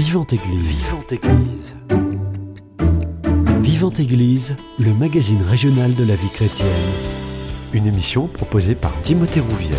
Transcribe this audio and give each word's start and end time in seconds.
Vivante 0.00 0.32
Église. 0.32 0.86
Vivante 0.86 1.12
Église. 1.12 1.76
Vivante 3.60 4.00
Église, 4.00 4.56
le 4.78 4.94
magazine 4.94 5.42
régional 5.42 5.94
de 5.94 6.04
la 6.04 6.14
vie 6.14 6.30
chrétienne. 6.30 6.68
Une 7.74 7.86
émission 7.86 8.26
proposée 8.26 8.74
par 8.74 8.98
Timothée 9.02 9.40
Rouvière. 9.40 9.76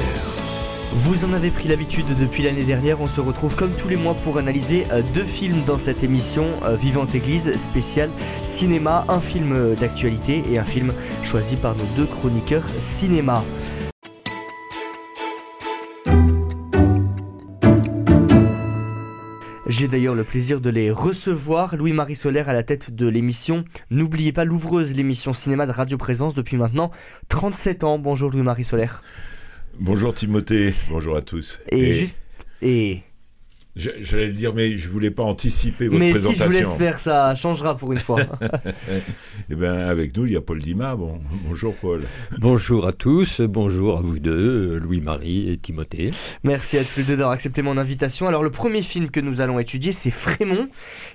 Vous 0.93 1.25
en 1.25 1.33
avez 1.33 1.49
pris 1.49 1.67
l'habitude 1.67 2.05
depuis 2.19 2.43
l'année 2.43 2.63
dernière, 2.63 3.01
on 3.01 3.07
se 3.07 3.19
retrouve 3.19 3.55
comme 3.55 3.71
tous 3.71 3.87
les 3.87 3.95
mois 3.95 4.13
pour 4.13 4.37
analyser 4.37 4.85
euh, 4.91 5.01
deux 5.15 5.23
films 5.23 5.63
dans 5.65 5.79
cette 5.79 6.03
émission 6.03 6.45
euh, 6.65 6.75
Vivante 6.75 7.15
Église 7.15 7.57
spéciale 7.57 8.11
cinéma, 8.43 9.05
un 9.09 9.21
film 9.21 9.53
euh, 9.53 9.73
d'actualité 9.73 10.43
et 10.51 10.59
un 10.59 10.65
film 10.65 10.93
choisi 11.23 11.55
par 11.55 11.73
nos 11.75 11.85
deux 11.95 12.05
chroniqueurs 12.05 12.69
cinéma. 12.77 13.43
J'ai 19.81 19.87
d'ailleurs 19.87 20.13
le 20.13 20.23
plaisir 20.23 20.61
de 20.61 20.69
les 20.69 20.91
recevoir. 20.91 21.75
Louis-Marie 21.75 22.15
Solaire 22.15 22.47
à 22.47 22.53
la 22.53 22.61
tête 22.61 22.93
de 22.93 23.07
l'émission. 23.07 23.65
N'oubliez 23.89 24.31
pas 24.31 24.45
l'ouvreuse, 24.45 24.95
l'émission 24.95 25.33
cinéma 25.33 25.65
de 25.65 25.71
Radio 25.71 25.97
Présence 25.97 26.35
depuis 26.35 26.55
maintenant 26.55 26.91
37 27.29 27.83
ans. 27.83 27.97
Bonjour 27.97 28.29
Louis-Marie 28.29 28.63
Solaire. 28.63 29.01
Bonjour 29.79 30.13
Timothée, 30.13 30.75
bonjour 30.91 31.15
à 31.15 31.23
tous. 31.23 31.59
Et, 31.69 31.93
juste. 31.93 32.15
Et 32.61 33.01
J'allais 33.77 34.27
le 34.27 34.33
dire, 34.33 34.53
mais 34.53 34.77
je 34.77 34.89
voulais 34.89 35.11
pas 35.11 35.23
anticiper 35.23 35.87
votre 35.87 35.97
mais 35.97 36.11
présentation. 36.11 36.45
Mais 36.45 36.51
si 36.51 36.59
je 36.59 36.65
vous 36.65 36.71
laisse 36.71 36.77
faire, 36.77 36.99
ça 36.99 37.33
changera 37.35 37.77
pour 37.77 37.93
une 37.93 37.99
fois. 37.99 38.19
eh 39.49 39.55
bien, 39.55 39.73
avec 39.73 40.17
nous, 40.17 40.25
il 40.25 40.33
y 40.33 40.35
a 40.35 40.41
Paul 40.41 40.59
Dima. 40.59 40.97
Bon, 40.97 41.21
bonjour 41.47 41.73
Paul. 41.75 42.01
Bonjour 42.39 42.85
à 42.85 42.91
tous, 42.91 43.39
bonjour 43.39 43.97
à 43.97 44.01
vous 44.01 44.19
deux, 44.19 44.77
Louis-Marie 44.77 45.49
et 45.49 45.57
Timothée. 45.57 46.11
Merci 46.43 46.79
à 46.79 46.83
tous 46.83 46.97
les 46.97 47.03
deux 47.05 47.15
d'avoir 47.15 47.31
accepté 47.31 47.61
mon 47.61 47.77
invitation. 47.77 48.27
Alors, 48.27 48.43
le 48.43 48.49
premier 48.49 48.81
film 48.81 49.09
que 49.09 49.21
nous 49.21 49.39
allons 49.39 49.57
étudier, 49.57 49.93
c'est 49.93 50.11
Frémont. 50.11 50.67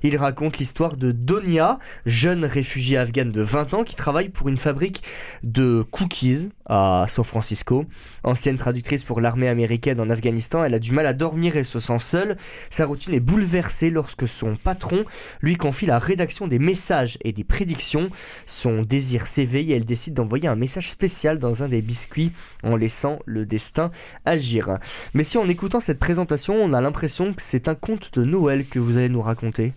Il 0.02 0.16
raconte 0.16 0.56
l'histoire 0.56 0.96
de 0.96 1.12
Donia, 1.12 1.78
jeune 2.06 2.46
réfugiée 2.46 2.96
afghane 2.96 3.32
de 3.32 3.42
20 3.42 3.74
ans 3.74 3.84
qui 3.84 3.96
travaille 3.96 4.30
pour 4.30 4.48
une 4.48 4.56
fabrique 4.56 5.02
de 5.42 5.84
cookies 5.90 6.48
à 6.64 7.04
San 7.10 7.24
Francisco. 7.24 7.84
Ancienne 8.24 8.56
traductrice 8.56 9.04
pour 9.04 9.20
l'armée 9.20 9.48
américaine 9.48 10.00
en 10.00 10.08
Afghanistan, 10.08 10.64
elle 10.64 10.74
a 10.74 10.78
du 10.78 10.92
mal 10.92 11.06
à 11.06 11.12
dormir 11.12 11.56
et 11.56 11.64
se 11.64 11.78
sent 11.78 11.98
seule. 11.98 12.36
Sa 12.70 12.86
routine 12.86 13.14
est 13.14 13.20
bouleversée 13.20 13.90
lorsque 13.90 14.28
son 14.28 14.56
patron 14.56 15.04
lui 15.40 15.56
confie 15.56 15.86
la 15.86 15.98
rédaction 15.98 16.46
des 16.46 16.58
messages 16.58 17.18
et 17.22 17.32
des 17.32 17.44
prédictions. 17.44 18.10
Son 18.46 18.82
désir 18.82 19.26
s'éveille 19.26 19.72
et 19.72 19.76
elle 19.76 19.84
décide 19.84 20.14
d'envoyer 20.14 20.48
un 20.48 20.56
message 20.56 20.90
spécial 20.90 21.38
dans 21.38 21.62
un 21.62 21.68
des 21.68 21.82
biscuits 21.82 22.32
en 22.62 22.76
laissant 22.76 23.18
le 23.24 23.46
destin 23.46 23.90
agir. 24.24 24.78
Mais 25.14 25.24
si 25.24 25.38
en 25.38 25.48
écoutant 25.48 25.80
cette 25.80 25.98
présentation, 25.98 26.54
on 26.54 26.72
a 26.72 26.80
l'impression 26.80 27.32
que 27.32 27.42
c'est 27.42 27.68
un 27.68 27.74
conte 27.74 28.12
de 28.14 28.24
Noël 28.24 28.66
que 28.66 28.78
vous 28.78 28.96
allez 28.96 29.08
nous 29.08 29.22
raconter. 29.22 29.72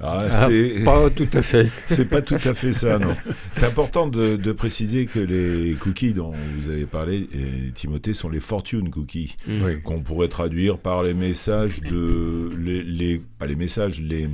Ah, 0.00 0.26
ah, 0.28 0.48
pas 0.84 1.08
tout 1.10 1.28
à 1.32 1.42
fait. 1.42 1.70
c'est 1.86 2.04
pas 2.04 2.20
tout 2.20 2.34
à 2.34 2.52
fait 2.52 2.72
ça, 2.72 2.98
non. 2.98 3.14
C'est 3.52 3.66
important 3.66 4.08
de, 4.08 4.52
préciser 4.52 5.06
que 5.06 5.20
les 5.20 5.74
cookies 5.74 6.14
dont 6.14 6.32
vous 6.56 6.68
avez 6.68 6.86
parlé, 6.86 7.28
et 7.32 7.70
Timothée, 7.72 8.12
sont 8.12 8.28
les 8.28 8.40
fortune 8.40 8.90
cookies, 8.90 9.36
mm. 9.46 9.82
qu'on 9.84 10.00
pourrait 10.00 10.28
traduire 10.28 10.78
par 10.78 11.02
les 11.02 11.14
messages 11.14 11.80
de, 11.80 12.50
les, 12.58 13.20
pas 13.38 13.46
les 13.46 13.56
messages, 13.56 14.00
les 14.00 14.28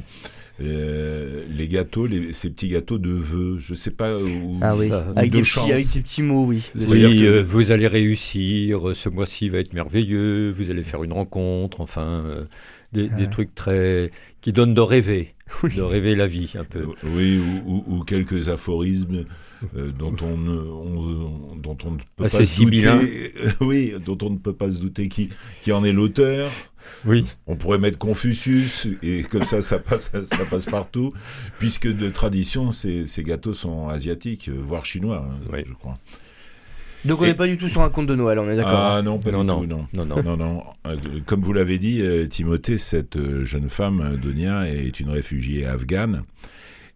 euh, 0.62 1.44
les 1.48 1.68
gâteaux, 1.68 2.06
les, 2.06 2.34
ces 2.34 2.50
petits 2.50 2.68
gâteaux 2.68 2.98
de 2.98 3.10
vœux, 3.10 3.56
je 3.58 3.74
sais 3.74 3.90
pas 3.90 4.14
où. 4.18 4.58
Ah 4.60 4.76
oui, 4.76 4.90
avec, 5.16 5.30
des 5.30 5.40
petits, 5.40 5.72
avec, 5.72 5.90
des 5.90 6.00
petits, 6.00 6.22
mots, 6.22 6.44
oui. 6.44 6.62
Oui, 6.74 7.26
euh, 7.26 7.42
vous 7.42 7.70
allez 7.70 7.86
réussir, 7.86 8.94
ce 8.94 9.08
mois-ci 9.08 9.48
va 9.48 9.58
être 9.58 9.72
merveilleux, 9.72 10.52
vous 10.54 10.70
allez 10.70 10.84
faire 10.84 11.02
une 11.02 11.14
rencontre, 11.14 11.80
enfin, 11.80 12.22
euh, 12.26 12.44
des, 12.92 13.08
des, 13.08 13.30
trucs 13.30 13.54
très 13.54 14.10
qui 14.42 14.52
donnent 14.52 14.74
de 14.74 14.80
rêver 14.82 15.34
de 15.62 15.82
rêver 15.82 16.16
la 16.16 16.26
vie 16.26 16.52
un 16.58 16.64
peu. 16.64 16.86
Oui, 17.02 17.40
ou, 17.66 18.02
quelques 18.04 18.48
aphorismes 18.48 19.24
euh, 19.76 19.90
dont, 19.92 20.14
on, 20.22 21.56
dont 21.56 21.76
on 21.84 21.90
ne 21.92 21.96
peut 21.96 22.04
pas 22.16 22.28
se 22.28 22.62
douter. 22.62 23.32
oui, 23.60 23.94
dont 24.04 24.18
on 24.22 24.30
ne 24.30 24.38
peut 24.38 24.54
pas 24.54 24.70
se 24.70 24.78
douter 24.78 25.08
qui, 25.08 25.30
qui 25.62 25.72
en 25.72 25.84
est 25.84 25.92
l'auteur. 25.92 26.50
Oui. 27.04 27.24
On 27.46 27.56
pourrait 27.56 27.78
mettre 27.78 27.98
Confucius 27.98 28.88
et 29.02 29.22
comme 29.22 29.44
ça, 29.44 29.62
ça 29.62 29.78
passe, 29.78 30.10
ça 30.24 30.44
passe 30.44 30.66
partout, 30.66 31.12
puisque 31.58 31.88
de 31.88 32.08
tradition, 32.08 32.72
ces, 32.72 33.06
ces 33.06 33.22
gâteaux 33.22 33.52
sont 33.52 33.88
asiatiques, 33.88 34.48
euh, 34.48 34.56
voire 34.60 34.86
chinois, 34.86 35.26
hein, 35.26 35.62
je 35.66 35.72
crois. 35.74 35.98
Donc 37.04 37.20
on 37.20 37.24
n'est 37.24 37.34
pas 37.34 37.46
du 37.46 37.56
tout 37.56 37.68
sur 37.68 37.82
un 37.82 37.90
conte 37.90 38.06
de 38.06 38.14
Noël, 38.14 38.38
on 38.38 38.48
est 38.48 38.56
d'accord 38.56 38.78
Ah 38.78 39.02
non, 39.02 39.18
pas 39.18 39.30
du 39.30 39.36
tout, 39.36 39.42
non. 39.42 39.86
Non, 39.94 40.04
non, 40.04 40.36
non. 40.36 40.62
Euh, 40.86 40.96
comme 41.24 41.42
vous 41.42 41.52
l'avez 41.52 41.78
dit, 41.78 42.02
euh, 42.02 42.26
Timothée, 42.26 42.78
cette 42.78 43.16
euh, 43.16 43.44
jeune 43.44 43.70
femme, 43.70 44.18
Donia, 44.22 44.68
est 44.68 45.00
une 45.00 45.10
réfugiée 45.10 45.66
afghane. 45.66 46.22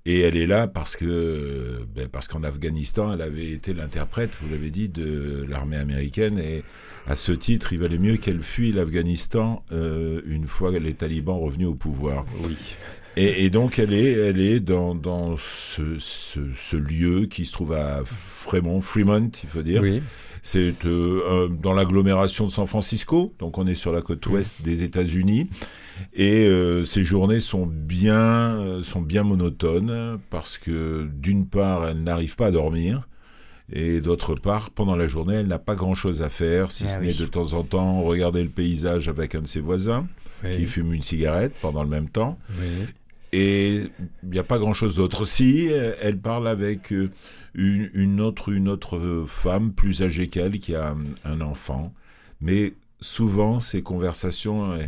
Et 0.06 0.20
elle 0.20 0.37
est 0.37 0.47
là 0.47 0.66
parce 0.69 0.97
que 0.97 1.81
ben, 1.97 2.09
parce 2.09 2.28
qu'en 2.28 2.43
Afghanistan, 2.43 3.14
elle 3.14 3.22
avait 3.22 3.50
été 3.50 3.72
l'interprète, 3.72 4.37
vous 4.43 4.50
l'avez 4.50 4.69
dit, 4.69 4.91
de 4.91 5.47
l'armée 5.48 5.78
américaine. 5.78 6.38
Et 6.38 6.62
à 7.06 7.16
ce 7.16 7.32
titre, 7.32 7.72
il 7.72 7.78
valait 7.78 7.97
mieux 7.97 8.19
qu'elle 8.19 8.43
fuit 8.43 8.70
l'Afghanistan 8.70 9.64
une 9.70 10.47
fois 10.47 10.78
les 10.78 10.93
talibans 10.93 11.38
revenus 11.38 11.69
au 11.69 11.75
pouvoir. 11.75 12.26
Oui. 12.43 12.56
Et, 13.16 13.50
donc 13.50 13.78
elle 13.78 13.92
est, 13.92 14.12
elle 14.12 14.41
est 14.41 14.60
dans, 14.60 14.94
dans 14.94 15.36
ce, 15.36 15.98
ce, 15.98 16.76
lieu 16.76 17.26
qui 17.26 17.44
se 17.44 17.52
trouve 17.52 17.72
à 17.72 18.02
Fremont, 18.04 18.80
Fremont, 18.80 19.30
il 19.42 19.48
faut 19.48 19.62
dire. 19.62 19.82
Oui. 19.82 20.02
C'est 20.42 20.75
euh, 20.84 21.48
dans 21.48 21.72
l'agglomération 21.72 22.44
de 22.44 22.50
San 22.50 22.66
Francisco, 22.66 23.32
donc 23.38 23.56
on 23.56 23.66
est 23.66 23.75
sur 23.75 23.92
la 23.92 24.02
côte 24.02 24.26
ouest 24.26 24.56
des 24.62 24.82
États-Unis. 24.82 25.48
Et 26.12 26.44
euh, 26.44 26.84
ces 26.84 27.02
journées 27.02 27.41
sont 27.41 27.66
bien, 27.66 28.58
euh, 28.58 28.82
sont 28.82 29.00
bien 29.00 29.22
monotones 29.22 30.19
parce 30.28 30.58
que 30.58 31.08
d'une 31.10 31.46
part, 31.46 31.88
elle 31.88 32.02
n'arrive 32.02 32.36
pas 32.36 32.48
à 32.48 32.50
dormir. 32.50 33.08
Et 33.72 34.02
d'autre 34.02 34.34
part, 34.34 34.69
pendant 34.69 34.96
la 34.96 35.08
journée, 35.08 35.36
elle 35.36 35.46
n'a 35.46 35.58
pas 35.58 35.75
grand-chose 35.75 36.20
à 36.20 36.28
faire, 36.28 36.70
si 36.70 36.84
ah 36.84 36.88
ce 36.88 36.98
n'est 36.98 37.14
de 37.14 37.25
temps 37.25 37.54
en 37.54 37.62
temps 37.62 38.02
regarder 38.02 38.42
le 38.42 38.50
paysage 38.50 39.08
avec 39.08 39.34
un 39.34 39.41
de 39.41 39.46
ses 39.46 39.60
voisins, 39.60 40.06
qui 40.42 40.66
fume 40.66 40.92
une 40.92 41.00
cigarette 41.00 41.54
pendant 41.62 41.82
le 41.82 41.88
même 41.88 42.10
temps. 42.10 42.38
Oui. 42.60 42.86
Et 43.37 43.91
il 44.22 44.31
n'y 44.31 44.39
a 44.39 44.45
pas 44.45 44.59
grand-chose 44.59 44.95
d'autre. 44.95 45.22
aussi. 45.22 45.67
elle 45.67 46.19
parle 46.19 46.47
avec 46.47 46.93
euh, 46.93 47.11
une, 47.55 48.21
autre, 48.21 48.53
une 48.53 48.69
autre 48.69 49.25
femme 49.27 49.72
plus 49.72 50.03
âgée 50.03 50.28
qu'elle 50.28 50.61
qui 50.61 50.77
a 50.77 50.95
un 51.25 51.41
enfant. 51.41 51.93
Mais 52.41 52.75
souvent, 53.00 53.59
ces 53.59 53.83
conversations 53.83 54.78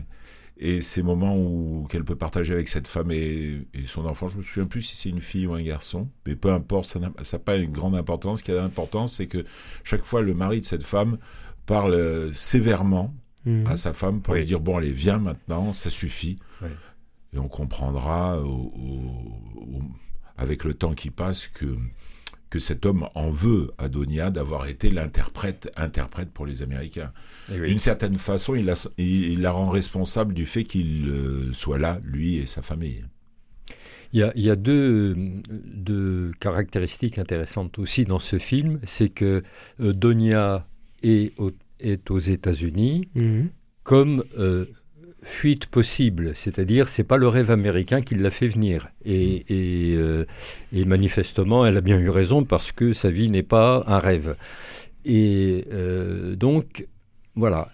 et, 0.58 0.80
ces 0.80 1.02
moments 1.02 1.36
où 1.36 1.88
qu'elle 1.90 2.04
peut 2.04 2.14
partager 2.14 2.54
avec 2.54 2.68
cette 2.68 2.86
femme 2.86 3.10
et, 3.10 3.66
son 3.86 4.06
enfant, 4.06 4.28
je 4.28 4.36
me 4.36 4.42
souviens 4.42 4.66
plus 4.66 4.82
si 4.82 4.94
c'est 4.94 5.08
une 5.08 5.20
fille 5.20 5.48
ou 5.48 5.54
un 5.54 5.62
garçon, 5.62 6.08
mais 6.24 6.36
peu 6.36 6.52
importe, 6.52 6.86
ça 6.86 7.00
n'a 7.00 7.38
pas 7.40 7.56
une 7.56 7.72
grande 7.72 7.96
importance. 7.96 8.38
Ce 8.38 8.44
qui 8.44 8.52
a 8.52 8.54
d'importance, 8.54 9.16
c'est 9.16 9.26
que 9.26 9.44
chaque 9.82 10.04
fois, 10.04 10.22
le 10.22 10.34
mari 10.34 10.60
de 10.60 10.64
cette 10.64 10.84
femme 10.84 11.18
parle 11.66 11.94
euh, 11.94 12.32
sévèrement 12.32 13.12
mmh. 13.44 13.66
à 13.66 13.76
sa 13.76 13.92
femme 13.92 14.22
pour 14.22 14.34
lui 14.34 14.44
dire 14.44 14.60
bon 14.60 14.76
allez 14.76 14.92
viens 14.92 15.18
maintenant 15.18 15.72
ça 15.72 15.90
suffit 15.90 16.38
et 17.36 17.38
on 17.38 17.48
comprendra 17.48 18.42
avec 20.36 20.64
le 20.64 20.74
temps 20.74 20.94
qui 20.94 21.10
passe 21.10 21.46
que, 21.48 21.76
que 22.50 22.58
cet 22.58 22.86
homme 22.86 23.08
en 23.14 23.30
veut 23.30 23.72
à 23.78 23.88
Donia 23.88 24.30
d'avoir 24.30 24.66
été 24.66 24.90
l'interprète 24.90 25.70
interprète 25.76 26.30
pour 26.30 26.46
les 26.46 26.62
Américains. 26.62 27.12
Eh 27.52 27.60
D'une 27.60 27.78
certaine 27.78 28.18
façon, 28.18 28.54
il 28.54 28.66
la, 28.66 28.74
il 28.98 29.40
la, 29.40 29.50
rend 29.50 29.68
responsable 29.68 30.34
du 30.34 30.46
fait 30.46 30.64
qu'il 30.64 31.08
euh, 31.08 31.52
soit 31.52 31.78
là, 31.78 32.00
lui 32.04 32.36
et 32.36 32.46
sa 32.46 32.62
famille. 32.62 33.04
Il 34.12 34.20
y 34.20 34.22
a, 34.22 34.32
il 34.36 34.42
y 34.42 34.50
a 34.50 34.56
deux, 34.56 35.14
deux, 35.50 36.32
caractéristiques 36.40 37.18
intéressantes 37.18 37.78
aussi 37.78 38.04
dans 38.04 38.18
ce 38.18 38.38
film. 38.38 38.78
C'est 38.84 39.08
que 39.08 39.42
euh, 39.80 39.92
Donia 39.92 40.66
est, 41.02 41.34
est 41.80 42.10
aux 42.10 42.18
États-Unis 42.18 43.08
mhm. 43.14 43.50
comme 43.82 44.24
euh, 44.38 44.66
fuite 45.26 45.66
possible, 45.66 46.32
c'est-à-dire 46.34 46.88
c'est 46.88 47.04
pas 47.04 47.16
le 47.16 47.26
rêve 47.28 47.50
américain 47.50 48.00
qui 48.00 48.14
l'a 48.14 48.30
fait 48.30 48.48
venir. 48.48 48.88
Et, 49.04 49.44
euh, 49.50 50.24
et, 50.72 50.84
manifestement, 50.84 51.66
elle 51.66 51.76
a 51.76 51.80
bien 51.80 51.98
eu 51.98 52.08
raison 52.08 52.44
parce 52.44 52.70
que 52.72 52.92
sa 52.92 53.10
vie 53.10 53.28
n'est 53.28 53.42
pas 53.42 53.82
un 53.88 53.98
rêve. 53.98 54.36
Et 55.04 55.64
euh, 55.72 56.36
donc, 56.36 56.86
voilà. 57.34 57.68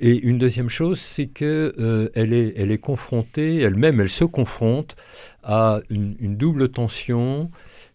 Et 0.00 0.16
une 0.16 0.38
deuxième 0.38 0.70
chose, 0.70 0.98
c'est 0.98 1.26
que 1.26 1.74
euh, 1.78 2.08
elle, 2.14 2.32
est, 2.32 2.54
elle 2.56 2.72
est 2.72 2.78
confrontée, 2.78 3.58
elle-même, 3.60 4.00
elle 4.00 4.08
se 4.08 4.24
confronte 4.24 4.96
à 5.42 5.80
une, 5.90 6.16
une 6.18 6.36
double 6.36 6.70
tension, 6.70 7.50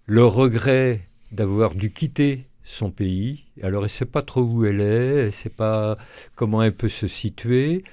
le 0.05 0.23
regret 0.23 1.01
d'avoir 1.31 1.73
dû 1.73 1.91
quitter 1.91 2.48
son 2.69 2.91
pays. 2.91 3.45
Alors, 3.63 3.81
elle 3.81 3.85
ne 3.85 3.89
sait 3.89 4.05
pas 4.05 4.21
trop 4.21 4.41
où 4.41 4.63
elle 4.63 4.79
est, 4.79 5.15
elle 5.15 5.25
ne 5.25 5.31
sait 5.31 5.49
pas 5.49 5.97
comment 6.35 6.61
elle 6.61 6.75
peut 6.75 6.87
se 6.87 7.07
situer. 7.07 7.83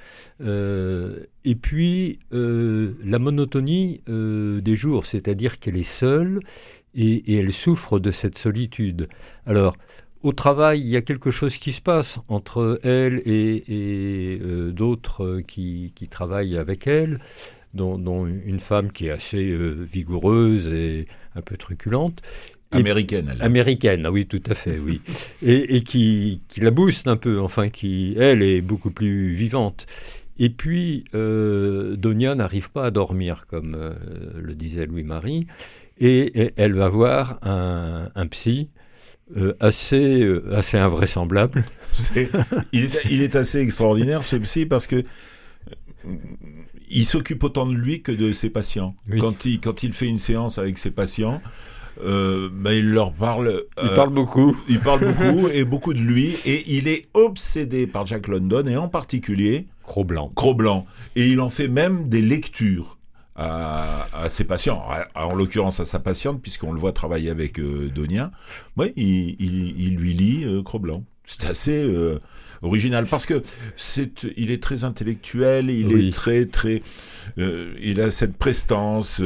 Euh, 0.43 1.21
et 1.45 1.55
puis, 1.55 2.19
euh, 2.35 2.93
la 3.03 3.19
monotonie 3.19 4.03
euh, 4.09 4.61
des 4.61 4.77
jours, 4.77 5.07
c'est-à-dire 5.07 5.61
qu'elle 5.61 5.77
est 5.77 5.83
seule 5.83 6.41
et, 6.95 7.39
elle 7.39 7.53
souffre 7.53 7.99
de 7.99 8.11
cette 8.11 8.37
solitude. 8.37 9.09
Alors, 9.47 9.77
au 10.23 10.33
travail, 10.33 10.81
il 10.81 10.89
y 10.89 10.97
a 10.97 11.03
quelque 11.03 11.31
chose 11.31 11.57
qui 11.57 11.73
se 11.73 11.81
passe 11.81 12.19
entre 12.29 12.79
elle 12.83 13.23
et, 13.25 14.39
d'autres 14.73 15.41
qui, 15.47 15.93
qui, 15.95 16.09
travaillent 16.09 16.59
avec 16.59 16.87
elle. 16.87 17.21
dont, 17.73 18.27
une 18.27 18.61
femme 18.61 18.93
qui 18.93 19.07
est 19.07 19.11
assez 19.11 19.57
vigoureuse 19.85 20.69
et 20.69 21.07
un 21.35 21.43
peu 21.43 21.57
truculente. 21.57 22.23
Américaine, 22.73 23.31
elle. 23.33 23.43
Américaine, 23.43 24.03
ah 24.07 24.11
oui, 24.11 24.27
tout 24.27 24.43
à 24.49 24.55
fait, 24.55 24.79
oui. 24.79 25.01
et, 25.43 25.83
qui, 25.83 26.41
qui, 26.49 26.61
la 26.61 26.71
booste 26.71 27.07
un 27.07 27.17
peu, 27.17 27.41
enfin, 27.41 27.69
qui, 27.69 28.15
elle, 28.19 28.43
est 28.43 28.61
beaucoup 28.61 28.91
plus 28.91 29.35
vivante. 29.35 29.87
Et 30.39 30.51
puis, 30.51 31.05
Donia 31.13 32.35
n'arrive 32.35 32.71
pas 32.71 32.87
à 32.87 32.91
dormir, 32.91 33.47
comme 33.49 33.95
le 34.37 34.55
disait 34.55 34.85
Louis-Marie, 34.87 35.47
et, 35.99 36.53
elle 36.57 36.75
va 36.75 36.89
voir 36.89 37.39
un, 37.43 38.11
un 38.15 38.27
psy 38.27 38.69
euh, 39.37 39.55
assez, 39.59 40.21
euh, 40.23 40.55
assez 40.55 40.79
invraisemblable. 40.79 41.65
il, 42.73 42.85
est, 42.85 43.05
il, 43.11 43.23
est, 43.23 43.35
assez 43.35 43.59
extraordinaire 43.59 44.23
ce 44.23 44.37
psy 44.37 44.67
parce 44.67 44.87
que 44.87 44.97
euh, 44.97 46.15
il 46.89 47.05
s'occupe 47.05 47.43
autant 47.43 47.67
de 47.67 47.75
lui 47.75 48.03
que 48.03 48.13
de 48.13 48.31
ses 48.31 48.51
patients. 48.51 48.95
Quand, 49.19 49.45
il, 49.45 49.59
quand 49.59 49.83
il 49.83 49.95
fait 49.95 50.07
une 50.07 50.19
séance 50.19 50.59
avec 50.59 50.79
ses 50.79 50.93
patients, 50.93 51.43
bah, 52.05 52.75
il 52.75 52.91
leur 52.91 53.13
parle. 53.13 53.65
il 53.83 53.89
parle 53.91 54.13
beaucoup. 54.13 54.57
Il 54.69 54.81
parle 54.81 55.15
beaucoup 55.15 55.49
et 55.49 55.65
beaucoup 55.65 55.95
de 55.95 56.01
lui. 56.01 56.37
Et 56.45 56.77
il 56.77 56.89
est 56.89 57.03
obsédé 57.15 57.87
par 57.87 58.07
Jack 58.07 58.29
London 58.29 58.67
et 58.67 58.77
en 58.77 58.89
particulier. 58.89 59.67
Cro-Blanc. 59.85 60.31
Cro-Blanc. 60.35 60.87
Et 61.15 61.29
il 61.29 61.41
en 61.41 61.49
fait 61.49 61.69
même 61.69 62.09
des 62.09 62.21
lectures 62.21 62.97
à, 63.37 64.29
ses 64.29 64.45
patients, 64.45 64.83
en 65.15 65.35
l'occurrence 65.35 65.81
à 65.81 65.85
sa 65.85 65.99
patiente, 65.99 66.41
puisqu'on 66.41 66.73
le 66.73 66.81
voit 66.81 66.93
travailler 66.93 67.31
avec 67.31 67.59
euh, 67.59 67.91
Donia, 67.95 68.31
ouais, 68.77 68.93
il, 68.97 69.97
lui 69.97 70.15
lit 70.15 70.45
euh, 70.45 70.63
Cro-Blanc. 70.63 71.05
C'est 71.25 71.45
assez 71.45 71.83
euh, 71.83 72.19
original 72.63 73.07
parce 73.07 73.27
que 73.27 73.43
c'est, 73.77 74.25
il 74.37 74.51
est 74.51 74.63
très 74.63 74.85
intellectuel, 74.85 75.71
il 75.71 75.93
est 75.93 76.13
très 76.13 76.47
très, 76.47 76.83
il 77.37 78.01
a 78.01 78.11
cette 78.11 78.37
prestance 78.37 79.21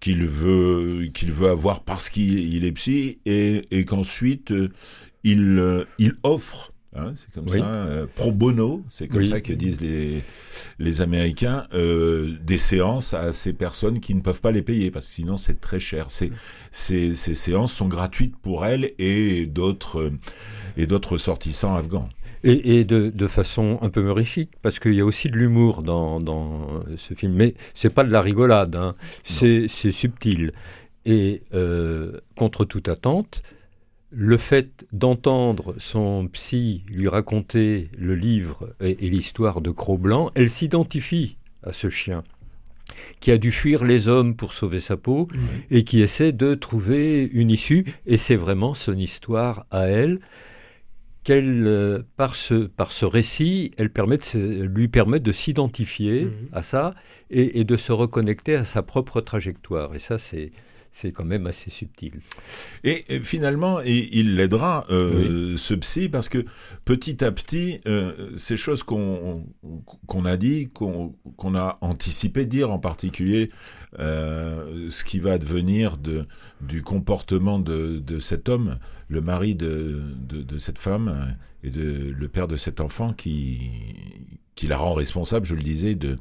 qu'il 0.00 0.26
veut 0.26 1.08
qu'il 1.12 1.32
veut 1.32 1.50
avoir 1.50 1.84
parce 1.84 2.08
qu'il 2.08 2.64
est 2.64 2.72
psy 2.72 3.18
et, 3.26 3.62
et 3.70 3.84
qu'ensuite 3.84 4.52
il 5.22 5.86
il 5.98 6.14
offre 6.22 6.72
Hein, 6.96 7.14
c'est 7.16 7.32
comme 7.32 7.48
ça, 7.48 7.58
euh, 7.58 8.06
pro 8.12 8.32
bono, 8.32 8.82
c'est 8.88 9.06
comme 9.06 9.24
ça 9.24 9.40
que 9.40 9.52
disent 9.52 9.80
les, 9.80 10.22
les 10.80 11.00
Américains, 11.00 11.68
euh, 11.72 12.36
des 12.42 12.58
séances 12.58 13.14
à 13.14 13.32
ces 13.32 13.52
personnes 13.52 14.00
qui 14.00 14.12
ne 14.12 14.20
peuvent 14.20 14.40
pas 14.40 14.50
les 14.50 14.62
payer, 14.62 14.90
parce 14.90 15.06
que 15.06 15.12
sinon 15.12 15.36
c'est 15.36 15.60
très 15.60 15.78
cher. 15.78 16.10
Ces, 16.10 16.32
ces, 16.72 17.14
ces, 17.14 17.34
séances 17.34 17.72
sont 17.72 17.86
gratuites 17.86 18.36
pour 18.36 18.66
elles 18.66 18.92
et 18.98 19.46
d'autres, 19.46 20.12
et 20.76 20.88
d'autres 20.88 21.12
ressortissants 21.12 21.76
afghans. 21.76 22.08
Et, 22.42 22.78
et 22.78 22.84
de, 22.84 23.10
de, 23.10 23.26
façon 23.26 23.78
un 23.82 23.90
peu 23.90 24.02
morifique, 24.02 24.50
parce 24.62 24.78
qu'il 24.78 24.94
y 24.94 25.00
a 25.00 25.04
aussi 25.04 25.28
de 25.28 25.36
l'humour 25.36 25.82
dans, 25.82 26.20
dans, 26.20 26.82
ce 26.96 27.12
film, 27.12 27.34
mais 27.34 27.54
c'est 27.74 27.92
pas 27.92 28.02
de 28.02 28.10
la 28.10 28.22
rigolade, 28.22 28.76
hein. 28.76 28.94
c'est 29.24 29.68
subtil. 29.68 30.52
Et 31.04 31.42
euh, 31.54 32.12
contre 32.36 32.64
toute 32.64 32.88
attente, 32.88 33.42
le 34.10 34.36
fait 34.36 34.86
d'entendre 34.92 35.74
son 35.78 36.26
psy 36.28 36.82
lui 36.88 37.08
raconter 37.08 37.90
le 37.96 38.14
livre 38.14 38.74
et, 38.80 38.94
l'histoire 38.94 39.60
de 39.60 39.70
Cro-Blanc, 39.70 40.30
elle 40.34 40.50
s'identifie 40.50 41.36
à 41.62 41.72
ce 41.72 41.90
chien 41.90 42.24
qui 43.20 43.30
a 43.30 43.38
dû 43.38 43.52
fuir 43.52 43.84
les 43.84 44.08
hommes 44.08 44.34
pour 44.34 44.52
sauver 44.52 44.80
sa 44.80 44.96
peau 44.96 45.28
et 45.70 45.84
qui 45.84 46.00
essaie 46.00 46.32
de 46.32 46.54
trouver 46.54 47.30
une 47.32 47.50
issue. 47.50 47.86
Et 48.06 48.16
c'est 48.16 48.36
vraiment 48.36 48.74
son 48.74 48.96
histoire 48.96 49.64
à 49.70 49.86
elle 49.86 50.18
qu'elle, 51.30 51.64
euh, 51.64 52.02
par, 52.16 52.34
ce, 52.34 52.66
par 52.66 52.90
ce 52.90 53.06
récit, 53.06 53.70
elle 53.76 53.90
permet 53.90 54.18
lui 54.34 54.88
permet 54.88 55.20
de 55.20 55.30
s'identifier 55.30 56.24
mhm. 56.24 56.32
à 56.52 56.64
ça 56.64 56.94
et, 57.30 57.62
de 57.62 57.76
se 57.76 57.92
reconnecter 57.92 58.56
à 58.56 58.64
sa 58.64 58.82
propre 58.82 59.20
trajectoire. 59.20 59.94
Et 59.94 60.00
ça, 60.00 60.18
c'est 60.18 60.50
c'est 60.92 61.12
quand 61.12 61.24
même 61.24 61.46
assez 61.46 61.70
subtil. 61.70 62.14
Et, 62.82 63.04
finalement, 63.22 63.80
il 63.80 64.34
l'aidera, 64.34 64.86
euh, 64.90 65.56
ce 65.56 65.74
psy, 65.74 66.08
parce 66.08 66.28
que 66.28 66.44
petit 66.84 67.22
à 67.24 67.30
petit, 67.30 67.78
euh, 67.86 68.36
ces 68.36 68.56
choses 68.56 68.82
qu'on 68.82 69.44
a 70.24 70.36
dit, 70.36 70.68
qu'on 70.74 71.54
a 71.54 71.78
anticipé 71.80 72.44
dire, 72.44 72.72
en 72.72 72.80
particulier 72.80 73.50
euh, 73.52 73.79
ce 73.98 75.04
qui 75.04 75.18
va 75.18 75.38
devenir 75.38 75.96
de, 75.96 76.26
du 76.60 76.82
comportement 76.82 77.58
de, 77.58 78.18
cet 78.20 78.48
homme, 78.48 78.78
le 79.08 79.20
mari 79.20 79.54
de, 79.54 80.02
cette 80.58 80.78
femme 80.78 81.34
et 81.64 81.70
de, 81.70 82.14
le 82.16 82.28
père 82.28 82.48
de 82.48 82.56
cet 82.56 82.80
enfant 82.80 83.12
qui, 83.12 83.70
qui 84.54 84.66
la 84.66 84.76
rend 84.76 84.94
responsable, 84.94 85.46
je 85.46 85.54
le 85.54 85.62
disais, 85.62 85.94
de, 85.94 86.18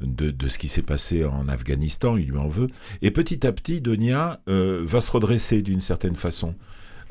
de, 0.00 0.48
ce 0.48 0.58
qui 0.58 0.68
s'est 0.68 0.82
passé 0.82 1.24
en 1.24 1.48
Afghanistan, 1.48 2.16
il 2.16 2.30
lui 2.30 2.38
en 2.38 2.48
veut. 2.48 2.68
Et 3.02 3.10
petit 3.10 3.46
à 3.46 3.52
petit, 3.52 3.80
Donia 3.80 4.40
euh, 4.48 4.82
va 4.84 5.00
se 5.00 5.10
redresser 5.10 5.62
d'une 5.62 5.80
certaine 5.80 6.16
façon. 6.16 6.54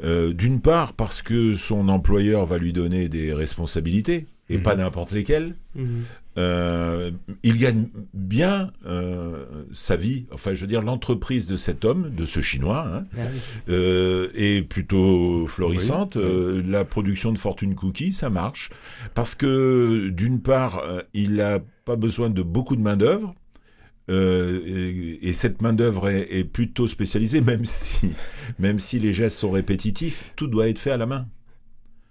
Euh, 0.03 0.33
d'une 0.33 0.61
part 0.61 0.93
parce 0.93 1.21
que 1.21 1.55
son 1.55 1.89
employeur 1.89 2.45
va 2.45 2.57
lui 2.57 2.73
donner 2.73 3.09
des 3.09 3.33
responsabilités, 3.33 4.27
et 4.49 4.57
pas 4.57 4.75
mhm. 4.75 4.81
n'importe 4.81 5.11
lesquelles. 5.11 5.55
Mhm. 5.75 6.03
Euh, 6.37 7.11
il 7.43 7.57
gagne 7.57 7.87
bien 8.13 8.71
sa 9.73 9.97
vie, 9.97 10.25
enfin 10.31 10.53
je 10.53 10.61
veux 10.61 10.67
dire 10.67 10.81
l'entreprise 10.81 11.47
de 11.47 11.57
cet 11.57 11.83
homme, 11.83 12.11
de 12.15 12.25
ce 12.25 12.39
Chinois, 12.39 12.87
hein, 12.87 13.05
ah 13.17 13.71
est 14.35 14.67
plutôt 14.67 15.47
florissante. 15.47 16.15
la 16.15 16.85
production 16.85 17.33
de 17.33 17.37
Fortune 17.37 17.75
Cookie, 17.75 18.13
ça 18.13 18.29
marche, 18.29 18.69
parce 19.15 19.35
que 19.35 20.09
d'une 20.09 20.39
part, 20.39 20.81
il 21.13 21.41
a 21.41 21.59
pas 21.83 21.95
besoin 21.97 22.29
de 22.29 22.41
beaucoup 22.41 22.75
de 22.75 22.81
main-d'œuvre. 22.81 23.35
Euh, 24.09 25.17
et, 25.21 25.33
cette 25.33 25.61
main-d'œuvre 25.61 26.09
est, 26.09 26.43
plutôt 26.43 26.87
spécialisée, 26.87 27.41
même 27.51 27.65
si, 27.65 28.09
même 28.57 28.79
si 28.79 28.99
les 28.99 29.13
gestes 29.13 29.37
sont 29.37 29.51
répétitifs, 29.51 30.33
tout 30.35 30.47
doit 30.47 30.67
être 30.67 30.79
fait 30.79 30.91
à 30.91 30.97
la 30.97 31.05
main. 31.05 31.27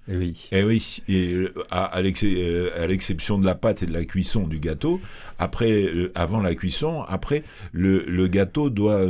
Et 0.08 0.12
eh 0.12 0.16
oui. 0.16 0.48
Et 0.52 0.58
eh 0.58 0.64
oui. 0.64 1.02
Et 1.08 1.34
euh, 1.34 1.54
à, 1.70 1.98
euh, 1.98 2.70
à 2.82 2.86
l'exception 2.86 3.38
de 3.38 3.44
la 3.44 3.54
pâte 3.54 3.82
et 3.82 3.86
de 3.86 3.92
la 3.92 4.04
cuisson 4.04 4.46
du 4.46 4.58
gâteau, 4.58 5.00
après, 5.38 5.86
avant 6.14 6.40
la 6.40 6.54
cuisson, 6.54 7.02
après, 7.06 7.42
le, 7.72 8.04
le, 8.06 8.26
gâteau 8.28 8.70
doit, 8.70 9.02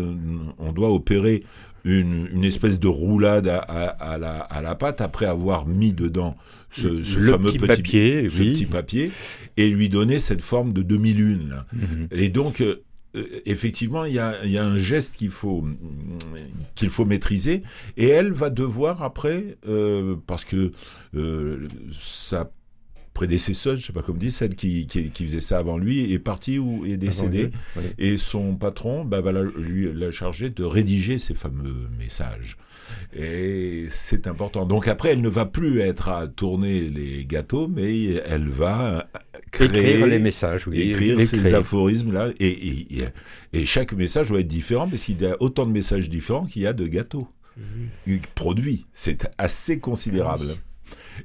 on 0.58 0.72
doit 0.72 0.90
opérer 0.90 1.44
une, 1.84 2.28
une 2.32 2.44
espèce 2.44 2.80
de 2.80 2.88
roulade 2.88 3.48
à, 3.48 3.58
à, 3.58 4.18
la, 4.18 4.38
à 4.40 4.60
la 4.60 4.74
pâte 4.74 5.00
après 5.00 5.26
avoir 5.26 5.66
mis 5.66 5.92
dedans 5.92 6.36
ce, 6.70 7.02
fameux 7.02 7.52
petit, 7.52 7.58
papier, 7.58 8.28
ce 8.28 8.38
petit 8.38 8.66
papier, 8.66 9.10
et 9.56 9.68
lui 9.68 9.88
donner 9.88 10.18
cette 10.18 10.42
forme 10.42 10.72
de 10.72 10.82
demi-lune. 10.82 11.64
Mhm. 11.72 12.08
Et 12.10 12.28
donc, 12.28 12.60
euh, 12.60 12.66
euh, 12.66 12.82
effectivement, 13.14 14.04
il 14.04 14.14
y 14.14 14.18
a, 14.18 14.64
un 14.64 14.76
geste 14.76 15.16
qu'il 15.16 15.30
faut, 15.30 15.64
faut 16.88 17.04
maîtriser, 17.04 17.62
et 17.96 18.08
elle 18.08 18.32
va 18.32 18.50
devoir 18.50 19.02
après, 19.02 19.56
euh, 19.66 20.16
parce 20.26 20.44
que 20.44 20.72
sa 21.92 22.50
prédécesseuse, 23.18 23.80
je 23.80 23.86
sais 23.86 23.92
pas 23.92 24.02
comment 24.02 24.16
dire, 24.16 24.30
celle 24.30 24.54
qui, 24.54 24.86
qui, 24.86 25.24
faisait 25.26 25.40
ça 25.40 25.58
avant 25.58 25.76
lui, 25.76 26.12
est 26.12 26.20
partie 26.20 26.60
ou 26.60 26.86
est 26.86 26.96
décédée, 26.96 27.50
et 27.98 28.16
son 28.16 28.54
patron 28.54 29.04
bah, 29.04 29.20
va 29.20 29.32
lui 29.32 29.92
la 29.92 30.12
charger 30.12 30.50
de 30.50 30.62
rédiger 30.62 31.18
ces 31.18 31.34
fameux 31.34 31.88
messages. 31.98 32.56
Et 33.12 33.86
c'est 33.90 34.28
important. 34.28 34.66
Donc 34.66 34.86
après, 34.86 35.08
elle 35.10 35.20
ne 35.20 35.28
va 35.28 35.46
plus 35.46 35.80
être 35.80 36.08
à 36.10 36.28
tourner 36.28 36.82
les 36.82 37.24
gâteaux, 37.24 37.66
mais 37.66 38.14
elle 38.24 38.48
va 38.48 39.08
créer 39.50 39.66
écrire 39.66 40.06
les 40.06 40.20
messages, 40.20 40.68
oui, 40.68 40.80
écrire 40.82 41.20
ces 41.20 41.54
aphorismes-là. 41.54 42.28
Et, 42.38 43.02
et, 43.52 43.66
chaque 43.66 43.94
message 43.94 44.28
doit 44.28 44.38
être 44.38 44.46
différent, 44.46 44.86
parce 44.88 45.02
qu'il 45.02 45.20
y 45.20 45.26
a 45.26 45.36
autant 45.40 45.66
de 45.66 45.72
messages 45.72 46.08
différents 46.08 46.46
qu'il 46.46 46.62
y 46.62 46.68
a 46.68 46.72
de 46.72 46.86
gâteaux 46.86 47.26
mhm. 47.56 48.20
produits. 48.36 48.86
C'est 48.92 49.28
assez 49.38 49.80
considérable. 49.80 50.54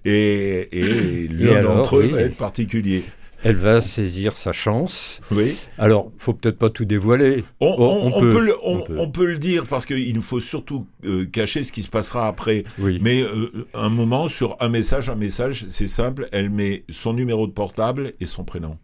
Et, 0.06 0.70
et 0.72 1.28
l'un 1.28 1.62
d'entre 1.62 1.98
eux 1.98 2.08
va 2.08 2.22
être 2.22 2.38
particulier 2.38 3.04
elle 3.44 3.58
va 3.58 3.82
saisir 3.82 4.38
sa 4.38 4.54
chance. 4.54 5.20
Oui. 5.30 5.56
Alors, 5.78 6.12
faut 6.18 6.34
peut-être 6.34 6.58
pas 6.58 6.70
tout 6.70 6.86
dévoiler. 6.86 7.44
On, 7.60 7.76
peut, 8.20 8.40
le, 8.40 8.56
on, 8.64 9.10
peut, 9.10 9.26
le, 9.26 9.38
dire 9.38 9.66
parce 9.66 9.86
qu'il 9.86 10.16
nous 10.16 10.22
faut 10.22 10.40
surtout 10.40 10.88
euh, 11.04 11.26
cacher 11.26 11.64
ce 11.64 11.72
qui 11.72 11.84
se 11.84 11.90
passera 11.90 12.28
après. 12.28 12.64
Oui. 12.80 13.00
Mais 13.02 13.22
euh, 13.22 13.68
un 13.74 13.90
moment 13.90 14.28
sur 14.28 14.56
un 14.62 14.70
message, 14.70 15.10
un 15.10 15.16
message, 15.16 15.66
c'est 15.68 15.88
simple. 15.88 16.30
Elle 16.32 16.50
met 16.50 16.86
son 16.90 17.14
numéro 17.14 17.46
de 17.46 17.52
portable 17.52 18.14
et 18.22 18.26
son 18.26 18.46
prénom. 18.46 18.78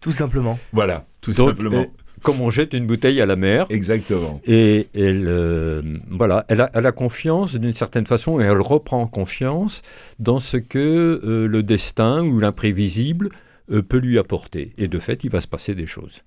Tout 0.00 0.12
simplement. 0.12 0.58
Voilà, 0.72 1.06
tout 1.20 1.32
simplement 1.32 1.86
comme 2.22 2.40
on 2.40 2.50
jette 2.50 2.72
une 2.72 2.86
bouteille 2.86 3.20
à 3.20 3.26
la 3.26 3.36
mer. 3.36 3.66
Exactement. 3.68 4.40
Et 4.46 4.88
elle, 4.94 5.26
euh, 5.28 5.82
voilà, 6.10 6.46
elle 6.48 6.60
a, 6.60 6.92
confiance 6.92 7.54
d'une 7.54 7.74
certaine 7.74 8.06
façon 8.06 8.40
et 8.40 8.44
elle 8.44 8.60
reprend 8.60 9.06
confiance 9.06 9.82
dans 10.18 10.38
ce 10.38 10.56
que 10.56 11.20
euh, 11.24 11.46
le 11.46 11.62
destin 11.62 12.22
ou 12.22 12.38
l'imprévisible 12.38 13.30
euh, 13.70 13.82
peut 13.82 13.98
lui 13.98 14.18
apporter. 14.18 14.72
Et 14.78 14.88
de 14.88 14.98
fait, 14.98 15.24
il 15.24 15.30
va 15.30 15.40
se 15.40 15.48
passer 15.48 15.74
des 15.74 15.86
choses. 15.86 16.22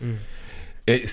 Hmm. 0.00 0.12
Et 0.88 1.04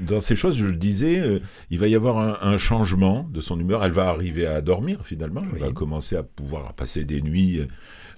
dans 0.00 0.20
ces 0.20 0.34
choses, 0.34 0.56
je 0.56 0.64
le 0.64 0.76
disais, 0.76 1.42
il 1.68 1.78
va 1.78 1.88
y 1.88 1.94
avoir 1.94 2.42
un, 2.42 2.56
changement 2.56 3.28
de 3.30 3.42
son 3.42 3.60
humeur. 3.60 3.84
Elle 3.84 3.92
va 3.92 4.08
arriver 4.08 4.46
à 4.46 4.62
dormir 4.62 5.04
finalement. 5.04 5.42
Elle 5.52 5.60
va 5.60 5.72
commencer 5.72 6.16
à 6.16 6.22
pouvoir 6.22 6.72
passer 6.72 7.04
des 7.04 7.20
nuits 7.20 7.60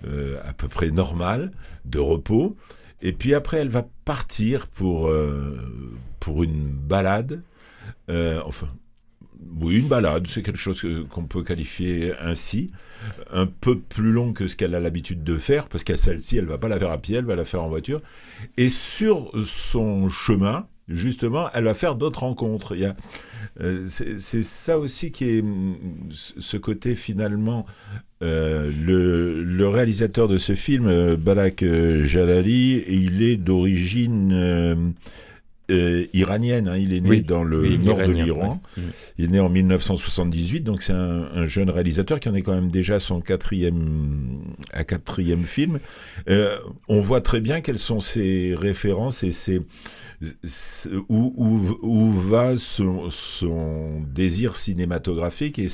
à 0.05 0.53
peu 0.53 0.69
près 0.69 0.93
normales 0.93 1.51
de 1.87 1.99
repos. 1.99 2.57
Et 3.03 3.13
puis 3.13 3.35
après, 3.35 3.59
elle 3.59 3.69
va 3.69 3.87
partir 4.05 4.67
pour, 4.67 5.09
euh, 5.09 5.59
pour 6.19 6.43
une 6.43 6.69
balade. 6.69 7.43
Euh, 8.11 8.41
enfin, 8.45 8.69
oui, 9.61 9.79
une 9.79 9.89
balade, 9.89 10.27
c'est 10.27 10.43
quelque 10.43 10.59
chose 10.59 10.85
qu'on 11.09 11.25
peut 11.25 11.43
qualifier 11.43 12.13
ainsi. 12.21 12.71
Un 13.31 13.47
peu 13.47 13.79
plus 13.79 14.13
long 14.13 14.33
que 14.33 14.49
ce 14.49 14.57
qu'elle 14.57 14.75
a 14.75 14.81
l'habitude 14.81 15.25
de 15.25 15.39
faire, 15.39 15.69
parce 15.69 15.85
qu'à 15.85 15.97
celle-ci, 15.97 16.37
elle 16.37 16.45
va 16.45 16.59
pas 16.59 16.69
la 16.69 16.79
faire 16.79 16.91
à 16.91 16.99
pied, 16.99 17.17
elle 17.17 17.25
va 17.25 17.37
la 17.37 17.45
faire 17.45 17.63
en 17.63 17.69
voiture. 17.69 18.03
Et 18.59 18.69
sur 18.69 19.33
son 19.45 20.09
chemin, 20.09 20.67
justement, 20.89 21.49
elle 21.55 21.65
va 21.65 21.75
faire 21.75 21.95
d'autres 21.95 22.21
rencontres. 22.21 22.75
Il 22.75 22.81
y 22.81 22.85
a, 22.85 22.95
euh, 23.61 23.87
c'est 23.89 24.43
ça 24.43 24.79
aussi 24.79 25.11
qui 25.11 25.25
est 25.25 25.45
ce 26.11 26.57
côté 26.57 26.95
finalement. 26.95 27.65
Euh, 28.23 28.71
le, 28.85 29.43
le, 29.43 29.69
réalisateur 29.69 30.29
de 30.29 30.37
ce 30.37 30.55
film, 30.55 30.87
euh, 30.87 31.17
Balak 31.17 31.65
Jalali, 32.03 32.85
il 32.87 33.23
est 33.23 33.37
d'origine 33.37 34.95
iranienne. 36.13 36.69
Hein. 36.69 36.77
il 36.77 36.93
est 36.93 37.01
né 37.01 37.21
dans 37.21 37.45
le 37.45 37.77
nord 37.77 37.99
de 37.99 38.13
l'Iran. 38.13 38.61
Il 39.17 39.27
est 39.27 39.29
né 39.29 39.41
en 39.41 39.49
1978, 39.49 40.61
donc 40.61 40.83
c'est 40.83 40.93
un, 40.93 41.29
un, 41.35 41.47
jeune 41.47 41.71
réalisateur 41.71 42.21
qui 42.21 42.29
en 42.29 42.35
est 42.35 42.43
quand 42.43 42.55
même 42.55 42.71
déjà 42.71 42.99
son 42.99 43.21
quatrième, 43.21 44.41
à 44.73 44.85
quatrième 44.85 45.45
film. 45.45 45.79
on 46.89 47.01
voit 47.01 47.23
très 47.23 47.41
bien 47.41 47.63
quelles 47.63 47.79
sont 47.79 48.01
ses 48.01 48.55
références 48.55 49.23
et 49.23 49.33
ses 49.33 49.63
où, 51.09 51.33
où, 51.37 51.79
où, 51.83 52.11
va 52.11 52.57
son, 52.57 53.09
son, 53.11 54.03
désir 54.03 54.57
cinématographique 54.57 55.59
et, 55.59 55.69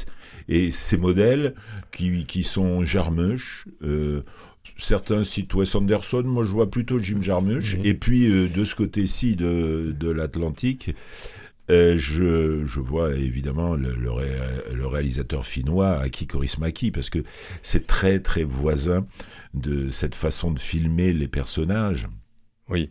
et 0.48 0.70
ses 0.70 0.96
modèles 0.96 1.54
qui, 1.92 2.24
qui 2.26 2.42
sont 2.42 2.84
Jarmusch. 2.84 3.66
Euh, 3.82 4.22
certains 4.76 5.24
citent 5.24 5.54
Wes 5.54 5.74
Anderson, 5.74 6.22
moi 6.24 6.44
je 6.44 6.52
vois 6.52 6.70
plutôt 6.70 6.98
Jim 6.98 7.20
Jarmusch. 7.20 7.76
Mhm. 7.76 7.86
Et 7.86 7.94
puis 7.94 8.30
euh, 8.30 8.48
de 8.48 8.64
ce 8.64 8.74
côté-ci 8.74 9.36
de, 9.36 9.94
de 9.98 10.10
l'Atlantique, 10.10 10.94
euh, 11.68 11.96
je, 11.96 12.64
je, 12.64 12.78
vois 12.78 13.16
évidemment 13.16 13.74
le, 13.74 13.92
le, 13.96 14.12
ré, 14.12 14.30
le, 14.72 14.86
réalisateur 14.86 15.44
finnois 15.44 15.94
Aki 15.96 16.28
Kaurismäki 16.28 16.92
parce 16.92 17.10
que 17.10 17.24
c'est 17.62 17.88
très 17.88 18.20
très 18.20 18.44
voisin 18.44 19.04
de 19.54 19.90
cette 19.90 20.14
façon 20.14 20.52
de 20.52 20.60
filmer 20.60 21.12
les 21.12 21.26
personnages. 21.26 22.06
Oui. 22.68 22.90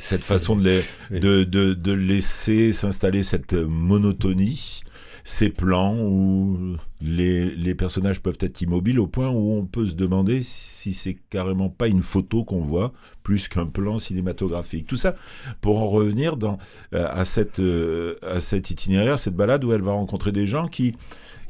Cette 0.00 0.22
façon 0.22 0.56
de, 0.56 0.62
les, 0.62 1.20
de, 1.20 1.44
de, 1.44 1.74
de, 1.74 1.92
laisser 1.92 2.72
s'installer 2.72 3.22
cette 3.22 3.54
monotonie, 3.54 4.82
ces 5.24 5.48
plans 5.48 5.98
où 5.98 6.76
les, 7.00 7.50
les, 7.56 7.74
personnages 7.74 8.20
peuvent 8.20 8.38
être 8.40 8.60
immobiles 8.60 9.00
au 9.00 9.06
point 9.06 9.30
où 9.30 9.52
on 9.52 9.64
peut 9.64 9.86
se 9.86 9.94
demander 9.94 10.42
si 10.42 10.92
c'est 10.92 11.16
carrément 11.30 11.70
pas 11.70 11.88
une 11.88 12.02
photo 12.02 12.44
qu'on 12.44 12.60
voit 12.60 12.92
plus 13.22 13.48
qu'un 13.48 13.66
plan 13.66 13.98
cinématographique. 13.98 14.86
Tout 14.86 14.96
ça 14.96 15.16
pour 15.62 15.78
en 15.78 15.88
revenir 15.88 16.36
dans, 16.36 16.58
euh, 16.94 17.06
à, 17.10 17.24
cette, 17.24 17.58
euh, 17.58 18.16
à 18.22 18.40
cet 18.40 18.70
itinéraire, 18.70 19.18
cette 19.18 19.34
balade 19.36 19.64
où 19.64 19.72
elle 19.72 19.82
va 19.82 19.92
rencontrer 19.92 20.30
des 20.30 20.46
gens 20.46 20.68
qui, 20.68 20.94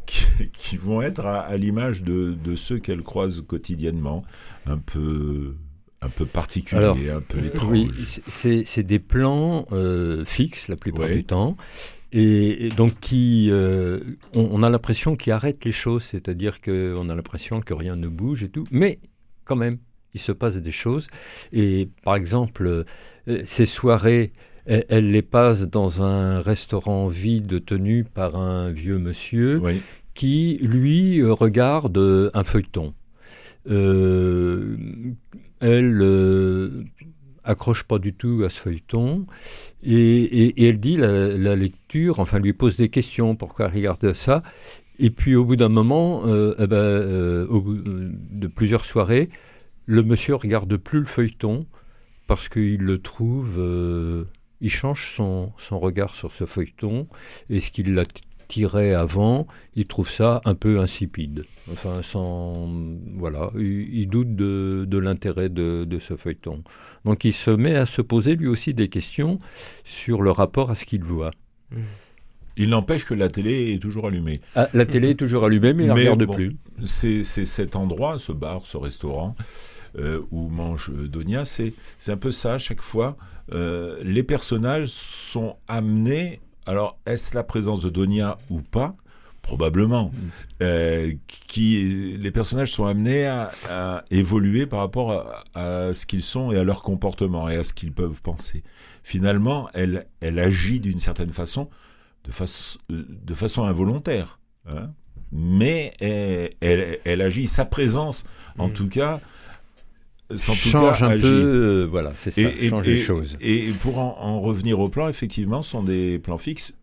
qui, 0.06 0.25
qui 0.52 0.76
vont 0.76 1.02
être 1.02 1.26
à, 1.26 1.40
à 1.40 1.56
l'image 1.56 2.02
de, 2.02 2.33
de 2.33 2.54
ceux 2.54 2.78
qu'elle 2.78 3.02
croise 3.02 3.40
quotidiennement, 3.40 4.23
un 4.66 4.78
peu 4.78 5.56
un 6.04 6.08
peu 6.08 6.26
particulier, 6.26 7.11
un 7.11 7.20
peu 7.20 7.44
étrange. 7.44 7.70
Oui, 7.70 7.90
c'est 8.28 8.82
des 8.82 8.99
plans 8.99 9.66
euh, 9.73 10.25
fixes 10.25 10.68
la 10.68 10.76
plupart 10.76 11.08
du 11.08 11.25
temps. 11.25 11.56
Et, 12.12 12.68
donc 12.76 13.00
qui, 13.00 13.49
euh, 13.50 13.99
on, 14.34 14.62
a 14.62 14.70
l'impression 14.70 15.16
qu'ils 15.16 15.32
arrêtent 15.32 15.64
les 15.64 15.73
choses, 15.73 16.04
c'est-à-dire 16.04 16.61
qu'on 16.61 17.08
a 17.08 17.14
l'impression 17.14 17.61
que 17.61 17.75
rien 17.75 17.96
ne 17.96 18.06
bouge 18.06 18.44
et 18.44 18.49
tout, 18.49 18.64
mais 18.70 19.00
quand 19.44 19.56
même, 19.56 19.78
il 20.14 20.20
se 20.20 20.30
passe 20.30 20.56
des 20.56 20.70
choses. 20.70 21.08
Et 21.52 21.88
par 22.04 22.14
exemple, 22.14 22.84
euh, 23.26 23.42
ces 23.44 23.66
soirées, 23.66 24.32
elle, 24.66 25.11
les 25.11 25.23
passe 25.23 25.62
dans 25.62 26.02
un 26.02 26.40
restaurant 26.40 27.08
vide 27.08 27.64
tenu 27.64 28.04
par 28.04 28.37
un 28.37 28.70
vieux 28.70 28.99
monsieur 28.99 29.61
qui, 30.14 30.58
lui, 30.62 31.23
regarde 31.23 32.30
un 32.32 32.44
feuilleton. 32.44 32.94
Euh, 33.70 34.76
elle 35.64 36.00
euh, 36.02 36.85
accroche 37.42 37.85
pas 37.85 37.99
du 37.99 38.12
tout 38.12 38.42
à 38.44 38.50
ce 38.50 38.61
feuilleton 38.61 39.26
et, 39.83 40.68
elle 40.68 40.78
dit 40.78 40.97
la, 40.97 41.56
lecture, 41.56 42.21
enfin 42.21 42.38
lui 42.38 42.52
pose 42.52 42.76
des 42.76 42.90
questions, 42.90 43.35
pourquoi 43.35 43.66
elle 43.66 43.75
regarde 43.75 44.12
ça? 44.12 44.42
Et 44.99 45.11
puis 45.11 45.35
au 45.35 45.44
bout 45.44 45.56
d'un 45.56 45.71
moment, 45.71 46.23
euh, 46.26 46.54
eh 46.59 46.66
ben, 46.66 46.76
euh, 46.76 47.47
au 47.49 47.61
bout 47.61 47.78
de 47.83 48.47
plusieurs 48.47 48.85
soirées, 48.85 49.30
le 49.87 50.02
monsieur 50.02 50.35
regarde 50.35 50.76
plus 50.76 51.00
le 51.00 51.06
feuilleton 51.06 51.66
parce 52.26 52.49
qu'il 52.49 52.83
le 52.83 52.99
trouve, 52.99 53.59
il 54.61 54.71
change 54.71 55.12
son, 55.14 55.52
son, 55.59 55.78
regard 55.78 56.14
sur 56.14 56.33
ce 56.33 56.47
feuilleton 56.47 57.06
et 57.50 57.61
ce 57.61 57.71
qu'il 57.71 57.94
l'a 57.94 58.04
tirait 58.48 58.94
avant, 58.94 59.46
il 59.74 59.86
trouve 59.86 60.10
ça 60.10 60.40
un 60.44 60.54
peu 60.54 60.80
insipide. 60.80 61.44
Enfin, 61.72 62.02
sans, 62.02 62.68
voilà, 63.16 63.50
il, 63.58 64.06
doute 64.08 64.36
de, 64.36 64.84
de 64.86 64.98
l'intérêt 64.98 65.48
de, 65.48 65.84
de, 65.84 65.98
ce 65.98 66.16
feuilleton. 66.16 66.62
Donc 67.04 67.24
il 67.24 67.32
se 67.32 67.50
met 67.50 67.74
à 67.74 67.86
se 67.86 68.02
poser 68.02 68.36
lui 68.36 68.48
aussi 68.48 68.74
des 68.74 68.88
questions 68.88 69.38
sur 69.84 70.22
le 70.22 70.30
rapport 70.30 70.70
à 70.70 70.74
ce 70.74 70.84
qu'il 70.84 71.04
voit. 71.04 71.30
Mmh. 71.70 71.76
Il 72.56 72.68
n'empêche 72.68 73.04
que 73.04 73.14
la 73.14 73.28
télé 73.28 73.72
est 73.72 73.78
toujours 73.78 74.06
allumée. 74.06 74.40
Ah, 74.54 74.68
la 74.74 74.86
télé 74.86 75.10
est 75.10 75.14
toujours 75.14 75.44
allumée, 75.44 75.72
mais 75.72 75.84
il 75.84 75.88
ne 75.88 75.92
regarde 75.92 76.32
plus. 76.32 76.56
C'est 76.84 77.24
cet 77.24 77.74
endroit, 77.74 78.18
ce 78.18 78.30
bar, 78.30 78.66
ce 78.66 78.76
restaurant, 78.76 79.34
euh, 79.98 80.20
où 80.30 80.48
mange 80.48 80.92
Donia, 80.92 81.44
c'est 81.44 81.74
un 82.06 82.16
peu 82.16 82.30
ça, 82.30 82.54
à 82.54 82.58
chaque 82.58 82.82
fois. 82.82 83.16
Euh, 83.52 83.98
les 84.04 84.22
personnages 84.22 84.88
sont 84.88 85.56
amenés 85.66 86.40
alors, 86.66 86.99
est-ce 87.06 87.35
la 87.35 87.44
présence 87.44 87.80
de 87.80 87.90
Donia 87.90 88.38
ou 88.50 88.61
pas? 88.61 88.97
Probablement. 89.42 90.06
Mm. 90.06 90.30
Euh, 90.62 91.12
qui, 91.26 92.16
les 92.18 92.30
personnages 92.30 92.73
sont 92.73 92.87
amenés 92.87 93.26
à, 93.26 94.04
évoluer 94.11 94.66
par 94.66 94.80
rapport 94.80 95.33
à, 95.54 95.94
ce 95.94 96.06
qu'ils 96.06 96.23
sont 96.23 96.52
et 96.52 96.59
à 96.59 96.64
leur 96.64 96.83
comportement 96.83 97.49
et 97.49 97.56
à 97.56 97.62
ce 97.62 97.73
qu'ils 97.73 97.92
peuvent 97.92 98.23
penser. 98.23 98.62
Finalement, 99.02 99.68
elle, 99.75 100.06
elle 100.21 100.38
agit 100.38 100.80
d'une 100.80 100.99
certaine 100.99 101.30
façon, 101.30 101.68
de, 102.25 102.30
de 102.90 103.35
façon 103.35 103.64
involontaire. 103.64 104.38
Hein. 104.66 104.92
mais 105.30 105.92
elle, 106.00 106.99
elle, 107.04 107.21
agit, 107.21 107.49
sa 107.49 107.66
présence, 107.66 108.25
en 108.56 108.68
mm. 108.68 108.73
tout 108.73 108.88
cas, 108.88 109.21
change 110.36 111.02
un 111.02 111.18
peu, 111.18 111.24
euh, 111.24 111.86
voilà, 111.90 112.12
c'est 112.16 112.30
ça, 112.30 112.40
et, 112.40 112.68
change 112.68 112.86
les 112.86 113.00
choses. 113.00 113.36
Et 113.40 113.70
pour 113.82 113.98
en, 113.98 114.40
revenir 114.40 114.80
au 114.80 114.88
plan, 114.88 115.08
effectivement, 115.08 115.62
ce 115.62 115.70
sont 115.70 115.82
des 115.82 116.18
plans 116.18 116.38
fixes. 116.38 116.74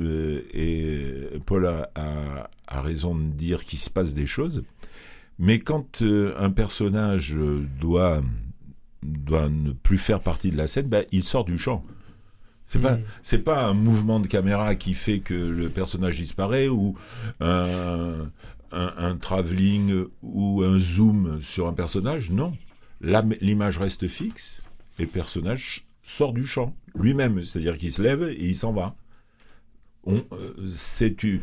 Euh, 0.00 0.42
et 0.52 1.38
Paul 1.46 1.66
a, 1.66 1.90
a, 1.94 2.80
raison 2.80 3.14
de 3.14 3.30
dire 3.32 3.64
qu'il 3.64 3.78
se 3.78 3.90
passe 3.90 4.14
des 4.14 4.26
choses. 4.26 4.64
Mais 5.38 5.58
quand 5.60 6.02
euh, 6.02 6.34
un 6.38 6.50
personnage 6.50 7.36
doit, 7.80 8.22
doit 9.02 9.48
ne 9.48 9.72
plus 9.72 9.98
faire 9.98 10.20
partie 10.20 10.50
de 10.50 10.56
la 10.56 10.66
scène, 10.66 10.88
ben, 10.88 11.04
il 11.12 11.22
sort 11.22 11.44
du 11.44 11.58
champ. 11.58 11.82
C'est 12.66 12.80
pas 12.80 12.96
hmm. 12.96 13.02
c'est 13.22 13.38
pas 13.38 13.66
un 13.66 13.74
mouvement 13.74 14.20
de 14.20 14.26
caméra 14.26 14.74
qui 14.74 14.94
fait 14.94 15.18
que 15.18 15.34
le 15.34 15.68
personnage 15.68 16.18
disparaît 16.18 16.68
ou 16.68 16.96
un, 17.40 18.30
un, 18.72 18.94
un 18.96 19.16
travelling 19.16 20.04
ou 20.22 20.62
un 20.62 20.78
zoom 20.78 21.40
sur 21.42 21.68
un 21.68 21.72
personnage. 21.72 22.30
Non, 22.30 22.52
l'image 23.04 23.78
reste 23.78 24.08
fixe 24.08 24.62
et 24.98 25.02
le 25.02 25.08
personnage 25.08 25.86
sort 26.02 26.32
du 26.32 26.46
champ 26.46 26.76
lui-même, 26.94 27.42
c'est-à-dire 27.42 27.76
qu'il 27.76 27.92
se 27.92 28.02
lève 28.02 28.22
et 28.22 28.46
il 28.46 28.54
s'en 28.54 28.72
va. 28.72 28.94
On, 30.04 30.22
euh, 30.32 31.40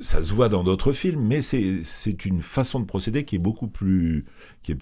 ça 0.00 0.22
se 0.22 0.32
voit 0.32 0.48
dans 0.48 0.64
d'autres 0.64 0.92
films, 0.92 1.22
mais 1.26 1.42
c'est 1.42 2.24
une 2.24 2.42
façon 2.42 2.80
de 2.80 2.84
procéder 2.84 3.24
qui 3.24 3.36
est 3.36 3.40
beaucoup 3.40 3.68
plus, 3.68 4.24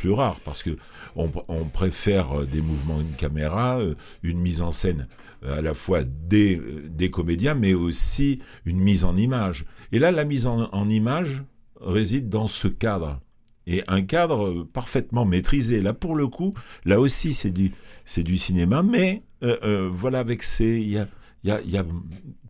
rare, 0.07 0.41
parce 0.41 0.63
que 0.63 0.77
on, 1.17 1.29
préfère 1.65 2.47
des 2.47 2.61
mouvements 2.61 2.99
de 2.99 3.17
caméra, 3.17 3.81
euh, 3.81 3.95
une 4.23 4.39
mise 4.39 4.63
en 4.63 4.73
scène 4.73 5.09
euh, 5.43 5.59
à 5.59 5.63
la 5.63 5.75
fois 5.75 6.03
des, 6.05 7.11
comédiens, 7.13 7.55
mais 7.55 7.75
aussi 7.75 8.41
une 8.65 8.79
mise 8.79 9.05
en 9.05 9.17
image. 9.17 9.67
Et 9.93 9.99
là, 9.99 10.13
la 10.13 10.25
mise 10.25 10.47
en 10.47 10.89
image 10.89 11.43
réside 11.81 12.29
dans 12.29 12.47
ce 12.47 12.69
cadre 12.69 13.21
et 13.69 13.85
un 13.87 14.03
cadre 14.03 14.65
parfaitement 14.73 15.25
maîtrisé. 15.25 15.81
Là, 15.83 15.93
pour 15.93 16.17
le 16.17 16.27
coup, 16.27 16.55
là 16.85 16.99
aussi, 16.99 17.35
c'est 17.35 17.51
du, 17.51 17.73
c'est 18.05 18.23
du 18.23 18.39
cinéma, 18.39 18.83
mais 18.83 19.23
euh, 19.43 19.59
euh, 19.63 19.91
voilà, 19.93 20.21
avec 20.21 20.43
ces. 20.43 20.81
Il 20.81 20.89
y 20.89 20.99
a, 20.99 21.07
y 21.45 21.51
a, 21.51 21.61
y 21.61 21.77
a, 21.77 21.85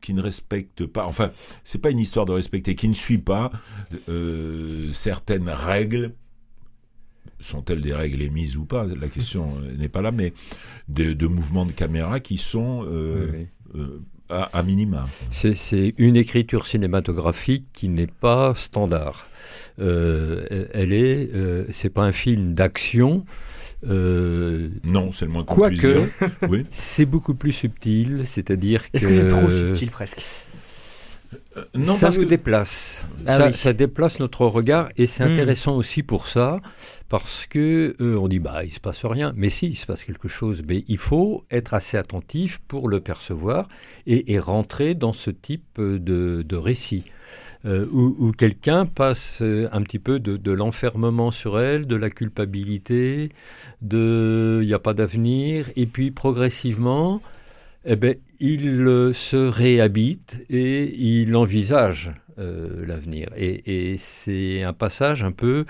qui 0.00 0.14
ne 0.14 0.22
respecte 0.22 0.86
pas, 0.86 1.04
enfin, 1.04 1.32
c'est 1.64 1.80
pas 1.80 1.90
une 1.90 1.98
histoire 1.98 2.24
de 2.24 2.32
respecter, 2.32 2.76
qui 2.76 2.88
ne 2.88 2.94
suit 2.94 3.18
pas 3.18 3.50
euh, 4.08 4.92
certaines 4.92 5.50
règles. 5.50 6.14
Sont-elles 7.40 7.82
des 7.82 7.94
règles 7.94 8.22
émises 8.22 8.56
ou 8.56 8.64
pas? 8.64 8.86
La 8.86 9.08
question 9.08 9.60
n'est 9.60 9.88
pas 9.88 10.02
là, 10.02 10.10
mais 10.10 10.32
de, 10.88 11.12
de, 11.12 11.26
mouvements 11.26 11.66
de 11.66 11.72
caméra 11.72 12.18
qui 12.18 12.36
sont 12.36 12.84
À, 14.30 14.62
minima. 14.62 15.06
C'est 15.30 15.94
une 15.96 16.16
écriture 16.16 16.66
cinématographique 16.66 17.66
qui 17.72 17.88
n'est 17.88 18.06
pas 18.06 18.54
standard. 18.54 19.26
Euh, 19.80 20.66
elle 20.74 20.92
est, 20.92 21.30
euh, 21.34 21.64
c'est 21.72 21.88
pas 21.88 22.02
un 22.02 22.12
film 22.12 22.52
d'action. 22.52 23.24
Euh, 23.86 24.68
non, 24.84 25.12
c'est 25.12 25.24
le 25.24 25.30
moins 25.30 25.44
Quoique, 25.44 26.08
oui. 26.48 26.66
c'est 26.72 27.06
beaucoup 27.06 27.34
plus 27.34 27.52
subtil, 27.52 28.22
c'est-à-dire 28.26 28.90
que. 28.90 28.96
Est-ce 28.96 29.06
que 29.06 29.14
c'est 29.14 29.28
trop 29.28 29.50
subtil 29.50 29.90
presque? 29.90 30.20
Euh, 31.56 31.64
non, 31.74 31.94
ça 31.94 32.10
nous 32.10 32.24
déplace. 32.24 33.04
Ah 33.26 33.52
ça, 33.52 33.72
déplace 33.72 34.18
notre 34.18 34.46
regard 34.46 34.88
et 34.96 35.06
c'est 35.06 35.24
hmm. 35.24 35.32
intéressant 35.32 35.76
aussi 35.76 36.02
pour 36.02 36.28
ça 36.28 36.60
parce 37.08 37.46
que 37.46 37.96
euh, 38.00 38.16
on 38.16 38.28
dit 38.28 38.38
bah 38.38 38.64
il 38.64 38.72
se 38.72 38.80
passe 38.80 39.04
rien, 39.04 39.32
mais 39.36 39.50
si 39.50 39.66
il 39.66 39.76
se 39.76 39.86
passe 39.86 40.04
quelque 40.04 40.28
chose, 40.28 40.62
mais 40.66 40.84
il 40.88 40.98
faut 40.98 41.44
être 41.50 41.74
assez 41.74 41.96
attentif 41.96 42.60
pour 42.68 42.88
le 42.88 43.00
percevoir 43.00 43.68
et, 44.06 44.38
rentrer 44.38 44.94
dans 44.94 45.12
ce 45.12 45.30
type 45.30 45.78
de, 45.78 46.56
récit. 46.56 47.04
Euh, 47.66 47.86
où, 47.90 48.32
quelqu'un 48.32 48.86
passe 48.86 49.42
un 49.42 49.82
petit 49.82 49.98
peu 49.98 50.20
de, 50.20 50.52
l'enfermement 50.52 51.30
sur 51.30 51.60
elle, 51.60 51.86
de 51.86 51.96
la 51.96 52.08
culpabilité, 52.08 53.30
de 53.82 54.60
il 54.62 54.66
n'y 54.66 54.74
a 54.74 54.78
pas 54.78 54.94
d'avenir, 54.94 55.68
et 55.76 55.86
puis 55.86 56.10
progressivement, 56.10 57.20
eh 57.90 57.96
ben, 57.96 58.16
il 58.38 58.86
euh, 58.86 59.14
se 59.14 59.36
réhabite 59.36 60.44
et 60.50 60.94
il 60.94 61.34
envisage 61.34 62.12
euh, 62.38 62.84
l'avenir. 62.84 63.30
Et, 63.34 63.96
c'est 63.96 64.62
un 64.62 64.74
passage 64.74 65.24
un 65.24 65.32
peu, 65.32 65.64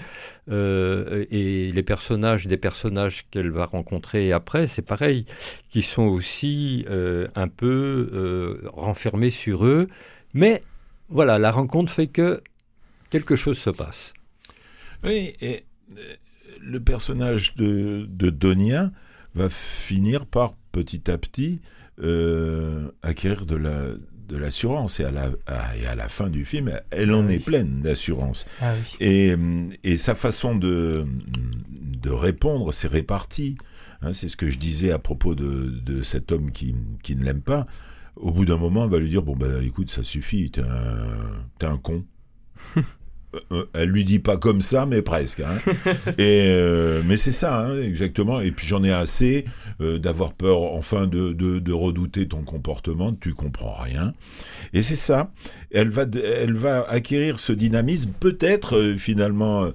euh, 0.51 1.25
et 1.31 1.71
les 1.71 1.83
personnages, 1.85 2.49
des 2.49 2.57
personnages 2.57 3.25
qu'elle 3.31 3.51
va 3.51 3.67
rencontrer 3.67 4.33
après, 4.33 4.67
c'est 4.67 4.83
pareil, 4.83 5.27
qui 5.71 5.81
sont 5.81 6.03
aussi 6.03 6.85
un 6.89 7.49
peu 7.49 8.61
renfermés 8.67 9.31
sur 9.31 9.65
eux. 9.65 9.87
Mais 10.35 10.63
voilà, 11.09 11.39
la 11.39 11.53
rencontre 11.53 11.93
fait 11.93 12.09
que 12.09 12.43
quelque 13.11 13.37
chose 13.37 13.59
se 13.59 13.71
passe. 13.71 14.13
Oui, 15.05 15.35
et 15.41 15.65
le 16.61 16.81
personnage 16.81 17.55
de 17.55 18.07
Donia 18.09 18.91
va 19.37 19.49
finir 19.49 20.27
par 20.27 20.55
petit 20.73 21.09
à 21.09 21.17
petit 21.17 21.61
euh, 22.03 22.91
acquérir 23.03 23.47
de 23.47 23.57
la 23.57 23.83
de 24.29 24.37
l'assurance. 24.37 25.01
Et 25.01 25.05
à 25.05 25.11
la 25.11 25.31
et 25.77 25.87
à 25.87 25.95
la 25.95 26.09
fin 26.09 26.29
du 26.29 26.45
film 26.45 26.81
elle 26.91 27.13
en 27.13 27.27
ah 27.29 27.33
est 27.33 27.45
pleine 27.45 27.81
d'assurance. 27.81 28.47
Ah 28.61 28.75
et, 29.01 29.35
et 29.85 29.99
sa 29.99 30.15
façon 30.15 30.55
de 30.55 31.07
de 31.73 32.11
répondre 32.11 32.73
c'est 32.73 32.89
réparti. 32.89 33.57
Hein, 34.01 34.13
c'est 34.13 34.29
ce 34.29 34.37
que 34.37 34.49
je 34.49 34.59
disais 34.59 34.93
à 34.93 34.99
propos 34.99 35.35
de, 35.35 35.71
de 35.85 36.03
cet 36.03 36.31
homme 36.31 36.53
qui, 36.53 36.77
qui 37.03 37.17
ne 37.17 37.25
l'aime 37.25 37.43
pas. 37.43 37.67
Au 38.15 38.31
bout 38.31 38.45
d'un 38.45 38.59
moment 38.59 38.85
elle 38.85 38.91
va 38.91 38.99
lui 38.99 39.11
dire 39.11 39.23
bon 39.23 39.37
ben 39.37 39.63
écoute 39.63 39.91
ça 39.91 40.05
suffit 40.05 40.51
t'es 40.51 40.63
un, 40.63 41.67
un 41.69 41.79
con 41.79 42.05
elle 43.75 43.89
lui 43.89 44.05
dit 44.05 44.19
pas 44.19 44.37
comme 44.37 44.61
ça, 44.61 44.87
mais 44.87 45.03
presque. 45.03 45.41
Hein. 45.41 45.59
Et 46.19 46.47
euh, 46.49 47.03
mais 47.07 47.17
c'est 47.17 47.33
ça, 47.33 47.59
hein, 47.59 47.81
exactement. 47.83 48.41
Et 48.41 48.51
puis 48.51 48.67
j'en 48.67 48.83
ai 48.85 48.93
assez 48.93 49.45
d'avoir 49.81 50.33
peur, 50.33 50.61
enfin, 50.63 51.07
de, 51.07 51.33
de, 51.33 51.73
redouter 51.73 52.27
ton 52.27 52.43
comportement. 52.43 53.13
Tu 53.15 53.33
comprends 53.33 53.75
rien. 53.75 54.13
Et 54.73 54.83
c'est 54.83 54.97
ça. 54.97 55.31
Elle 55.71 55.91
va, 55.91 56.05
elle 56.15 56.55
va 56.55 56.85
acquérir 56.89 57.39
ce 57.39 57.53
dynamisme, 57.53 58.11
peut-être 58.19 58.95
finalement 58.99 59.69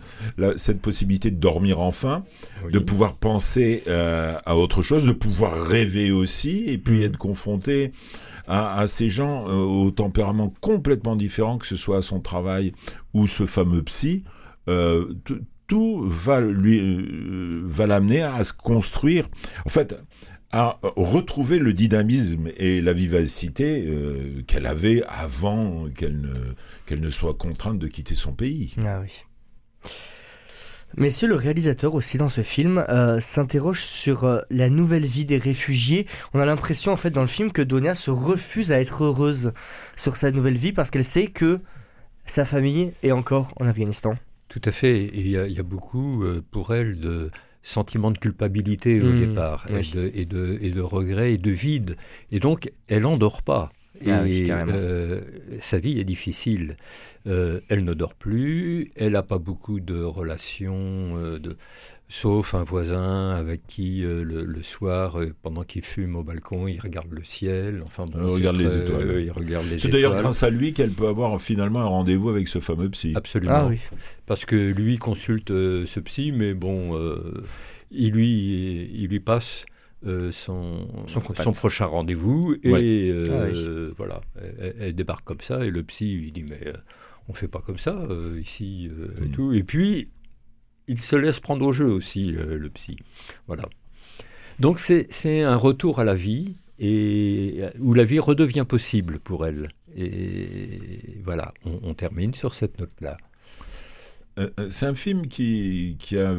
cette 0.58 0.82
possibilité 0.82 1.32
de 1.32 1.38
dormir 1.38 1.80
enfin, 1.80 2.26
de 2.70 2.80
pouvoir 2.80 3.16
penser 3.16 3.84
à 3.88 4.58
autre 4.58 4.82
chose, 4.82 5.06
de 5.06 5.14
pouvoir 5.14 5.64
rêver 5.64 6.12
aussi, 6.12 6.66
et 6.68 6.78
puis 6.78 7.00
mmh. 7.00 7.04
être 7.04 7.18
confronté 7.18 7.92
à, 8.48 8.86
ces 8.88 9.10
gens 9.10 9.48
euh, 9.48 9.54
au 9.54 9.92
tempérament 9.92 10.54
complètement 10.62 11.16
différent, 11.16 11.58
que 11.58 11.68
ce 11.68 11.76
soit 11.76 11.98
à 11.98 12.02
son 12.02 12.20
travail 12.20 12.74
ou 13.14 13.28
ce 13.28 13.46
fameux 13.46 13.84
psy. 13.84 14.24
Euh, 14.68 15.14
tout 15.68 16.04
va 16.06 16.42
lui 16.42 16.80
euh, 16.80 17.62
va 17.66 17.88
l'amener 17.88 18.22
à 18.22 18.44
se 18.44 18.54
construire. 18.54 19.28
En 19.66 19.70
fait, 19.70 19.96
à 20.52 20.80
retrouver 20.96 21.58
le 21.58 21.74
dynamisme 21.74 22.50
et 22.58 22.80
la 22.80 22.94
vivacité 22.94 23.92
qu'elle 24.46 24.68
avait 24.68 25.02
avant 25.08 25.88
qu'elle 25.98 26.22
ne, 26.22 26.34
qu'elle 26.86 27.00
ne 27.00 27.10
soit 27.10 27.34
contrainte 27.34 27.80
de 27.80 27.88
quitter 27.88 28.14
son 28.14 28.34
pays. 28.34 28.76
Ah 28.86 29.00
oui. 29.02 29.24
Messieurs, 30.96 31.28
le 31.28 31.36
réalisateur 31.36 31.96
aussi 31.96 32.20
dans 32.20 32.30
ce 32.30 32.42
film 32.42 32.86
euh, 32.88 33.20
s'interroge 33.20 33.84
sur 33.84 34.26
euh, 34.26 34.42
la 34.52 34.70
nouvelle 34.70 35.06
vie 35.06 35.26
des 35.26 35.40
réfugiés. 35.40 36.06
On 36.36 36.40
a 36.40 36.46
l'impression 36.46 36.92
en 36.92 36.98
fait 36.98 37.10
dans 37.10 37.22
le 37.22 37.28
film 37.28 37.52
que 37.52 37.64
Donia 37.64 37.96
se 37.96 38.12
refuse 38.12 38.72
à 38.72 38.80
être 38.80 39.04
heureuse 39.04 39.54
sur 39.96 40.16
sa 40.18 40.30
nouvelle 40.30 40.58
vie 40.58 40.72
parce 40.72 40.92
qu'elle 40.92 41.06
sait 41.06 41.28
que 41.28 41.62
sa 42.26 42.46
famille 42.46 42.92
est 43.02 43.12
encore 43.12 43.54
en 43.60 43.66
Afghanistan. 43.66 44.16
Tout 44.50 44.62
à 44.66 44.72
fait. 44.72 45.06
Et 45.06 45.20
il 45.22 45.30
y, 45.30 45.60
a 45.60 45.64
beaucoup 45.64 46.24
euh, 46.24 46.44
pour 46.52 46.76
elle 46.76 47.00
de 47.00 47.32
sentiments 47.64 48.12
de 48.12 48.20
culpabilité 48.20 49.02
au 49.02 49.14
mmh. 49.14 49.18
départ 49.18 49.68
et, 49.70 49.82
de, 49.96 50.12
et, 50.14 50.26
de, 50.26 50.60
et 50.62 50.70
de 50.70 50.82
regret 50.82 51.34
et 51.34 51.38
de 51.40 51.52
vide. 51.52 51.96
Et 52.32 52.40
donc 52.40 52.72
elle 52.88 53.02
n'endort 53.02 53.42
pas. 53.42 53.72
Ah 54.06 54.28
et 54.28 54.48
euh, 54.50 55.22
sa 55.60 55.78
vie 55.78 56.00
est 56.00 56.04
difficile. 56.04 56.78
Euh, 57.28 57.62
elle 57.70 57.84
ne 57.84 57.94
dort 57.94 58.16
plus, 58.16 58.92
elle 58.96 59.14
n'a 59.14 59.24
pas 59.24 59.38
beaucoup 59.38 59.80
de 59.80 60.02
relations, 60.02 61.16
euh, 61.18 61.40
de, 61.40 61.58
sauf 62.10 62.54
un 62.54 62.64
voisin 62.64 63.32
avec 63.32 63.66
qui 63.68 64.04
le, 64.04 64.64
soir, 64.64 65.20
pendant 65.42 65.64
qu'il 65.64 65.84
fume 65.84 66.16
au 66.16 66.24
balcon, 66.24 66.68
il 66.68 66.80
regarde 66.80 67.12
le 67.12 67.24
ciel. 67.24 67.84
Enfin, 67.86 68.06
il 68.14 68.20
regarde 68.20 68.58
les 68.58 68.76
étoiles. 68.76 69.22
il 69.22 69.32
regarde 69.32 69.68
les 69.68 69.78
C'est 69.78 69.90
d'ailleurs 69.90 70.16
grâce 70.16 70.44
à 70.44 70.50
lui 70.50 70.74
qu'elle 70.74 70.92
peut 70.92 71.08
avoir 71.08 71.40
finalement 71.42 71.82
un 71.82 71.88
rendez-vous 71.88 72.30
avec 72.30 72.48
ce 72.48 72.60
fameux 72.60 72.90
psy. 72.90 73.14
Absolument. 73.16 73.54
Ah, 73.54 73.68
oui. 73.70 73.80
Parce 74.26 74.46
que 74.46 74.56
lui 74.56 74.98
consulte 74.98 75.50
ce 75.50 76.00
psy, 76.00 76.32
mais 76.32 76.54
bon, 76.54 77.00
il 77.92 78.12
lui, 78.12 78.90
il 78.92 79.08
lui 79.08 79.20
passe 79.20 79.66
euh, 80.06 80.32
son, 80.32 80.88
son, 81.08 81.22
prochain 81.54 81.86
rendez-vous 81.86 82.56
et 82.62 83.10
euh, 83.10 83.90
ah 83.90 83.94
voilà, 83.98 84.22
elle, 84.80 84.94
débarque 84.96 85.24
comme 85.24 85.40
ça 85.40 85.64
et 85.64 85.70
le 85.70 85.82
psy 85.84 86.18
lui 86.18 86.32
dit 86.34 86.44
mais 86.44 86.60
euh, 86.68 86.74
on 87.30 87.34
fait 87.34 87.48
pas 87.48 87.62
comme 87.66 87.78
ça 87.78 88.06
ici 88.38 88.90
et 89.18 89.26
mm. 89.26 89.32
tout. 89.32 89.54
Et 89.54 89.64
puis 89.64 90.10
il 90.88 91.00
se 91.00 91.16
laisse 91.16 91.40
prendre 91.40 91.66
au 91.66 91.72
jeu 91.72 91.88
aussi 91.88 92.32
le 92.32 92.70
psy. 92.70 92.98
Voilà. 93.48 93.64
Donc 94.60 94.80
c'est 94.80 95.42
un 95.42 95.56
retour 95.56 96.00
à 96.00 96.04
la 96.04 96.16
vie 96.16 96.58
et 96.80 97.64
où 97.80 97.94
la 97.94 98.04
vie 98.04 98.20
redevient 98.20 98.66
possible 98.68 99.20
pour 99.20 99.46
elle. 99.46 99.70
Et 99.96 100.80
voilà. 101.24 101.54
On 101.64 101.94
termine 101.94 102.34
sur 102.34 102.56
cette 102.56 102.78
note 102.80 103.00
là 103.00 103.18
euh, 104.40 104.50
euh, 104.60 104.68
c'est 104.72 104.88
un 104.88 104.96
film 104.96 105.28
qui, 105.28 105.96
qui, 106.00 106.18
a, 106.18 106.36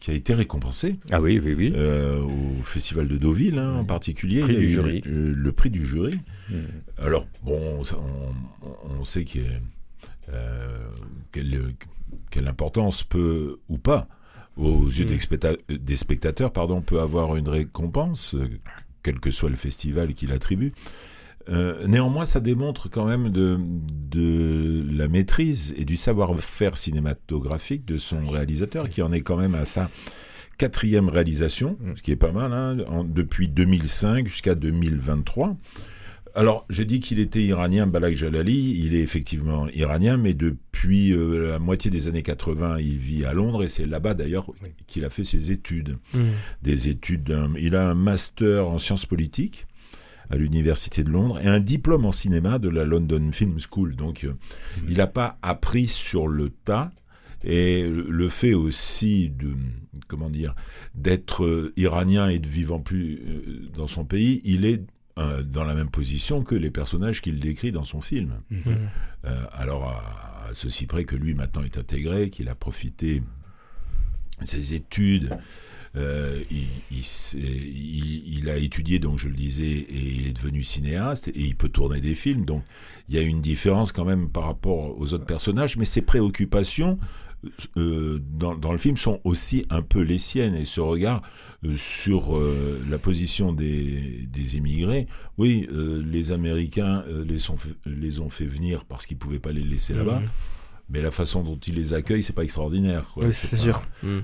qui 0.00 0.10
a 0.10 0.14
été 0.14 0.32
récompensé. 0.32 0.96
Ah 1.10 1.20
oui, 1.20 1.38
oui, 1.44 1.54
oui. 1.54 1.72
Euh, 1.74 2.22
au 2.22 2.62
Festival 2.62 3.06
de 3.06 3.18
Deauville, 3.18 3.58
hein, 3.58 3.76
en 3.76 3.84
particulier. 3.84 4.40
Prix 4.40 4.56
du 4.56 4.68
jury. 4.70 5.02
Le, 5.04 5.52
prix 5.52 5.70
du 5.70 5.84
jury. 5.84 6.18
Hmm. 6.48 6.62
Alors, 6.98 7.26
bon, 7.42 7.82
on, 8.98 9.04
sait 9.04 9.24
quelle, 9.24 9.60
quelle 12.30 12.48
importance 12.48 13.02
peut, 13.02 13.58
ou 13.68 13.76
pas, 13.76 14.08
aux 14.56 14.86
yeux 14.86 15.04
des, 15.04 15.96
spectateurs, 15.96 16.52
pardon, 16.52 16.80
peut 16.80 17.00
avoir 17.00 17.36
une 17.36 17.48
récompense, 17.48 18.36
quel 19.02 19.20
que 19.20 19.30
soit 19.30 19.50
le 19.50 19.56
festival 19.56 20.14
qui 20.14 20.26
l'attribue. 20.26 20.72
Euh, 21.48 21.86
néanmoins, 21.86 22.24
ça 22.24 22.40
démontre 22.40 22.88
quand 22.88 23.04
même 23.04 23.30
de, 23.30 23.58
de 23.60 24.84
la 24.90 25.08
maîtrise 25.08 25.74
et 25.76 25.84
du 25.84 25.96
savoir-faire 25.96 26.76
cinématographique 26.76 27.84
de 27.84 27.98
son 27.98 28.26
réalisateur, 28.26 28.88
qui 28.88 29.02
en 29.02 29.12
est 29.12 29.20
quand 29.20 29.36
même 29.36 29.54
à 29.54 29.64
sa 29.64 29.90
quatrième 30.56 31.08
réalisation, 31.08 31.76
mm. 31.80 31.96
ce 31.96 32.02
qui 32.02 32.12
est 32.12 32.16
pas 32.16 32.32
mal, 32.32 32.52
hein, 32.52 33.04
depuis 33.06 33.48
2005 33.48 34.26
jusqu'à 34.26 34.54
2023. 34.54 35.56
Alors, 36.36 36.66
j'ai 36.68 36.84
dit 36.84 36.98
qu'il 36.98 37.20
était 37.20 37.42
iranien, 37.42 37.86
Balak 37.86 38.14
Jalali, 38.14 38.80
il 38.84 38.96
est 38.96 39.02
effectivement 39.02 39.68
iranien, 39.68 40.16
mais 40.16 40.34
depuis 40.34 41.12
euh, 41.12 41.52
la 41.52 41.58
moitié 41.60 41.92
des 41.92 42.08
années 42.08 42.24
80, 42.24 42.78
il 42.80 42.98
vit 42.98 43.24
à 43.24 43.32
Londres, 43.34 43.62
et 43.62 43.68
c'est 43.68 43.86
là-bas 43.86 44.14
d'ailleurs 44.14 44.50
qu'il 44.88 45.04
a 45.04 45.10
fait 45.10 45.22
ses 45.22 45.52
études. 45.52 45.96
Mm. 46.12 46.20
Des 46.62 46.88
études, 46.88 47.36
il 47.56 47.76
a 47.76 47.88
un 47.88 47.94
master 47.94 48.66
en 48.66 48.78
sciences 48.78 49.06
politiques, 49.06 49.66
à 50.30 50.36
l'université 50.36 51.04
de 51.04 51.10
Londres 51.10 51.38
et 51.40 51.46
un 51.46 51.60
diplôme 51.60 52.04
en 52.04 52.12
cinéma 52.12 52.58
de 52.58 52.68
la 52.68 52.84
London 52.84 53.30
Film 53.32 53.58
School. 53.58 53.96
Donc, 53.96 54.24
euh, 54.24 54.30
mmh. 54.30 54.86
il 54.88 54.96
n'a 54.96 55.06
pas 55.06 55.38
appris 55.42 55.86
sur 55.86 56.28
le 56.28 56.50
tas. 56.50 56.90
Et 57.46 57.86
le 57.86 58.30
fait 58.30 58.54
aussi 58.54 59.28
de, 59.28 59.52
comment 60.08 60.30
dire, 60.30 60.54
d'être 60.94 61.44
euh, 61.44 61.74
iranien 61.76 62.28
et 62.28 62.38
de 62.38 62.48
vivre 62.48 62.76
en 62.76 62.80
plus 62.80 63.20
euh, 63.26 63.68
dans 63.76 63.86
son 63.86 64.06
pays, 64.06 64.40
il 64.44 64.64
est 64.64 64.82
dans 65.16 65.62
la 65.62 65.76
même 65.76 65.90
position 65.90 66.42
que 66.42 66.56
les 66.56 66.72
personnages 66.72 67.22
qu'il 67.22 67.38
décrit 67.38 67.70
dans 67.70 67.84
son 67.84 68.00
film. 68.00 68.40
Mmh. 68.50 68.72
alors, 69.52 69.84
à, 69.84 70.50
ceci 70.54 70.86
près 70.86 71.04
que 71.04 71.14
lui 71.14 71.34
maintenant 71.34 71.62
est 71.62 71.78
intégré, 71.78 72.30
qu'il 72.30 72.48
a 72.48 72.56
profité 72.56 73.22
de 74.40 74.46
ses 74.46 74.74
études 74.74 75.38
Euh, 75.96 76.42
il, 76.50 76.66
il, 76.90 78.48
a 78.48 78.56
étudié, 78.56 78.98
donc 78.98 79.18
je 79.18 79.28
le 79.28 79.34
disais, 79.34 79.64
et 79.64 80.14
il 80.16 80.26
est 80.26 80.32
devenu 80.32 80.64
cinéaste, 80.64 81.28
et 81.28 81.40
il 81.40 81.54
peut 81.54 81.68
tourner 81.68 82.00
des 82.00 82.14
films. 82.14 82.44
Donc 82.44 82.64
il 83.08 83.14
y 83.14 83.18
a 83.18 83.22
une 83.22 83.40
différence 83.40 83.92
quand 83.92 84.04
même 84.04 84.28
par 84.28 84.44
rapport 84.44 84.98
aux 84.98 85.14
autres 85.14 85.26
personnages, 85.26 85.76
mais 85.76 85.84
ses 85.84 86.02
préoccupations 86.02 86.98
euh, 87.76 88.20
dans, 88.30 88.56
dans, 88.56 88.72
le 88.72 88.78
film 88.78 88.96
sont 88.96 89.20
aussi 89.24 89.66
un 89.70 89.82
peu 89.82 90.00
les 90.00 90.18
siennes 90.18 90.54
et 90.54 90.64
ce 90.64 90.80
regard 90.80 91.22
euh, 91.64 91.74
sur 91.76 92.36
euh, 92.36 92.82
la 92.88 92.98
position 92.98 93.52
des, 93.52 94.26
des 94.30 94.56
immigrés. 94.56 95.06
Oui, 95.38 95.68
les 95.70 96.32
Américains 96.32 97.02
les, 97.26 97.38
sont, 97.38 97.56
les 97.86 98.20
ont 98.20 98.30
fait 98.30 98.46
venir 98.46 98.84
parce 98.84 99.06
qu'ils 99.06 99.16
pouvaient 99.16 99.38
pas 99.38 99.52
les 99.52 99.62
laisser 99.62 99.94
là-bas, 99.94 100.20
mmh. 100.20 100.28
mais 100.90 101.02
la 101.02 101.10
façon 101.10 101.42
dont 101.42 101.56
ils 101.56 101.74
les 101.74 101.92
accueillent, 101.92 102.22
c'est 102.22 102.32
pas 102.32 102.44
extraordinaire. 102.44 103.12
Oui, 103.16 103.32
c'est 103.32 103.56
sûr. 103.56 103.82
Mmh. 104.02 104.18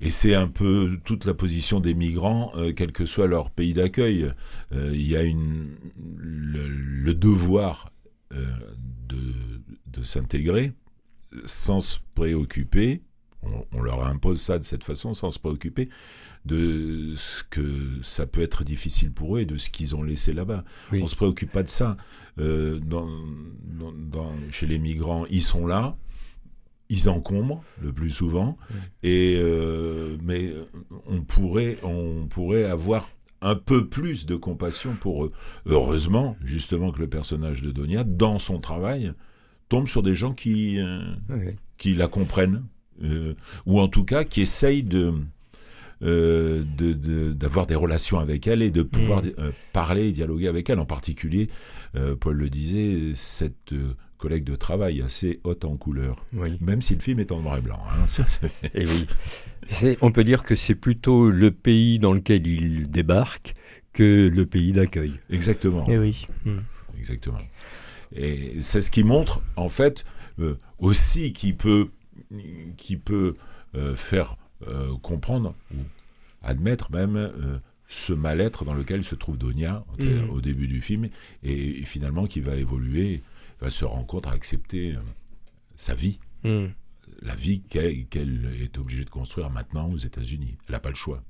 Et 0.00 0.10
c'est 0.10 0.34
un 0.34 0.48
peu 0.48 0.98
toute 1.04 1.24
la 1.26 1.34
position 1.34 1.80
des 1.80 1.94
migrants, 1.94 2.52
quel 2.74 2.92
que 2.92 3.04
soit 3.04 3.26
leur 3.26 3.50
pays 3.50 3.74
d'accueil. 3.74 4.32
Il 4.72 5.06
y 5.06 5.16
a 5.16 5.22
une, 5.22 5.76
le, 6.16 6.66
le 6.68 7.14
devoir 7.14 7.92
de, 8.30 9.18
de 9.86 10.02
s'intégrer 10.02 10.72
sans 11.44 11.80
se 11.80 11.98
préoccuper, 12.14 13.02
on, 13.72 13.82
leur 13.82 14.06
impose 14.06 14.40
ça 14.40 14.58
de 14.58 14.64
cette 14.64 14.84
façon, 14.84 15.14
sans 15.14 15.30
se 15.30 15.38
préoccuper 15.38 15.88
de 16.44 17.14
ce 17.16 17.42
que 17.44 17.98
ça 18.02 18.26
peut 18.26 18.42
être 18.42 18.64
difficile 18.64 19.12
pour 19.12 19.36
eux 19.36 19.40
et 19.40 19.46
de 19.46 19.56
ce 19.56 19.70
qu'ils 19.70 19.94
ont 19.94 20.02
laissé 20.02 20.32
là-bas. 20.32 20.64
On 20.92 20.96
ne 20.96 21.06
se 21.06 21.16
préoccupe 21.16 21.52
pas 21.52 21.62
de 21.62 21.68
ça. 21.68 21.96
Euh, 22.38 22.78
dans, 22.80 23.08
chez 24.50 24.66
les 24.66 24.78
migrants, 24.78 25.26
ils 25.30 25.42
sont 25.42 25.66
là, 25.66 25.96
ils 26.90 27.08
encombrent 27.08 27.62
le 27.80 27.92
plus 27.92 28.10
souvent, 28.10 28.58
et, 29.02 29.36
euh, 29.38 30.18
mais 30.22 30.52
on 31.06 31.22
pourrait, 31.22 31.78
on 31.82 32.26
pourrait 32.26 32.64
avoir 32.64 33.08
un 33.42 33.56
peu 33.56 33.86
plus 33.86 34.26
de 34.26 34.36
compassion 34.36 34.94
pour 35.00 35.24
eux. 35.24 35.32
Heureusement, 35.66 36.36
justement, 36.44 36.92
que 36.92 37.00
le 37.00 37.08
personnage 37.08 37.62
de 37.62 37.70
Donia, 37.70 38.04
dans 38.04 38.38
son 38.38 38.58
travail, 38.58 39.12
tombe 39.68 39.88
sur 39.88 40.02
des 40.02 40.14
gens 40.14 40.34
qui, 40.34 40.78
euh, 40.78 41.00
qui 41.78 41.94
la 41.94 42.08
comprennent, 42.08 42.64
euh, 43.02 43.34
ou 43.64 43.80
en 43.80 43.88
tout 43.88 44.04
cas 44.04 44.24
qui 44.24 44.42
essayent 44.42 44.82
de 44.82 45.14
euh, 46.02 46.64
d'avoir 47.34 47.66
des 47.66 47.74
relations 47.74 48.18
avec 48.18 48.46
elle 48.46 48.62
et 48.62 48.70
de 48.70 48.82
pouvoir 48.82 49.22
mm. 49.22 49.52
parler 49.72 50.08
et 50.08 50.12
dialoguer 50.12 50.48
avec 50.48 50.68
elle. 50.70 50.80
En 50.80 50.86
particulier, 50.86 51.48
Paul 52.20 52.36
le 52.36 52.48
disait, 52.48 53.10
cette 53.14 53.74
collègue 54.20 54.44
de 54.44 54.54
travail 54.54 55.02
assez 55.02 55.40
haute 55.44 55.64
en 55.64 55.76
couleur, 55.76 56.24
même 56.60 56.82
si 56.82 56.94
le 56.94 57.00
film 57.00 57.18
est 57.20 57.32
en 57.32 57.40
noir 57.40 57.58
et 57.58 57.62
blanc. 57.62 57.80
Hein. 57.90 58.24
et 58.74 58.84
oui. 58.86 59.96
On 60.00 60.12
peut 60.12 60.24
dire 60.24 60.44
que 60.44 60.54
c'est 60.54 60.74
plutôt 60.74 61.30
le 61.30 61.50
pays 61.50 61.98
dans 61.98 62.12
lequel 62.12 62.46
il 62.46 62.90
débarque 62.90 63.54
que 63.92 64.28
le 64.32 64.46
pays 64.46 64.72
d'accueil. 64.72 65.14
Exactement. 65.30 65.88
Et 65.88 65.98
oui. 65.98 66.26
Mm. 66.44 66.58
Exactement. 66.98 67.38
Et 68.14 68.60
c'est 68.60 68.82
ce 68.82 68.90
qui 68.90 69.04
montre, 69.04 69.40
en 69.56 69.68
fait, 69.68 70.04
euh, 70.38 70.56
aussi 70.78 71.32
qui 71.32 71.52
peut, 71.52 71.88
qui 72.76 72.96
peut 72.96 73.36
euh, 73.74 73.96
faire 73.96 74.36
euh, 74.66 74.96
comprendre, 74.98 75.54
ou 75.74 75.78
admettre 76.42 76.90
même, 76.92 77.30
ce 77.88 78.12
mal-être 78.12 78.64
dans 78.64 78.74
lequel 78.74 79.04
se 79.04 79.14
trouve 79.14 79.36
Donia 79.36 79.84
mm. 79.98 80.30
au 80.30 80.40
début 80.40 80.68
du 80.68 80.80
film, 80.80 81.08
et, 81.42 81.84
finalement 81.84 82.26
qui 82.26 82.40
va 82.40 82.56
évoluer, 82.56 83.22
va 83.60 83.70
se 83.70 83.84
rendre 83.84 84.06
compte 84.06 84.26
à 84.26 84.30
accepter 84.30 84.94
sa 85.76 85.94
vie. 85.94 86.18
Mm. 86.44 86.66
La 87.22 87.34
vie 87.34 87.60
qu'elle 87.60 88.48
est 88.62 88.78
obligée 88.78 89.04
de 89.04 89.10
construire 89.10 89.50
maintenant 89.50 89.90
aux 89.90 89.96
États-Unis. 89.96 90.56
Elle 90.66 90.72
n'a 90.72 90.80
pas 90.80 90.88
le 90.88 90.94
choix. 90.94 91.22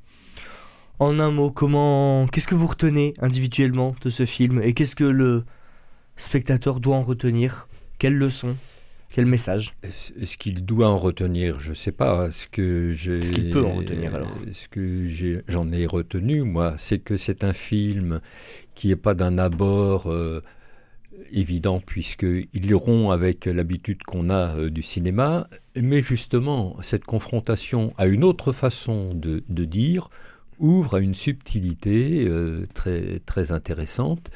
En 0.98 1.18
un 1.18 1.30
mot, 1.30 1.50
comment, 1.50 2.26
qu'est-ce 2.28 2.46
que 2.46 2.54
vous 2.54 2.66
retenez 2.66 3.14
individuellement 3.20 3.96
de 4.02 4.10
ce 4.10 4.26
film 4.26 4.62
et 4.62 4.74
qu'est-ce 4.74 4.94
que 4.94 5.04
le, 5.04 5.44
spectateur 6.20 6.80
doit 6.80 6.96
en 6.96 7.02
retenir? 7.02 7.68
Quelle 7.98 8.16
leçon 8.16 8.56
quel 9.12 9.26
message? 9.26 9.74
Est-ce 9.82 10.36
qu'il 10.36 10.64
doit 10.64 10.88
en 10.88 10.96
retenir? 10.96 11.58
Je 11.58 11.70
ne 11.70 11.74
sais 11.74 11.90
pas. 11.90 12.30
Ce 12.30 12.46
que 12.46 12.92
j'ai, 12.92 13.20
ce 13.20 13.32
qu'il 13.32 13.50
peut 13.50 13.64
en 13.64 13.72
retenir 13.72 14.14
alors? 14.14 14.32
Ce 14.52 14.68
que 14.68 15.42
j'en 15.48 15.72
ai, 15.72 15.84
retenu, 15.84 16.42
moi, 16.42 16.76
c'est 16.78 17.00
que 17.00 17.16
c'est 17.16 17.42
un 17.42 17.52
film 17.52 18.20
qui 18.76 18.86
n'est 18.86 18.94
pas 18.94 19.14
d'un 19.14 19.36
abord 19.38 20.06
euh, 20.06 20.44
évident, 21.32 21.80
puisqu'il 21.80 22.74
rompt 22.74 23.12
avec 23.12 23.46
l'habitude 23.46 24.02
qu'on 24.02 24.30
a 24.30 24.56
euh, 24.56 24.70
du 24.70 24.82
cinéma, 24.82 25.48
mais 25.76 26.02
justement, 26.02 26.76
cette 26.82 27.04
confrontation 27.04 27.94
à 27.98 28.06
une 28.06 28.24
autre 28.24 28.52
façon 28.52 29.14
de, 29.14 29.42
dire 29.64 30.10
ouvre 30.58 30.96
à 30.96 31.00
une 31.00 31.14
subtilité 31.14 32.26
euh, 32.26 32.66
très, 32.74 33.20
très 33.20 33.52
intéressante 33.52 34.30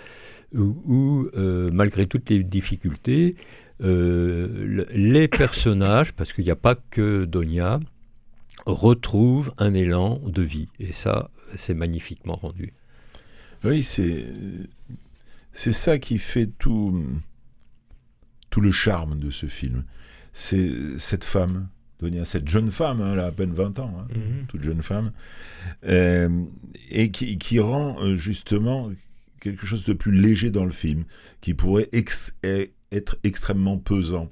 où, 0.54 1.28
euh, 1.36 1.70
malgré 1.72 2.06
toutes 2.06 2.30
les 2.30 2.42
difficultés, 2.44 3.34
euh, 3.82 4.86
les 4.90 5.28
personnages, 5.28 6.12
parce 6.12 6.32
qu'il 6.32 6.44
n'y 6.44 6.50
a 6.50 6.56
pas 6.56 6.76
que 6.76 7.24
Donia, 7.24 7.80
retrouvent 8.66 9.52
un 9.58 9.74
élan 9.74 10.20
de 10.24 10.42
vie. 10.42 10.68
Et 10.78 10.92
ça, 10.92 11.30
c'est 11.56 11.74
magnifiquement 11.74 12.36
rendu. 12.36 12.72
Oui, 13.64 13.82
c'est 13.82 14.26
c'est 15.54 15.72
ça 15.72 15.98
qui 15.98 16.18
fait 16.18 16.46
tout 16.58 17.02
tout 18.50 18.60
le 18.60 18.70
charme 18.70 19.18
de 19.18 19.30
ce 19.30 19.46
film. 19.46 19.84
C'est 20.32 20.70
cette 20.98 21.24
femme, 21.24 21.68
Donia, 21.98 22.24
cette 22.24 22.46
jeune 22.46 22.70
femme, 22.70 23.00
hein, 23.00 23.14
elle 23.14 23.18
a 23.18 23.26
à 23.26 23.32
peine 23.32 23.52
20 23.52 23.80
ans, 23.80 23.92
hein, 23.98 24.06
mhm. 24.14 24.46
toute 24.46 24.62
jeune 24.62 24.82
femme, 24.82 25.12
euh, 25.86 26.44
et 26.90 27.10
qui, 27.10 27.36
qui, 27.38 27.58
rend 27.58 28.14
justement 28.14 28.90
quelque 29.40 29.66
chose 29.66 29.84
de 29.84 29.92
plus 29.92 30.12
léger 30.12 30.50
dans 30.50 30.64
le 30.64 30.70
film, 30.70 31.04
qui 31.40 31.54
pourrait 31.54 31.88
être 31.92 33.16
extrêmement 33.24 33.78
pesant. 33.78 34.30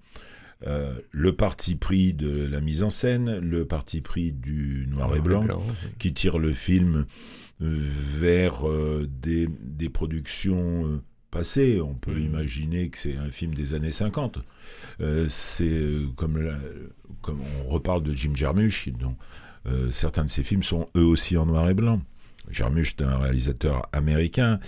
Euh, 0.69 0.95
le 1.11 1.35
parti 1.35 1.75
pris 1.75 2.15
de 2.15 2.47
la 2.47 2.61
mise 2.61 2.85
en 2.85 2.91
scène, 2.91 3.39
le 3.39 3.65
parti 3.65 4.01
pris 4.01 4.31
du 4.31 4.87
noir, 4.89 5.17
et 5.17 5.21
blanc, 5.21 5.45
qui 5.99 6.13
tire 6.13 6.39
le 6.39 6.53
film 6.53 7.07
vers 7.59 8.69
euh, 8.69 9.09
des, 9.21 9.49
des, 9.49 9.89
productions 9.89 11.03
euh, 11.33 11.39
passées. 11.39 11.81
On 11.81 11.95
peut 11.95 12.15
mm. 12.15 12.25
imaginer 12.25 12.89
que 12.91 12.99
c'est 12.99 13.17
un 13.17 13.31
film 13.31 13.55
des 13.55 13.75
années 13.75 13.93
50. 13.93 14.39
c'est 15.29 15.93
comme, 16.17 16.39
comme 17.21 17.41
on 17.65 17.69
reparle 17.69 18.03
de 18.03 18.13
Jim 18.13 18.33
Jarmusch, 18.35 18.89
dont 18.89 19.17
certains 19.91 20.25
de 20.25 20.31
ses 20.31 20.43
films 20.43 20.63
sont 20.63 20.89
eux 20.97 21.05
aussi 21.05 21.37
en 21.37 21.47
noir 21.47 21.69
et 21.71 21.75
blanc. 21.75 22.01
Jarmusch 22.51 22.95
est 22.99 23.03
un 23.03 23.19
réalisateur 23.19 23.89
américain, 23.93 24.59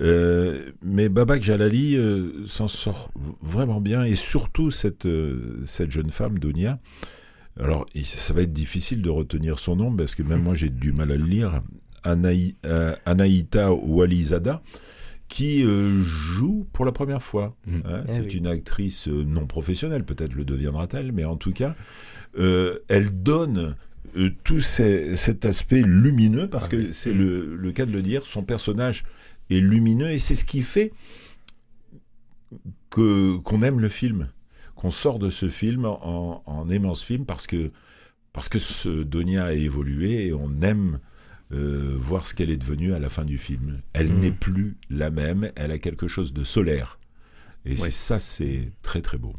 euh, 0.00 0.70
mais 0.82 1.08
Babak 1.08 1.42
Jalali 1.42 1.96
euh, 1.96 2.46
s'en 2.46 2.68
sort 2.68 3.10
vraiment 3.42 3.80
bien, 3.80 4.04
et 4.04 4.14
surtout 4.14 4.70
cette, 4.70 5.06
euh, 5.06 5.60
cette 5.64 5.90
jeune 5.90 6.10
femme, 6.10 6.38
Donia. 6.38 6.78
Alors, 7.58 7.86
ça 8.04 8.34
va 8.34 8.42
être 8.42 8.52
difficile 8.52 9.00
de 9.00 9.10
retenir 9.10 9.58
son 9.58 9.76
nom, 9.76 9.94
parce 9.94 10.14
que 10.14 10.22
même 10.22 10.42
moi 10.42 10.54
j'ai 10.54 10.70
du 10.70 10.92
mal 10.92 11.12
à 11.12 11.16
le 11.16 11.24
lire. 11.24 11.62
Anaï, 12.02 12.56
Anaïta 13.06 13.72
Walizada, 13.72 14.60
qui 15.34 15.64
joue 16.02 16.66
pour 16.72 16.84
la 16.84 16.92
première 16.92 17.22
fois. 17.22 17.56
Mmh. 17.66 17.78
Hein. 17.84 18.04
Eh 18.06 18.12
c'est 18.12 18.34
une 18.34 18.46
actrice 18.46 19.08
non 19.08 19.46
professionnelle, 19.46 20.04
peut-être 20.04 20.34
le 20.34 20.44
deviendra-t-elle, 20.44 21.12
mais 21.12 21.24
en 21.24 21.36
tout 21.36 21.52
cas, 21.52 21.74
elle 22.36 23.22
donne 23.22 23.74
euh, 24.16 24.30
tout 24.44 24.60
cet 24.60 25.44
aspect 25.44 25.82
lumineux, 25.82 26.48
parce 26.48 26.66
ah 26.66 26.68
que 26.68 26.92
c'est 26.92 27.12
mm. 27.12 27.54
le, 27.56 27.72
cas 27.72 27.84
de 27.84 27.90
le 27.90 28.00
dire, 28.00 28.26
son 28.26 28.44
personnage 28.44 29.04
est 29.50 29.58
lumineux 29.58 30.10
et 30.10 30.20
c'est 30.20 30.36
ce 30.36 30.44
qui 30.44 30.62
fait 30.62 30.92
que 32.90 33.36
qu'on 33.38 33.62
aime 33.62 33.80
le 33.80 33.88
film, 33.88 34.28
qu'on 34.76 34.90
sort 34.90 35.18
de 35.18 35.30
ce 35.30 35.48
film 35.48 35.84
en, 35.84 36.68
aimant 36.70 36.94
ce 36.94 37.04
film 37.04 37.26
parce 37.26 37.48
que 37.48 37.72
parce 38.32 38.48
que 38.48 38.60
ce 38.60 39.02
Donia 39.02 39.46
a 39.46 39.52
évolué 39.52 40.26
et 40.26 40.32
on 40.32 40.60
aime 40.62 41.00
euh, 41.54 41.96
voir 41.98 42.26
ce 42.26 42.34
qu'elle 42.34 42.50
est 42.50 42.56
devenue 42.56 42.94
à 42.94 42.98
la 42.98 43.08
fin 43.08 43.24
du 43.24 43.38
film. 43.38 43.80
Elle 43.92 44.12
mm. 44.12 44.20
n'est 44.20 44.32
plus 44.32 44.76
la 44.90 45.10
même, 45.10 45.50
elle 45.56 45.70
a 45.70 45.78
quelque 45.78 46.08
chose 46.08 46.32
de 46.32 46.44
solaire. 46.44 46.98
Et 47.64 47.76
ça, 47.76 48.18
c'est 48.18 48.72
très 48.82 49.00
très 49.00 49.16
beau 49.16 49.34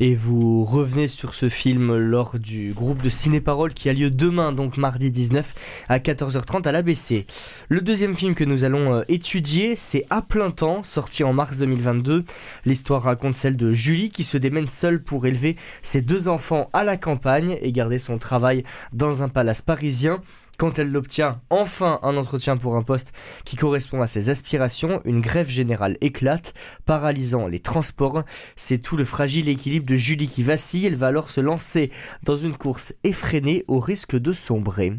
et 0.00 0.14
vous 0.14 0.64
revenez 0.64 1.08
sur 1.08 1.34
ce 1.34 1.48
film 1.48 1.96
lors 1.96 2.38
du 2.38 2.72
groupe 2.72 3.02
de 3.02 3.08
ciné-parole 3.08 3.74
qui 3.74 3.88
a 3.88 3.92
lieu 3.92 4.10
demain, 4.10 4.52
donc 4.52 4.76
mardi 4.76 5.10
19 5.10 5.54
à 5.88 5.98
14h30 5.98 6.66
à 6.68 6.72
l'ABC. 6.72 7.26
Le 7.68 7.80
deuxième 7.80 8.14
film 8.14 8.34
que 8.34 8.44
nous 8.44 8.64
allons 8.64 8.94
euh, 8.94 9.02
étudier, 9.08 9.76
c'est 9.76 10.06
À 10.10 10.22
plein 10.22 10.50
temps, 10.50 10.82
sorti 10.82 11.24
en 11.24 11.32
mars 11.32 11.58
2022. 11.58 12.24
L'histoire 12.64 13.02
raconte 13.02 13.34
celle 13.34 13.56
de 13.56 13.72
Julie 13.72 14.10
qui 14.10 14.24
se 14.24 14.38
démène 14.38 14.66
seule 14.66 15.02
pour 15.02 15.26
élever 15.26 15.56
ses 15.82 16.00
deux 16.00 16.28
enfants 16.28 16.70
à 16.72 16.84
la 16.84 16.96
campagne 16.96 17.58
et 17.60 17.72
garder 17.72 17.98
son 17.98 18.18
travail 18.18 18.64
dans 18.92 19.22
un 19.22 19.28
palace 19.28 19.62
parisien. 19.62 20.20
Quand 20.58 20.80
elle 20.80 20.90
l'obtient, 20.90 21.40
enfin 21.50 22.00
un 22.02 22.16
entretien 22.16 22.56
pour 22.56 22.74
un 22.74 22.82
poste 22.82 23.12
qui 23.44 23.54
correspond 23.54 24.02
à 24.02 24.08
ses 24.08 24.28
aspirations, 24.28 25.00
une 25.04 25.20
grève 25.20 25.48
générale 25.48 25.96
éclate, 26.00 26.52
paralysant 26.84 27.46
les 27.46 27.60
transports. 27.60 28.24
C'est 28.56 28.78
tout 28.78 28.96
le 28.96 29.04
fragile 29.04 29.48
équilibre 29.48 29.86
de 29.86 29.94
Julie 29.94 30.26
qui 30.26 30.42
vacille. 30.42 30.84
Elle 30.84 30.96
va 30.96 31.06
alors 31.06 31.30
se 31.30 31.40
lancer 31.40 31.92
dans 32.24 32.36
une 32.36 32.56
course 32.56 32.92
effrénée 33.04 33.64
au 33.68 33.78
risque 33.78 34.18
de 34.18 34.32
sombrer. 34.32 34.94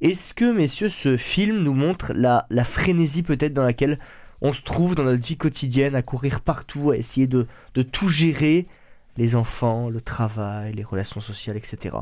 Est-ce 0.00 0.32
que, 0.32 0.50
messieurs, 0.50 0.88
ce 0.88 1.18
film 1.18 1.58
nous 1.58 1.74
montre 1.74 2.14
la, 2.14 2.46
frénésie 2.64 3.22
peut-être 3.22 3.52
dans 3.52 3.64
laquelle 3.64 3.98
on 4.40 4.54
se 4.54 4.62
trouve 4.62 4.94
dans 4.94 5.04
notre 5.04 5.26
vie 5.26 5.36
quotidienne 5.36 5.94
à 5.94 6.00
courir 6.00 6.40
partout, 6.40 6.90
à 6.90 6.96
essayer 6.96 7.26
de 7.26 7.46
tout 7.82 8.08
gérer, 8.08 8.66
les 9.18 9.36
enfants, 9.36 9.90
le 9.90 10.00
travail, 10.00 10.72
les 10.72 10.84
relations 10.84 11.20
sociales, 11.20 11.58
etc. 11.58 11.96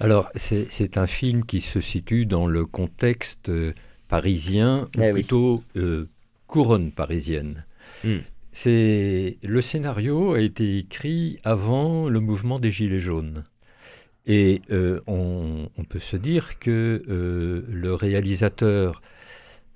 Alors, 0.00 0.30
c'est 0.34 0.96
un 0.96 1.06
film 1.06 1.44
qui 1.44 1.60
se 1.60 1.80
situe 1.80 2.24
dans 2.26 2.46
le 2.46 2.64
contexte 2.64 3.48
euh, 3.50 3.72
parisien, 4.08 4.88
ou 4.96 5.02
Eh 5.02 5.12
oui. 5.12 5.20
plutôt 5.20 5.62
euh, 5.76 6.08
couronne 6.46 6.90
parisienne. 6.90 7.64
Hmm. 8.04 8.18
C'est 8.52 9.38
le 9.42 9.60
scénario 9.60 10.32
a 10.32 10.40
été 10.40 10.78
écrit 10.78 11.38
avant 11.44 12.08
le 12.08 12.18
mouvement 12.20 12.58
des 12.58 12.70
Gilets 12.72 12.98
jaunes. 12.98 13.44
Et 14.26 14.62
euh, 14.70 15.00
on, 15.06 15.68
on 15.76 15.84
peut 15.84 15.98
se 16.00 16.16
dire 16.16 16.58
que 16.58 17.02
euh, 17.08 17.64
le 17.68 17.94
réalisateur 17.94 19.02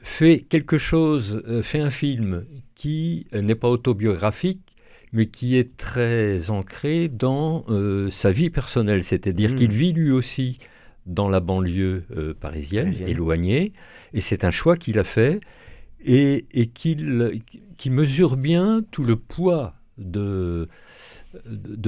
fait 0.00 0.40
quelque 0.40 0.76
chose, 0.78 1.42
fait 1.62 1.80
un 1.80 1.90
film 1.90 2.44
qui 2.74 3.26
n'est 3.32 3.54
pas 3.54 3.68
autobiographique, 3.70 4.73
mais 5.14 5.26
qui 5.26 5.56
est 5.56 5.76
très 5.78 6.50
ancré 6.50 7.08
dans 7.08 7.64
euh, 7.70 8.10
sa 8.10 8.30
vie 8.32 8.50
personnelle. 8.50 9.02
C'est-à-dire 9.04 9.52
Mm. 9.52 9.54
qu'il 9.54 9.70
vit 9.72 9.92
lui 9.94 10.10
aussi 10.10 10.58
dans 11.06 11.28
la 11.30 11.40
banlieue 11.40 12.04
euh, 12.16 12.34
parisienne, 12.34 12.84
Parisienne. 12.86 13.08
éloignée, 13.08 13.72
et 14.12 14.20
c'est 14.20 14.44
un 14.44 14.50
choix 14.50 14.76
qu'il 14.76 14.98
a 14.98 15.04
fait, 15.04 15.40
et, 16.04 16.44
et 16.52 16.66
qu'il 16.66 17.40
qui 17.78 17.88
mesure 17.90 18.36
bien 18.36 18.82
tout 18.90 19.04
le 19.04 19.16
poids 19.16 19.74
de, 19.98 20.68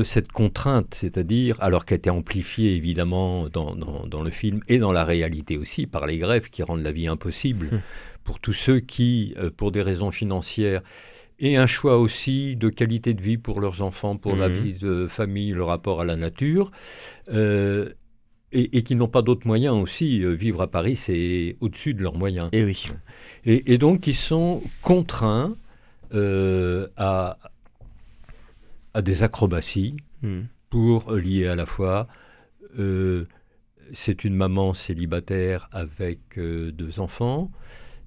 cette 0.05 0.33
contrainte, 0.33 0.95
c'est-à-dire, 0.95 1.57
alors 1.63 1.85
qu'elle 1.85 1.99
était 1.99 2.11
amplifiée 2.11 2.75
évidemment 2.75 3.49
dans, 3.49 3.75
dans- 3.77 4.07
dans 4.07 4.23
le 4.23 4.31
film 4.31 4.61
et 4.69 4.79
dans 4.79 4.93
la 4.93 5.05
réalité 5.05 5.57
aussi 5.57 5.87
par 5.87 6.07
les 6.07 6.19
grèves 6.19 6.51
qui 6.51 6.63
rendent 6.63 6.83
la 6.83 6.93
vie 6.93 7.07
impossible 7.07 7.67
Hmm. 7.73 7.79
pour 8.25 8.41
tous 8.41 8.53
ceux 8.53 8.81
qui, 8.81 9.35
euh, 9.39 9.51
pour 9.57 9.71
des 9.73 9.83
raisons 9.83 10.11
financières, 10.11 10.83
et 11.39 11.57
un 11.57 11.67
choix 11.67 11.99
aussi 11.99 12.57
de 12.57 12.69
qualité 12.69 13.13
de 13.15 13.23
vie 13.23 13.39
pour 13.39 13.61
leurs 13.61 13.83
enfants, 13.83 14.17
pour 14.17 14.37
la 14.37 14.49
Mhm. 14.49 14.55
vie 14.59 14.73
de 14.75 15.07
famille, 15.09 15.51
le 15.53 15.65
rapport 15.65 16.01
à 16.01 16.05
la 16.05 16.17
nature, 16.17 16.71
euh, 17.31 17.91
et, 18.53 18.79
et 18.79 18.83
qui 18.83 18.95
n'ont 18.95 19.09
pas 19.09 19.23
d'autres 19.23 19.47
moyens 19.47 19.77
aussi. 19.77 20.23
Euh, 20.23 20.31
Vivre 20.35 20.63
à 20.63 20.69
Paris, 20.71 20.97
c'est 20.97 21.57
au-dessus 21.61 21.95
de 21.95 22.03
leurs 22.03 22.17
moyens. 22.17 22.49
Et 22.53 22.65
oui. 22.65 22.89
Et, 23.45 23.73
et 23.75 23.79
donc, 23.79 24.07
ils 24.07 24.15
sont 24.15 24.63
contraints 24.83 25.55
euh, 26.15 26.87
à, 26.97 27.37
à 28.95 29.03
des 29.03 29.23
acrobaties 29.23 29.97
Hmm. 30.23 30.45
pour 30.71 31.13
lier 31.13 31.47
à 31.49 31.57
la 31.57 31.67
fois. 31.67 32.09
euh, 32.79 33.27
c'est 33.93 34.25
une 34.25 34.35
maman 34.35 34.73
célibataire 34.75 35.69
avec 35.71 36.19
deux 36.39 36.99
enfants. 36.99 37.51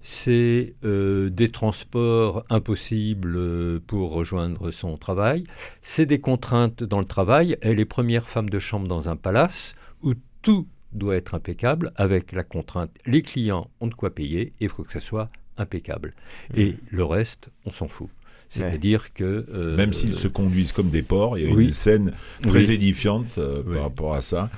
C'est 0.02 0.76
euh, 0.86 1.30
des 1.30 1.50
transports 1.52 2.46
impossibles 2.50 3.36
euh, 3.36 3.80
pour 3.86 4.12
rejoindre 4.14 4.72
son 4.72 4.98
travail. 4.98 5.44
C'est 5.82 6.06
des 6.06 6.20
contraintes 6.20 6.84
dans 6.84 7.00
le 7.00 7.06
travail. 7.06 7.58
Elle 7.62 7.80
est 7.80 7.86
première 7.86 8.30
femme 8.30 8.50
de 8.50 8.60
chambre 8.60 8.88
dans 8.88 9.10
un 9.10 9.16
palace 9.18 9.76
où 10.02 10.14
tout 10.42 10.68
doit 10.94 11.18
être 11.18 11.36
impeccable 11.36 11.92
avec 11.96 12.32
la 12.32 12.44
contrainte. 12.44 12.92
Les 13.06 13.22
clients 13.22 13.70
ont 13.82 13.88
de 13.88 13.94
quoi 13.94 14.10
payer 14.16 14.54
et 14.60 14.66
il 14.66 14.70
faut 14.70 14.84
que 14.84 14.94
ça 14.94 15.02
soit 15.02 15.30
impeccable. 15.58 16.14
Et 16.56 16.76
le 16.90 17.04
reste, 17.04 17.50
on 17.66 17.72
s'en 17.72 17.88
fout. 17.90 18.10
C'est-à-dire 18.50 19.14
que... 19.14 19.46
euh, 19.54 19.76
Même 19.78 19.94
s'ils 19.94 20.16
se 20.16 20.28
conduisent 20.28 20.72
comme 20.72 20.90
des 20.90 21.04
porcs, 21.04 21.38
il 21.38 21.46
y 21.48 21.52
a 21.52 21.54
oui. 21.54 21.66
une 21.66 21.72
scène 21.72 22.14
très 22.42 22.68
Oui. 22.70 22.72
édifiante 22.74 23.38
euh, 23.38 23.62
Oui. 23.68 23.74
par 23.76 23.84
rapport 23.84 24.14
à 24.16 24.22
ça. 24.22 24.50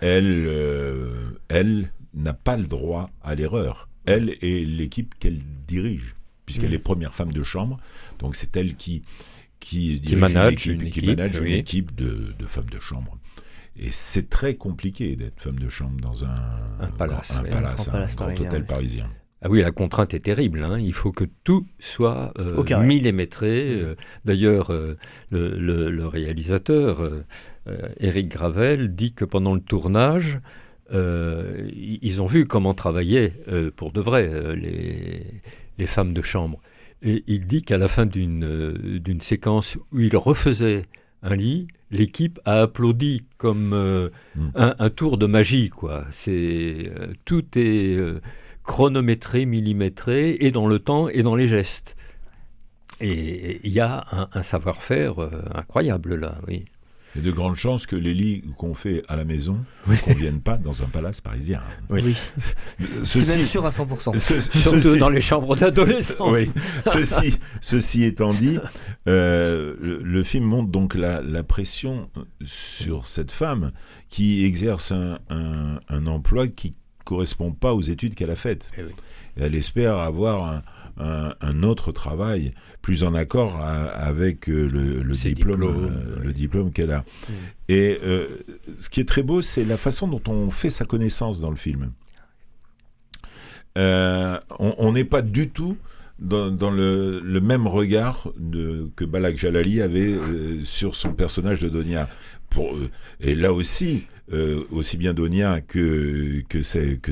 Elle, 0.00 0.48
elle 1.48 1.90
n'a 2.14 2.34
pas 2.34 2.56
le 2.56 2.66
droit 2.66 3.10
à 3.22 3.34
l'erreur. 3.34 3.88
Elle 4.06 4.36
et 4.42 4.64
l'équipe 4.64 5.14
qu'elle 5.18 5.38
dirige, 5.66 6.14
puisqu'elle 6.46 6.70
Mm. 6.70 6.74
est 6.74 6.78
première 6.78 7.14
femme 7.14 7.32
de 7.32 7.42
chambre. 7.42 7.78
Donc 8.18 8.34
c'est 8.36 8.56
elle 8.56 8.74
qui 8.74 9.02
qui, 9.60 10.00
dirige 10.00 10.18
manage 10.18 10.66
une 10.66 10.80
une 10.80 10.86
équipe, 10.88 10.92
qui 11.04 11.38
une 11.38 11.52
équipe 11.52 11.94
de, 11.94 12.34
de 12.36 12.46
femmes 12.46 12.68
de 12.70 12.80
chambre. 12.80 13.16
Et 13.76 13.90
c'est 13.92 14.28
très 14.28 14.54
compliqué 14.56 15.14
d'être 15.14 15.40
femme 15.40 15.58
de 15.58 15.68
chambre 15.68 15.98
dans 16.00 16.24
un, 16.24 16.34
Un 16.80 16.88
palace, 16.88 17.30
un, 17.30 17.42
oui. 17.44 17.50
palace, 17.50 17.80
Un 17.80 17.84
grand 17.84 17.88
un 17.90 17.92
palace 17.92 18.16
grand 18.16 18.24
parisien, 18.26 18.48
hôtel 18.48 18.60
oui. 18.62 18.66
parisien. 18.66 19.10
Ah 19.40 19.48
oui, 19.50 19.60
la 19.62 19.70
contrainte 19.72 20.14
est 20.14 20.20
terrible. 20.20 20.62
hein. 20.64 20.78
Il 20.78 20.92
faut 20.92 21.10
que 21.12 21.24
tout 21.44 21.66
soit 21.80 22.32
euh, 22.38 22.56
Au 22.56 22.64
millimétré. 22.86 23.74
Mm. 23.76 23.78
Euh, 23.78 23.94
D'ailleurs, 24.24 24.70
euh, 24.72 24.96
le, 25.30 25.56
le- 25.56 25.90
le 25.90 26.06
réalisateur, 26.08 27.00
euh, 27.02 27.24
euh, 27.68 27.88
Éric 28.00 28.28
Gravel, 28.28 28.94
dit 28.94 29.12
que 29.14 29.24
pendant 29.24 29.54
le 29.54 29.60
tournage, 29.60 30.40
euh, 30.92 31.68
ils 31.74 32.20
ont 32.20 32.26
vu 32.26 32.46
comment 32.46 32.74
travaillaient 32.74 33.32
euh, 33.48 33.70
pour 33.74 33.92
de 33.92 34.00
vrai 34.00 34.28
euh, 34.30 34.54
les, 34.54 35.24
les 35.78 35.86
femmes 35.86 36.12
de 36.12 36.22
chambre. 36.22 36.60
Et 37.02 37.24
il 37.26 37.46
dit 37.46 37.62
qu'à 37.62 37.78
la 37.78 37.88
fin 37.88 38.06
d'une 38.06 39.20
séquence 39.20 39.76
où 39.92 40.00
il 40.00 40.16
refaisait 40.16 40.84
un 41.22 41.34
lit, 41.34 41.66
l'équipe 41.90 42.38
a 42.44 42.62
applaudi 42.62 43.24
comme 43.38 44.10
Mm. 44.36 44.48
un, 44.54 44.74
un 44.78 44.90
tour 44.90 45.18
de 45.18 45.26
magie. 45.26 45.68
quoi. 45.68 46.04
C'est 46.10 46.92
tout 47.24 47.44
est 47.56 47.98
chronométré, 48.62 49.46
millimétré, 49.46 50.36
et 50.40 50.50
dans 50.52 50.66
le 50.68 50.78
temps 50.78 51.08
et 51.08 51.22
dans 51.22 51.34
les 51.34 51.48
gestes. 51.48 51.96
Et 53.00 53.60
il 53.64 53.72
y 53.72 53.80
a 53.80 54.04
un, 54.12 54.28
un 54.32 54.42
savoir-faire 54.42 55.14
incroyable 55.54 56.14
là, 56.14 56.38
oui. 56.46 56.66
Il 57.14 57.22
y 57.22 57.24
a 57.24 57.30
de 57.30 57.34
grandes 57.36 57.56
chances 57.56 57.84
que 57.86 57.94
les 57.96 58.14
lits 58.14 58.42
qu'on 58.56 58.72
fait 58.74 59.02
à 59.06 59.16
la 59.16 59.24
maison 59.24 59.58
ne 59.86 59.96
conviennent 59.96 60.40
pas 60.40 60.56
dans 60.56 60.80
un 60.82 60.86
palace 60.86 61.20
parisien. 61.20 61.60
Oui. 61.90 62.16
C'est 63.04 63.18
même 63.26 63.38
Ceci, 63.38 63.44
sûr 63.44 63.66
à 63.66 63.70
100%. 63.70 64.16
ce- 64.18 64.40
Surtout 64.40 64.80
ceci- 64.80 64.98
dans 64.98 65.10
les 65.10 65.20
chambres 65.20 65.54
d'adolescents. 65.56 66.32
oui, 66.32 66.50
ceci, 66.90 67.38
ceci 67.60 68.04
étant 68.04 68.32
dit, 68.32 68.58
euh, 69.08 69.74
le, 69.80 70.02
le 70.02 70.22
film 70.22 70.44
montre 70.44 70.70
donc 70.70 70.94
la, 70.94 71.20
la 71.22 71.42
pression 71.42 72.08
sur 72.46 73.06
cette 73.06 73.30
femme 73.32 73.72
qui 74.08 74.44
exerce 74.44 74.92
un, 74.92 75.18
un- 75.30 75.78
un 75.88 76.06
emploi 76.06 76.48
qui 76.48 76.72
correspond 77.04 77.52
pas 77.52 77.74
aux 77.74 77.80
études 77.82 78.14
qu'elle 78.14 78.30
a 78.30 78.36
faites. 78.36 78.70
Eh 78.78 78.82
oui. 78.82 78.90
Elle 79.36 79.54
espère 79.54 79.96
avoir 79.96 80.44
un, 80.44 80.62
un- 80.98 81.34
un 81.40 81.62
autre 81.62 81.90
travail 81.92 82.52
plus 82.82 83.02
en 83.02 83.14
accord 83.14 83.56
à- 83.56 83.84
avec 83.84 84.48
euh, 84.50 84.68
le, 84.68 85.02
diplôme, 85.14 85.60
diplômes, 85.60 85.84
euh, 85.86 86.14
oui. 86.18 86.22
le 86.26 86.32
diplôme 86.32 86.72
qu'elle 86.72 86.90
a. 86.90 86.98
Mm. 86.98 87.32
Et 87.70 87.98
euh, 88.02 88.26
ce 88.78 88.90
qui 88.90 89.00
est 89.00 89.08
très 89.08 89.22
beau, 89.22 89.40
c'est 89.40 89.64
la 89.64 89.76
façon 89.78 90.06
dont 90.06 90.22
on 90.28 90.50
fait 90.50 90.70
sa 90.70 90.84
connaissance 90.84 91.40
dans 91.40 91.50
le 91.50 91.56
film. 91.56 91.92
Euh, 93.78 94.38
on 94.58 94.74
on 94.78 94.92
n'est 94.92 95.04
pas 95.04 95.22
du 95.22 95.48
tout 95.48 95.78
dans, 96.18 96.50
dans 96.50 96.70
le, 96.70 97.20
le 97.20 97.40
même 97.40 97.66
regard 97.66 98.28
de- 98.38 98.90
que 98.96 99.04
Balak 99.04 99.38
Jalali 99.38 99.80
avait 99.80 100.12
euh, 100.12 100.62
sur 100.64 100.94
son 100.94 101.14
personnage 101.14 101.60
de 101.60 101.68
Donia. 101.70 102.08
Pour, 102.52 102.74
euh, 102.74 102.90
et 103.20 103.34
là 103.34 103.52
aussi, 103.52 104.04
euh, 104.32 104.64
aussi 104.70 104.96
bien 104.96 105.14
Donia 105.14 105.60
que, 105.60 106.42
que, 106.48 106.62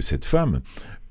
cette 0.00 0.24
femme 0.24 0.60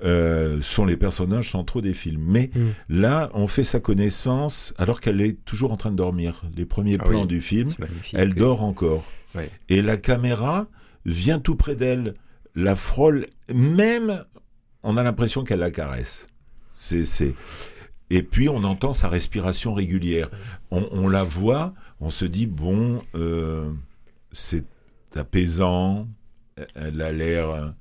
euh, 0.04 0.62
sont 0.62 0.86
les 0.86 0.96
personnages 0.98 1.52
centraux 1.52 1.82
des 1.82 1.94
films. 1.94 2.24
Mais 2.28 2.52
Mm. 2.56 2.60
là, 2.90 3.30
on 3.34 3.48
fait 3.48 3.64
sa 3.64 3.80
connaissance 3.80 4.74
alors 4.78 5.02
qu'elle 5.02 5.20
est 5.22 5.44
toujours 5.46 5.72
en 5.72 5.78
train 5.78 5.92
de 5.92 5.96
dormir. 5.98 6.44
Les 6.56 6.66
premiers 6.66 6.98
Ah 7.00 7.04
plans 7.06 7.22
oui. 7.22 7.28
du 7.28 7.42
film, 7.42 7.70
elle 8.14 8.34
dort 8.34 8.64
encore. 8.64 9.06
Oui. 9.36 9.44
Et 9.68 9.82
la 9.82 9.98
caméra 9.98 10.68
vient 11.06 11.40
tout 11.40 11.56
près 11.56 11.76
d'elle, 11.76 12.14
la 12.56 12.76
frôle, 12.76 13.26
même 13.54 14.24
on 14.84 14.96
a 14.98 15.04
l'impression 15.04 15.44
qu'elle 15.44 15.60
la 15.60 15.72
caresse. 15.72 16.28
C'est, 16.72 17.04
c'est... 17.06 17.34
Et 18.10 18.24
puis 18.24 18.48
on 18.50 18.64
entend 18.64 18.94
sa 18.94 19.08
respiration 19.10 19.74
régulière. 19.74 20.30
On, 20.72 20.88
on 20.92 21.08
la 21.10 21.24
voit, 21.24 21.74
on 22.00 22.10
se 22.10 22.26
dit, 22.26 22.48
bon, 22.48 23.02
euh, 23.16 23.72
c'est 24.32 24.66
apaisant, 25.16 26.08
elle 26.76 27.02
a 27.02 27.12
l'air... 27.12 27.74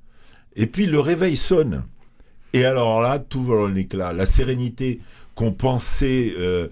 Et 0.56 0.66
puis 0.66 0.86
le 0.86 0.98
réveil 1.00 1.36
sonne. 1.36 1.84
Et 2.52 2.64
alors 2.64 3.00
là, 3.00 3.18
tout 3.18 3.42
vole 3.42 3.70
en 3.70 3.74
éclat. 3.76 4.12
La 4.12 4.26
sérénité 4.26 5.00
qu'on 5.34 5.52
pensait 5.52 6.32
euh, 6.36 6.66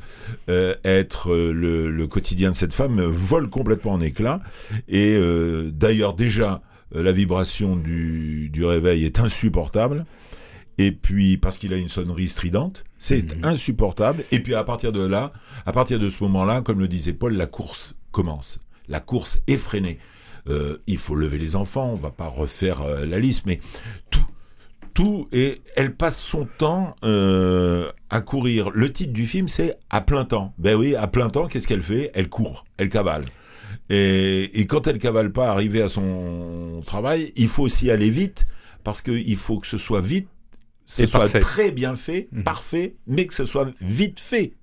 euh, 0.48 0.74
être 0.84 1.32
euh, 1.32 1.52
le, 1.52 1.88
le 1.90 2.06
quotidien 2.08 2.50
de 2.50 2.56
cette 2.56 2.72
femme 2.72 2.98
euh, 2.98 3.06
vole 3.08 3.48
complètement 3.48 3.92
en 3.92 4.00
éclat. 4.00 4.40
Et 4.88 5.14
euh, 5.14 5.70
d'ailleurs, 5.72 6.14
déjà, 6.14 6.62
euh, 6.96 7.02
la 7.02 7.12
vibration 7.12 7.76
du, 7.76 8.48
du 8.48 8.64
réveil 8.64 9.04
est 9.04 9.20
insupportable. 9.20 10.04
Et 10.78 10.90
puis, 10.90 11.36
parce 11.36 11.58
qu'il 11.58 11.72
a 11.72 11.76
une 11.76 11.88
sonnerie 11.88 12.28
stridente, 12.28 12.82
c'est 12.98 13.22
Mhm. 13.36 13.44
insupportable. 13.44 14.24
Et 14.32 14.40
puis, 14.40 14.54
à 14.54 14.64
partir 14.64 14.90
de 14.90 15.06
là, 15.06 15.32
à 15.64 15.72
partir 15.72 16.00
de 16.00 16.08
ce 16.08 16.22
moment-là, 16.24 16.60
comme 16.62 16.80
le 16.80 16.88
disait 16.88 17.12
Paul, 17.12 17.34
la 17.34 17.46
course 17.46 17.94
commence. 18.10 18.58
La 18.88 19.00
course 19.00 19.40
effrénée. 19.46 19.98
il 20.86 20.98
faut 20.98 21.14
lever 21.14 21.38
les 21.38 21.56
enfants, 21.56 21.90
on 21.92 21.96
va 21.96 22.10
pas 22.10 22.28
refaire 22.28 22.82
la 23.04 23.18
liste, 23.18 23.46
mais 23.46 23.60
tout, 24.10 24.26
tout, 24.94 25.28
et 25.32 25.62
elle 25.74 25.94
passe 25.94 26.20
son 26.20 26.46
temps 26.58 26.94
à 27.02 28.20
courir. 28.20 28.70
Le 28.70 28.92
titre 28.92 29.12
du 29.12 29.26
film, 29.26 29.48
c'est 29.48 29.76
À 29.90 30.00
plein 30.00 30.24
temps. 30.24 30.54
Ben 30.58 30.76
oui, 30.76 30.94
à 30.94 31.06
plein 31.08 31.30
temps, 31.30 31.48
qu'est-ce 31.48 31.66
qu'elle 31.66 31.82
fait? 31.82 32.10
Elle 32.14 32.28
court, 32.28 32.64
elle 32.76 32.88
cavale. 32.88 33.24
Et, 33.88 34.60
et, 34.60 34.66
quand 34.66 34.86
elle 34.86 34.98
cavale 34.98 35.30
pas, 35.32 35.48
arriver 35.48 35.80
à 35.82 35.88
son 35.88 36.82
travail, 36.86 37.32
il 37.36 37.48
faut 37.48 37.62
aussi 37.62 37.90
aller 37.90 38.10
vite, 38.10 38.46
parce 38.82 39.02
qu'il 39.02 39.36
faut 39.36 39.58
que 39.58 39.66
ce 39.66 39.78
soit 39.78 40.00
vite, 40.00 40.28
ce 40.86 41.06
soit 41.06 41.28
très 41.40 41.72
bien 41.72 41.94
fait, 41.96 42.28
mhm. 42.32 42.44
parfait, 42.44 42.94
mais 43.06 43.26
que 43.26 43.34
ce 43.34 43.44
soit 43.44 43.68
vite 43.80 44.20
fait. 44.20 44.54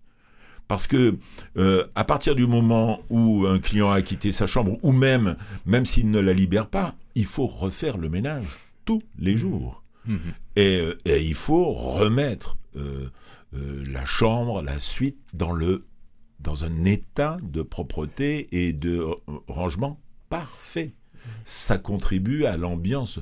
Parce 0.74 0.88
que 0.88 1.20
euh, 1.56 1.86
à 1.94 2.04
partir 2.04 2.34
du 2.34 2.48
moment 2.48 3.02
où 3.12 3.46
un 3.46 3.60
client 3.60 3.92
a 3.92 4.02
quitté 4.02 4.32
sa 4.32 4.48
chambre, 4.48 4.80
ou 4.82 4.92
même, 4.92 5.36
même 5.68 5.86
s'il 5.86 6.10
ne 6.10 6.20
la 6.20 6.34
libère 6.34 6.66
pas, 6.66 6.96
il 7.14 7.26
faut 7.26 7.46
refaire 7.46 7.96
le 7.96 8.10
ménage 8.10 8.48
tous 8.84 9.04
les 9.20 9.38
jours. 9.38 9.84
Mhm. 10.08 10.20
Et, 10.56 10.84
et, 11.06 11.24
il 11.24 11.36
faut 11.36 11.74
remettre 11.74 12.58
euh, 12.76 13.12
euh, 13.56 13.84
la 13.88 14.04
chambre, 14.06 14.64
la 14.64 14.80
suite 14.80 15.20
dans 15.36 15.52
le 15.52 15.86
dans 16.40 16.64
un 16.64 16.86
état 16.86 17.38
de 17.44 17.62
propreté 17.62 18.48
et 18.52 18.74
de 18.74 19.06
rangement 19.48 20.02
parfait. 20.30 20.96
Ça 21.46 21.78
contribue 21.78 22.46
à 22.46 22.58
l'ambiance 22.58 23.20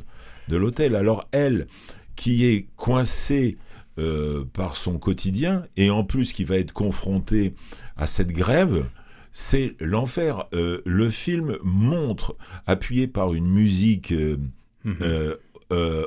de 0.47 0.55
l'hôtel. 0.55 0.95
Alors 0.95 1.27
elle, 1.33 1.67
qui 2.15 2.45
est 2.45 2.67
coincée 2.77 3.57
euh, 3.97 4.45
par 4.53 4.77
son 4.77 4.97
quotidien 4.97 5.65
et 5.75 5.89
en 5.89 6.05
plus 6.05 6.31
qui 6.31 6.45
va 6.45 6.57
être 6.57 6.71
confrontée 6.71 7.53
à 7.97 8.07
cette 8.07 8.31
grève, 8.31 8.85
c'est 9.33 9.75
l'enfer. 9.81 10.45
Euh, 10.53 10.81
le 10.85 11.09
film 11.09 11.57
montre, 11.61 12.37
appuyé 12.67 13.07
par 13.07 13.33
une 13.33 13.49
musique 13.49 14.13
euh, 14.13 14.37
mhm. 14.85 15.35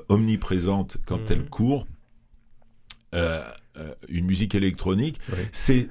omniprésente 0.08 0.96
quand 1.06 1.18
mhm. 1.18 1.26
elle 1.28 1.44
court, 1.44 1.86
une 4.08 4.24
musique 4.24 4.54
électronique, 4.54 5.20
c'est 5.52 5.88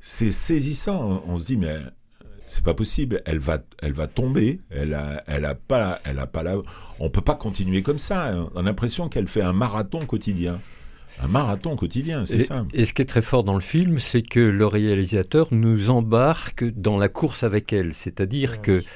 c'est 0.00 0.30
saisissant. 0.30 1.22
On 1.26 1.38
se 1.38 1.46
dit, 1.46 1.56
mais 1.56 1.78
c'est 2.48 2.64
pas 2.64 2.74
possible. 2.74 3.22
Elle 3.26 3.38
va, 3.38 3.58
elle 3.78 3.92
va 3.92 4.06
tomber. 4.06 4.60
Elle 4.70 4.94
a, 4.94 5.22
elle 5.26 5.44
a 5.44 5.54
pas, 5.54 6.00
elle 6.04 6.18
a 6.18 6.26
pas 6.26 6.42
la. 6.42 6.56
On 6.98 7.10
peut 7.10 7.20
pas 7.20 7.34
continuer 7.34 7.82
comme 7.82 7.98
ça. 7.98 8.34
On 8.54 8.60
a 8.60 8.62
l'impression 8.62 9.08
qu'elle 9.08 9.28
fait 9.28 9.42
un 9.42 9.52
marathon 9.52 10.00
quotidien. 10.00 10.60
Un 11.22 11.28
marathon 11.28 11.76
quotidien, 11.76 12.24
c'est 12.24 12.40
ça. 12.40 12.64
Et 12.72 12.84
ce 12.84 12.92
qui 12.92 13.02
est 13.02 13.06
très 13.06 13.22
fort 13.22 13.44
dans 13.44 13.54
le 13.54 13.60
film, 13.60 13.98
c'est 13.98 14.22
que 14.22 14.40
le 14.40 14.66
réalisateur 14.66 15.48
nous 15.50 15.90
embarque 15.90 16.64
dans 16.64 16.96
la 16.96 17.08
course 17.08 17.42
avec 17.42 17.72
elle. 17.72 17.94
C'est-à-dire 17.94 18.62
qu'il 18.62 18.82
que 18.82 18.88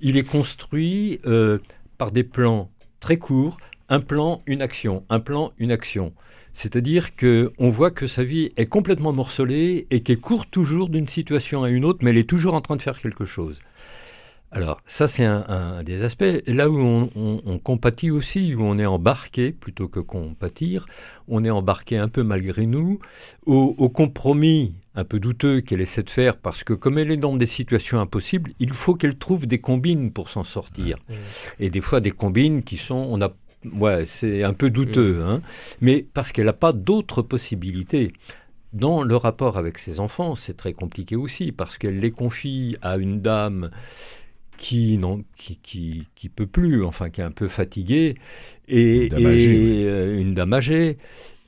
il 0.00 0.16
est 0.16 0.24
construit 0.24 1.20
euh, 1.26 1.58
par 1.98 2.12
des 2.12 2.22
plans 2.22 2.70
très 3.00 3.16
courts, 3.16 3.58
un 3.88 4.00
plan, 4.00 4.42
une 4.46 4.62
action, 4.62 5.04
un 5.08 5.20
plan, 5.20 5.52
une 5.58 5.72
action. 5.72 6.12
C'est-à-dire 6.54 7.16
qu'on 7.16 7.70
voit 7.70 7.90
que 7.90 8.06
sa 8.06 8.24
vie 8.24 8.52
est 8.56 8.66
complètement 8.66 9.12
morcelée 9.12 9.86
et 9.90 10.00
qu'elle 10.00 10.20
court 10.20 10.46
toujours 10.46 10.88
d'une 10.88 11.08
situation 11.08 11.64
à 11.64 11.68
une 11.68 11.84
autre, 11.84 11.98
mais 12.02 12.10
elle 12.10 12.16
est 12.16 12.28
toujours 12.28 12.54
en 12.54 12.60
train 12.60 12.76
de 12.76 12.82
faire 12.82 12.98
quelque 13.00 13.26
chose. 13.26 13.60
Alors, 14.56 14.80
ça, 14.86 15.06
c'est 15.06 15.24
un, 15.24 15.82
des 15.82 16.02
aspects. 16.02 16.24
Là 16.46 16.70
où 16.70 16.78
on, 17.14 17.58
compatit 17.58 18.10
aussi, 18.10 18.54
où 18.54 18.62
on 18.62 18.78
est 18.78 18.86
embarqué, 18.86 19.52
plutôt 19.52 19.86
que 19.86 20.00
compatir, 20.00 20.86
on 21.28 21.44
est 21.44 21.50
embarqué 21.50 21.98
un 21.98 22.08
peu 22.08 22.22
malgré 22.22 22.64
nous, 22.64 22.98
au, 23.44 23.88
compromis 23.90 24.74
un 24.94 25.04
peu 25.04 25.20
douteux 25.20 25.60
qu'elle 25.60 25.82
essaie 25.82 26.02
de 26.02 26.10
faire, 26.10 26.38
parce 26.38 26.64
que 26.64 26.72
comme 26.72 26.96
elle 26.96 27.10
est 27.10 27.18
dans 27.18 27.36
des 27.36 27.46
situations 27.46 28.00
impossibles, 28.00 28.52
il 28.58 28.70
faut 28.70 28.94
qu'elle 28.94 29.18
trouve 29.18 29.46
des 29.46 29.58
combines 29.58 30.10
pour 30.10 30.30
s'en 30.30 30.44
sortir. 30.44 30.96
Et 31.60 31.68
des 31.68 31.82
fois, 31.82 32.00
des 32.00 32.10
combines 32.10 32.62
qui 32.62 32.78
sont, 32.78 33.06
on 33.10 33.20
a 33.20 33.32
ouais, 33.74 34.06
c'est 34.06 34.42
un 34.42 34.54
peu 34.54 34.70
douteux, 34.70 35.22
hein. 35.22 35.42
mais 35.80 36.06
parce 36.14 36.32
qu'elle 36.32 36.46
n'a 36.46 36.54
pas 36.54 36.72
d'autres 36.72 37.20
possibilités. 37.20 38.12
Dans 38.72 39.02
le 39.02 39.16
rapport 39.16 39.56
avec 39.56 39.78
ses 39.78 40.00
enfants, 40.00 40.34
c'est 40.34 40.56
très 40.56 40.72
compliqué 40.72 41.16
aussi, 41.16 41.52
parce 41.52 41.78
qu'elle 41.78 42.00
les 42.00 42.10
confie 42.10 42.76
à 42.82 42.96
une 42.96 43.20
dame 43.20 43.70
qui 44.56 44.98
non 44.98 45.24
qui, 45.36 45.56
qui, 45.62 46.04
qui, 46.14 46.28
peut 46.28 46.46
plus, 46.46 46.84
enfin 46.84 47.10
qui 47.10 47.20
est 47.20 47.24
un 47.24 47.30
peu 47.30 47.48
fatiguée, 47.48 48.14
et 48.68 49.04
une 49.04 50.34
dame 50.34 50.52
âgée. 50.52 50.90
Et, 50.90 50.98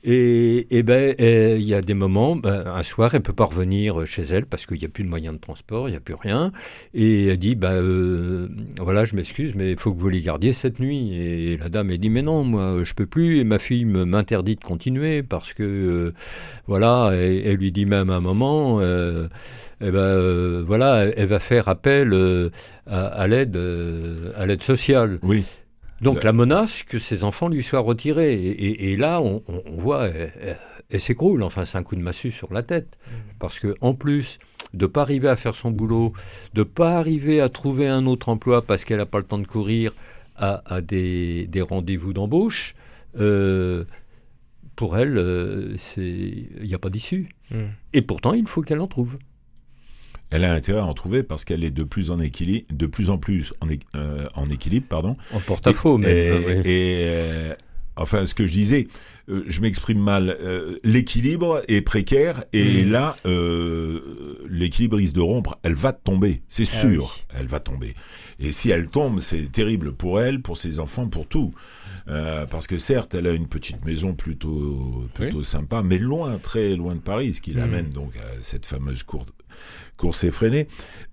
et 0.04 0.82
ben, 0.82 1.14
il 1.18 1.62
y 1.62 1.74
a 1.74 1.82
des 1.82 1.94
moments, 1.94 2.36
ben, 2.36 2.64
un 2.66 2.82
soir, 2.82 3.14
elle 3.14 3.22
peut 3.22 3.32
pas 3.32 3.44
revenir 3.44 4.06
chez 4.06 4.22
elle 4.22 4.46
parce 4.46 4.66
qu'il 4.66 4.78
n'y 4.78 4.84
a 4.84 4.88
plus 4.88 5.04
de 5.04 5.08
moyens 5.08 5.34
de 5.34 5.40
transport, 5.40 5.88
il 5.88 5.92
n'y 5.92 5.96
a 5.96 6.00
plus 6.00 6.14
rien. 6.14 6.52
Et 6.94 7.26
elle 7.26 7.38
dit, 7.38 7.54
ben, 7.54 7.72
euh, 7.72 8.48
voilà, 8.78 9.04
je 9.04 9.16
m'excuse, 9.16 9.54
mais 9.54 9.72
il 9.72 9.78
faut 9.78 9.92
que 9.92 10.00
vous 10.00 10.08
les 10.08 10.20
gardiez 10.20 10.52
cette 10.52 10.78
nuit. 10.78 11.14
Et 11.14 11.56
la 11.56 11.68
dame, 11.68 11.90
elle 11.90 11.98
dit, 11.98 12.10
mais 12.10 12.22
non, 12.22 12.44
moi, 12.44 12.82
je 12.84 12.94
peux 12.94 13.06
plus. 13.06 13.38
Et 13.38 13.44
ma 13.44 13.58
fille 13.58 13.84
m'interdit 13.84 14.56
de 14.56 14.64
continuer 14.64 15.22
parce 15.22 15.52
que, 15.52 15.62
euh, 15.62 16.14
voilà, 16.66 17.10
elle 17.14 17.56
lui 17.56 17.72
dit 17.72 17.86
même 17.86 18.10
à 18.10 18.16
un 18.16 18.20
moment, 18.20 18.78
euh, 18.80 19.28
eh 19.80 19.90
ben, 19.90 20.62
voilà, 20.62 21.06
elle 21.16 21.28
va 21.28 21.40
faire 21.40 21.68
appel 21.68 22.14
à, 22.86 23.06
à 23.06 23.26
l'aide, 23.26 23.58
à 24.36 24.46
l'aide 24.46 24.62
sociale. 24.62 25.18
Oui. 25.22 25.44
Donc 26.00 26.24
la 26.24 26.32
menace 26.32 26.82
que 26.82 26.98
ses 26.98 27.24
enfants 27.24 27.48
lui 27.48 27.62
soient 27.62 27.80
retirés. 27.80 28.34
Et, 28.34 28.96
là, 28.96 29.20
on, 29.20 29.42
voit, 29.76 30.08
elle, 30.90 31.00
s'écroule. 31.00 31.42
Enfin, 31.42 31.64
c'est 31.64 31.78
un 31.78 31.82
coup 31.82 31.96
de 31.96 32.02
massue 32.02 32.30
sur 32.30 32.52
la 32.52 32.62
tête. 32.62 32.96
Mmh. 33.06 33.14
Parce 33.38 33.58
que 33.58 33.74
en 33.80 33.94
plus 33.94 34.38
de 34.74 34.86
pas 34.86 35.02
arriver 35.02 35.28
à 35.28 35.36
faire 35.36 35.54
son 35.54 35.70
boulot, 35.70 36.12
de 36.54 36.62
pas 36.62 36.96
arriver 36.98 37.40
à 37.40 37.48
trouver 37.48 37.88
un 37.88 38.06
autre 38.06 38.28
emploi 38.28 38.62
parce 38.62 38.84
qu'elle 38.84 38.98
n'a 38.98 39.06
pas 39.06 39.18
le 39.18 39.24
temps 39.24 39.38
de 39.38 39.46
courir 39.46 39.94
à, 40.36 40.80
des, 40.80 41.48
rendez-vous 41.68 42.12
d'embauche, 42.12 42.76
euh, 43.18 43.84
pour 44.76 44.96
elle, 44.96 45.18
euh, 45.18 45.74
il 45.96 46.62
n'y 46.62 46.74
a 46.74 46.78
pas 46.78 46.90
d'issue. 46.90 47.28
Mmh. 47.50 47.56
Et 47.92 48.02
pourtant, 48.02 48.34
il 48.34 48.46
faut 48.46 48.62
qu'elle 48.62 48.80
en 48.80 48.86
trouve 48.86 49.18
elle 50.30 50.44
a 50.44 50.52
intérêt 50.52 50.80
à 50.80 50.84
en 50.84 50.94
trouver 50.94 51.22
parce 51.22 51.44
qu'elle 51.44 51.64
est 51.64 51.70
de 51.70 51.84
plus 51.84 52.10
en 52.10 52.20
équilibre, 52.20 52.66
de 52.70 52.86
plus 52.86 53.10
en 53.10 53.18
plus 53.18 53.52
en, 53.60 53.68
euh, 53.96 54.26
en 54.34 54.48
équilibre, 54.50 54.86
pardon. 54.88 55.16
En 55.32 55.40
porte-à-faux, 55.40 55.98
mais. 55.98 56.60
Et, 56.64 57.00
euh, 57.04 57.54
enfin, 57.98 58.26
ce 58.26 58.34
que 58.34 58.46
je 58.46 58.52
disais, 58.52 58.88
euh, 59.28 59.44
je 59.46 59.60
m'exprime 59.60 60.00
mal. 60.00 60.36
l'équilibre 60.84 61.62
est 61.68 61.82
précaire 61.82 62.44
et 62.52 62.84
hmm. 62.84 62.90
là, 62.90 63.16
l'équilibre 64.48 64.96
risque 64.96 65.14
de 65.14 65.20
rompre. 65.20 65.58
Elle 65.62 65.74
va 65.74 65.92
tomber, 65.92 66.42
c'est 66.48 66.68
ah 66.72 66.80
sûr. 66.80 67.16
Elle 67.38 67.46
va 67.46 67.60
tomber. 67.60 67.94
Et 68.40 68.52
si 68.52 68.70
elle 68.70 68.88
tombe, 68.88 69.20
c'est 69.20 69.50
terrible 69.50 69.92
pour 69.92 70.20
elle, 70.20 70.40
pour 70.40 70.56
ses 70.56 70.78
enfants, 70.78 71.08
pour 71.08 71.26
tout. 71.26 71.52
parce 72.06 72.66
que 72.66 72.78
certes, 72.78 73.14
elle 73.14 73.26
a 73.26 73.32
une 73.32 73.48
petite 73.48 73.84
maison 73.84 74.14
plutôt, 74.14 75.06
plutôt 75.14 75.42
sympa, 75.42 75.82
mais 75.82 75.98
loin, 75.98 76.38
très 76.38 76.76
loin 76.76 76.94
de 76.94 77.00
Paris, 77.00 77.34
ce 77.34 77.40
qui 77.40 77.52
hmm. 77.52 77.58
l'amène 77.58 77.90
donc 77.90 78.16
à 78.16 78.42
cette 78.42 78.66
fameuse 78.66 79.02
cour 79.02 79.26
course 79.98 80.24
effrénée, 80.24 80.68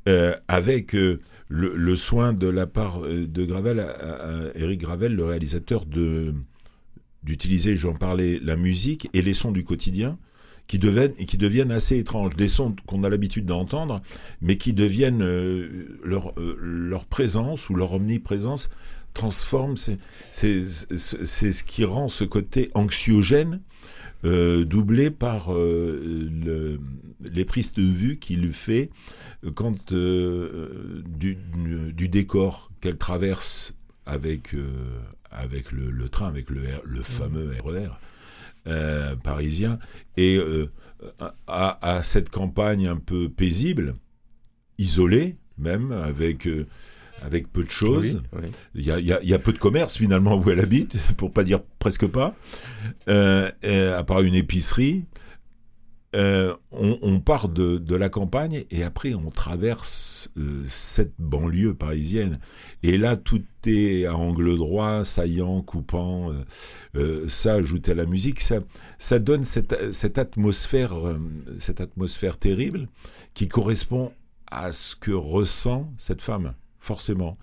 euh, 0.08 0.36
avec 0.48 0.95
euh, 0.95 1.19
le, 1.50 1.95
soin 1.98 2.32
de 2.32 2.48
la 2.48 2.67
part 2.67 3.04
euh, 3.04 3.28
de 3.28 3.43
Gravel, 3.43 3.82
à, 3.82 4.56
Eric 4.56 4.80
Gravel, 4.80 5.13
le 5.13 5.26
réalisateur, 5.26 5.86
de 5.86 6.34
d'utiliser, 7.26 7.76
j'en 7.76 7.94
parlais, 7.94 8.40
la 8.42 8.56
musique 8.56 9.10
et 9.14 9.22
les 9.22 9.34
sons 9.34 9.52
du 9.52 9.64
quotidien 9.64 10.18
qui 10.68 10.80
deviennent, 10.80 11.14
qui 11.14 11.38
deviennent 11.38 11.72
assez 11.72 11.98
étranges. 11.98 12.36
Des 12.36 12.48
sons 12.48 12.76
qu'on 12.88 13.04
a 13.04 13.10
l'habitude 13.10 13.46
d'entendre, 13.46 14.02
mais 14.42 14.58
qui 14.58 14.74
deviennent 14.74 15.24
leur, 16.04 16.34
leur 16.38 17.06
présence 17.06 17.70
ou 17.70 17.76
leur 17.76 17.94
omniprésence 17.94 18.70
transforme. 19.14 19.76
C'est 19.78 20.64
ce 20.64 21.64
qui 21.64 21.84
rend 21.84 22.08
ce 22.08 22.24
côté 22.24 22.70
anxiogène 22.76 23.62
euh, 24.26 24.66
doublé 24.66 25.12
par 25.12 25.54
euh, 25.54 26.02
le, 26.44 26.80
les 27.22 27.46
prises 27.46 27.74
de 27.74 27.84
vue 27.84 28.18
qu'il 28.18 28.52
fait 28.54 28.90
quand 29.54 29.94
euh, 29.94 31.04
du, 31.06 31.38
décor 32.10 32.72
qu'elle 32.82 32.98
traverse 32.98 33.76
avec, 34.08 34.56
avec 35.36 35.71
le, 35.71 36.10
train, 36.10 36.28
avec 36.28 36.50
le, 36.50 36.62
le 36.84 37.02
fameux 37.02 37.52
RER 37.63 37.89
parisien, 39.24 39.78
et 40.17 40.39
à, 41.48 42.02
cette 42.04 42.30
campagne 42.30 42.88
un 42.88 42.98
peu 42.98 43.30
paisible, 43.30 43.95
isolée 44.78 45.38
même, 45.58 45.91
avec 45.91 46.48
avec 47.21 47.52
peu 47.52 47.63
de 47.63 47.69
choses. 47.69 48.21
Il, 48.76 48.84
y 48.84 48.91
a, 49.34 49.39
peu 49.39 49.54
de 49.54 49.58
commerce 49.58 49.98
finalement 49.98 50.38
où 50.38 50.50
elle 50.50 50.60
habite, 50.60 50.98
pour 51.17 51.32
pas 51.32 51.43
dire 51.43 51.62
presque 51.80 52.08
pas, 52.08 52.36
euh, 53.10 53.50
à 53.63 54.04
part 54.04 54.21
une 54.21 54.36
épicerie. 54.36 55.06
Euh, 56.15 56.56
on, 56.71 57.19
part 57.19 57.49
de, 57.49 57.95
la 57.95 58.08
campagne 58.08 58.63
et 58.71 58.83
après 58.83 59.13
on 59.13 59.29
traverse 59.29 60.29
euh, 60.37 60.63
cette 60.67 61.13
banlieue 61.19 61.73
parisienne. 61.73 62.40
Et 62.83 62.98
là, 62.98 63.17
tout 63.17 63.44
est 63.65 64.06
à 64.06 64.15
angle 64.15 64.56
droit, 64.56 65.04
saillant, 65.04 65.62
coupant. 65.62 66.31
ça, 67.27 67.56
ajouté 67.56 67.92
à 67.92 67.96
la 67.96 68.06
musique, 68.06 68.40
ça, 68.40 68.60
ça 68.98 69.19
donne 69.19 69.44
cette, 69.44 69.94
cette, 69.94 70.17
atmosphère, 70.17 70.94
cette 71.60 71.81
atmosphère 71.81 72.37
terrible 72.37 72.87
qui 73.33 73.48
correspond 73.48 74.12
à 74.50 74.71
ce 74.71 74.96
que 74.96 75.12
ressent 75.12 75.92
cette 75.98 76.21
femme 76.21 76.54
forcément. 76.79 77.37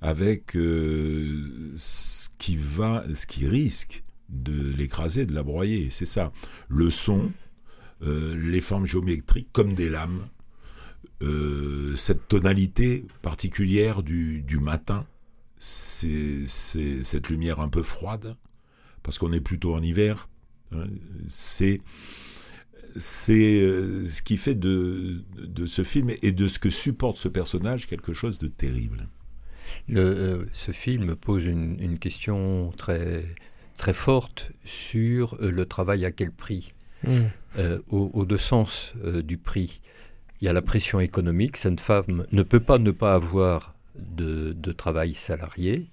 avec 0.00 0.52
ce 0.52 2.28
qui 2.38 2.56
va, 2.56 3.04
ce 3.14 3.26
qui 3.26 3.46
risque 3.46 4.02
de 4.28 4.72
l'écraser, 4.76 5.26
de 5.26 5.34
la 5.34 5.42
broyer. 5.42 5.88
C'est 5.90 6.06
ça. 6.06 6.32
Le 6.68 6.90
son, 6.90 7.30
les 8.00 8.60
formes 8.60 8.86
géométriques 8.86 9.48
comme 9.52 9.74
des 9.74 9.88
lames, 9.88 10.28
cette 11.94 12.28
tonalité 12.28 13.06
particulière 13.22 14.02
du, 14.02 14.58
matin, 14.60 15.06
c'est 15.56 16.46
cette 16.46 17.28
lumière 17.28 17.60
un 17.60 17.68
peu 17.68 17.82
froide, 17.82 18.36
parce 19.02 19.18
qu'on 19.18 19.32
est 19.32 19.40
plutôt 19.40 19.74
en 19.74 19.82
hiver. 19.82 20.28
Hein. 20.72 20.86
c'est 21.26 21.80
euh, 23.30 24.06
ce 24.06 24.22
qui 24.22 24.36
fait 24.36 24.54
de, 24.54 25.22
ce 25.66 25.82
film 25.84 26.10
et 26.22 26.32
de 26.32 26.48
ce 26.48 26.58
que 26.58 26.70
supporte 26.70 27.16
ce 27.16 27.28
personnage 27.28 27.86
quelque 27.86 28.12
chose 28.12 28.38
de 28.38 28.48
terrible. 28.48 29.08
Euh, 29.90 30.44
ce 30.52 30.72
film 30.72 31.16
pose 31.16 31.44
une, 31.44 31.98
question 31.98 32.72
très, 32.76 33.24
très 33.76 33.94
forte 33.94 34.50
sur 34.64 35.34
euh, 35.40 35.50
le 35.50 35.66
travail 35.66 36.04
à 36.04 36.12
quel 36.12 36.30
prix, 36.30 36.72
mmh. 37.04 38.24
deux 38.24 38.38
sens 38.38 38.94
du 39.24 39.38
prix. 39.38 39.80
Il 40.40 40.44
y 40.44 40.48
a 40.48 40.52
la 40.52 40.62
pression 40.62 41.00
économique, 41.00 41.56
cette 41.56 41.80
femme 41.80 42.26
ne 42.30 42.42
peut 42.42 42.60
pas 42.60 42.78
ne 42.78 42.90
pas 42.90 43.14
avoir 43.14 43.74
de, 43.98 44.72
travail 44.72 45.14
salarié, 45.14 45.86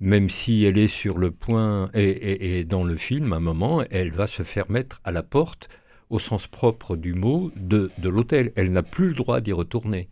même 0.00 0.28
si 0.28 0.64
elle 0.64 0.78
est 0.78 0.88
sur 0.88 1.18
le 1.18 1.30
point, 1.30 1.90
et, 1.94 2.58
et, 2.58 2.64
dans 2.64 2.84
le 2.84 2.96
film, 2.96 3.32
à 3.32 3.36
un 3.36 3.40
moment, 3.40 3.82
elle 3.90 4.12
va 4.12 4.26
se 4.26 4.44
faire 4.44 4.70
mettre 4.70 5.00
à 5.04 5.10
la 5.10 5.22
porte 5.22 5.68
au 6.10 6.18
sens 6.18 6.46
propre 6.46 6.96
du 6.96 7.14
mot, 7.14 7.52
de, 7.56 7.90
de 7.98 8.08
l'hôtel. 8.08 8.52
Elle 8.56 8.72
n'a 8.72 8.82
plus 8.82 9.08
le 9.08 9.14
droit 9.14 9.40
d'y 9.40 9.52
retourner 9.52 10.08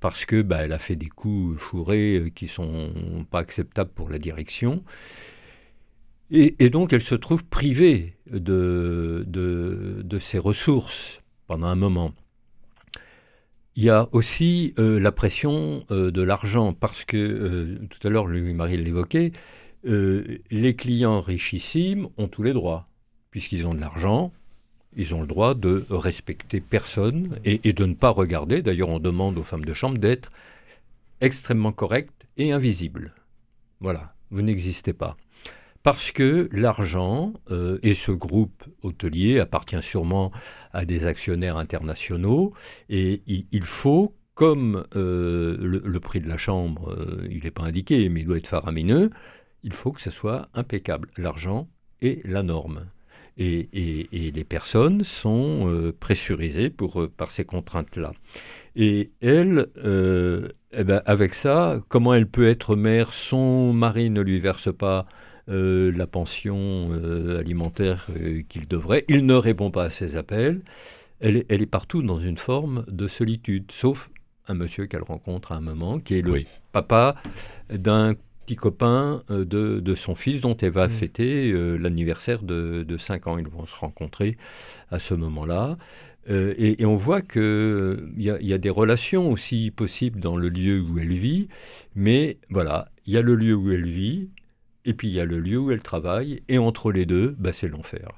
parce 0.00 0.24
que 0.24 0.42
bah, 0.42 0.62
elle 0.62 0.72
a 0.72 0.78
fait 0.78 0.96
des 0.96 1.08
coups 1.08 1.60
fourrés 1.60 2.16
euh, 2.16 2.30
qui 2.30 2.48
sont 2.48 2.90
pas 3.30 3.38
acceptables 3.38 3.90
pour 3.90 4.08
la 4.08 4.18
direction. 4.18 4.82
Et, 6.34 6.70
donc 6.70 6.94
elle 6.94 7.02
se 7.02 7.14
trouve 7.14 7.44
privée 7.44 8.14
de, 8.26 9.24
ses 10.18 10.38
ressources 10.38 11.20
pendant 11.46 11.66
un 11.66 11.76
moment. 11.76 12.14
Il 13.76 13.84
y 13.84 13.90
a 13.90 14.08
aussi 14.12 14.74
euh, 14.78 14.98
la 14.98 15.12
pression 15.12 15.84
euh, 15.90 16.10
de 16.10 16.22
l'argent, 16.22 16.72
parce 16.72 17.04
que, 17.04 17.78
tout 17.88 18.06
à 18.06 18.10
l'heure, 18.10 18.26
Louis-Marie 18.26 18.76
l'évoquait, 18.78 19.32
les 19.84 20.76
clients 20.76 21.20
richissimes 21.20 22.08
ont 22.16 22.28
tous 22.28 22.42
les 22.42 22.52
droits, 22.52 22.86
puisqu'ils 23.30 23.66
ont 23.66 23.74
de 23.74 23.80
l'argent, 23.80 24.32
ils 24.96 25.14
ont 25.14 25.22
le 25.22 25.26
droit 25.26 25.54
de 25.54 25.84
respecter 25.90 26.60
personne 26.60 27.38
et, 27.44 27.72
de 27.72 27.84
ne 27.86 27.94
pas 27.94 28.10
regarder. 28.10 28.62
D'ailleurs, 28.62 28.90
on 28.90 29.00
demande 29.00 29.38
aux 29.38 29.42
femmes 29.42 29.64
de 29.64 29.74
chambre 29.74 29.98
d'être 29.98 30.30
extrêmement 31.20 31.72
correctes 31.72 32.26
et 32.36 32.52
invisibles. 32.52 33.14
Voilà, 33.80 34.14
vous 34.30 34.42
n'existez 34.42 34.92
pas. 34.92 35.16
Parce 35.82 36.12
que 36.12 36.48
l'argent 36.52 37.32
euh, 37.50 37.78
et 37.82 37.94
ce 37.94 38.12
groupe 38.12 38.64
hôtelier 38.82 39.40
appartient 39.40 39.82
sûrement 39.82 40.30
à 40.72 40.84
des 40.84 41.06
actionnaires 41.06 41.56
internationaux 41.56 42.52
et 42.88 43.22
il, 43.26 43.64
faut, 43.64 44.14
comme 44.34 44.84
euh, 44.94 45.56
le, 45.60 46.00
prix 46.00 46.20
de 46.20 46.28
la 46.28 46.38
chambre, 46.38 46.90
euh, 46.92 47.26
il 47.30 47.42
n'est 47.42 47.50
pas 47.50 47.64
indiqué, 47.64 48.08
mais 48.08 48.20
il 48.20 48.26
doit 48.26 48.36
être 48.36 48.46
faramineux, 48.46 49.10
il 49.64 49.72
faut 49.72 49.90
que 49.90 50.00
ce 50.00 50.10
soit 50.10 50.48
impeccable. 50.54 51.08
L'argent 51.16 51.68
est 52.00 52.24
la 52.26 52.42
norme. 52.42 52.86
Et, 53.38 53.70
les 54.12 54.44
personnes 54.44 55.04
sont 55.04 55.92
pressurisées 55.98 56.70
par 57.16 57.30
ces 57.30 57.46
contraintes-là. 57.46 58.12
Et 58.76 59.10
elle, 59.22 59.68
eh 60.72 60.84
ben, 60.84 61.02
avec 61.06 61.32
ça, 61.32 61.80
comment 61.88 62.12
elle 62.12 62.26
peut 62.26 62.46
être 62.46 62.76
mère? 62.76 63.14
Son 63.14 63.72
mari 63.72 64.10
ne 64.10 64.20
lui 64.20 64.38
verse 64.38 64.70
pas 64.72 65.06
la 65.52 66.06
pension 66.06 66.90
alimentaire 67.38 68.08
qu'il 68.48 68.66
devrait. 68.66 69.04
Il 69.08 69.26
ne 69.26 69.34
répond 69.34 69.70
pas 69.70 69.84
à 69.84 69.90
ses 69.90 70.16
appels. 70.16 70.62
Elle, 71.20 71.44
elle, 71.48 71.62
est 71.62 71.66
partout 71.66 72.02
dans 72.02 72.18
une 72.18 72.38
forme 72.38 72.84
de 72.88 73.06
solitude, 73.06 73.70
sauf 73.70 74.10
un 74.48 74.54
monsieur 74.54 74.86
qu'elle 74.86 75.02
rencontre 75.02 75.52
à 75.52 75.56
un 75.56 75.60
moment, 75.60 75.98
qui 75.98 76.14
est 76.18 76.22
le 76.22 76.42
papa 76.72 77.16
d'un 77.70 78.14
petit 78.44 78.56
copain 78.56 79.22
euh, 79.30 79.44
de, 79.44 79.94
son 79.94 80.14
fils 80.14 80.40
dont 80.40 80.56
elle 80.56 80.70
va 80.70 80.88
mm. 80.88 80.90
fêter 80.90 81.52
euh, 81.52 81.76
l'anniversaire 81.76 82.42
de, 82.42 82.82
de, 82.82 82.96
5 82.96 83.26
ans. 83.26 83.38
Ils 83.38 83.48
vont 83.48 83.66
se 83.66 83.76
rencontrer 83.76 84.36
à 84.90 84.98
ce 84.98 85.14
moment-là. 85.14 85.76
Euh, 86.30 86.54
et, 86.56 86.84
on 86.86 86.96
voit 86.96 87.20
qu'il 87.20 88.12
y, 88.16 88.24
y, 88.24 88.52
a 88.52 88.58
des 88.58 88.70
relations 88.70 89.30
aussi 89.30 89.72
possibles 89.72 90.20
dans 90.20 90.36
le 90.36 90.48
lieu 90.48 90.80
où 90.80 90.98
elle 91.00 91.12
vit, 91.12 91.48
mais 91.96 92.38
voilà, 92.48 92.88
il 93.06 93.14
y 93.14 93.16
a 93.16 93.22
le 93.22 93.34
lieu 93.34 93.56
où 93.56 93.72
elle 93.72 93.88
vit, 93.88 94.28
et 94.84 94.94
puis 94.94 95.08
il 95.08 95.14
y 95.14 95.20
a 95.20 95.24
le 95.24 95.40
lieu 95.40 95.58
où 95.58 95.70
elle 95.70 95.82
travaille, 95.82 96.42
et 96.48 96.58
entre 96.58 96.92
les 96.92 97.06
deux, 97.06 97.34
bah, 97.38 97.52
c'est 97.52 97.68
l'enfer. 97.68 98.08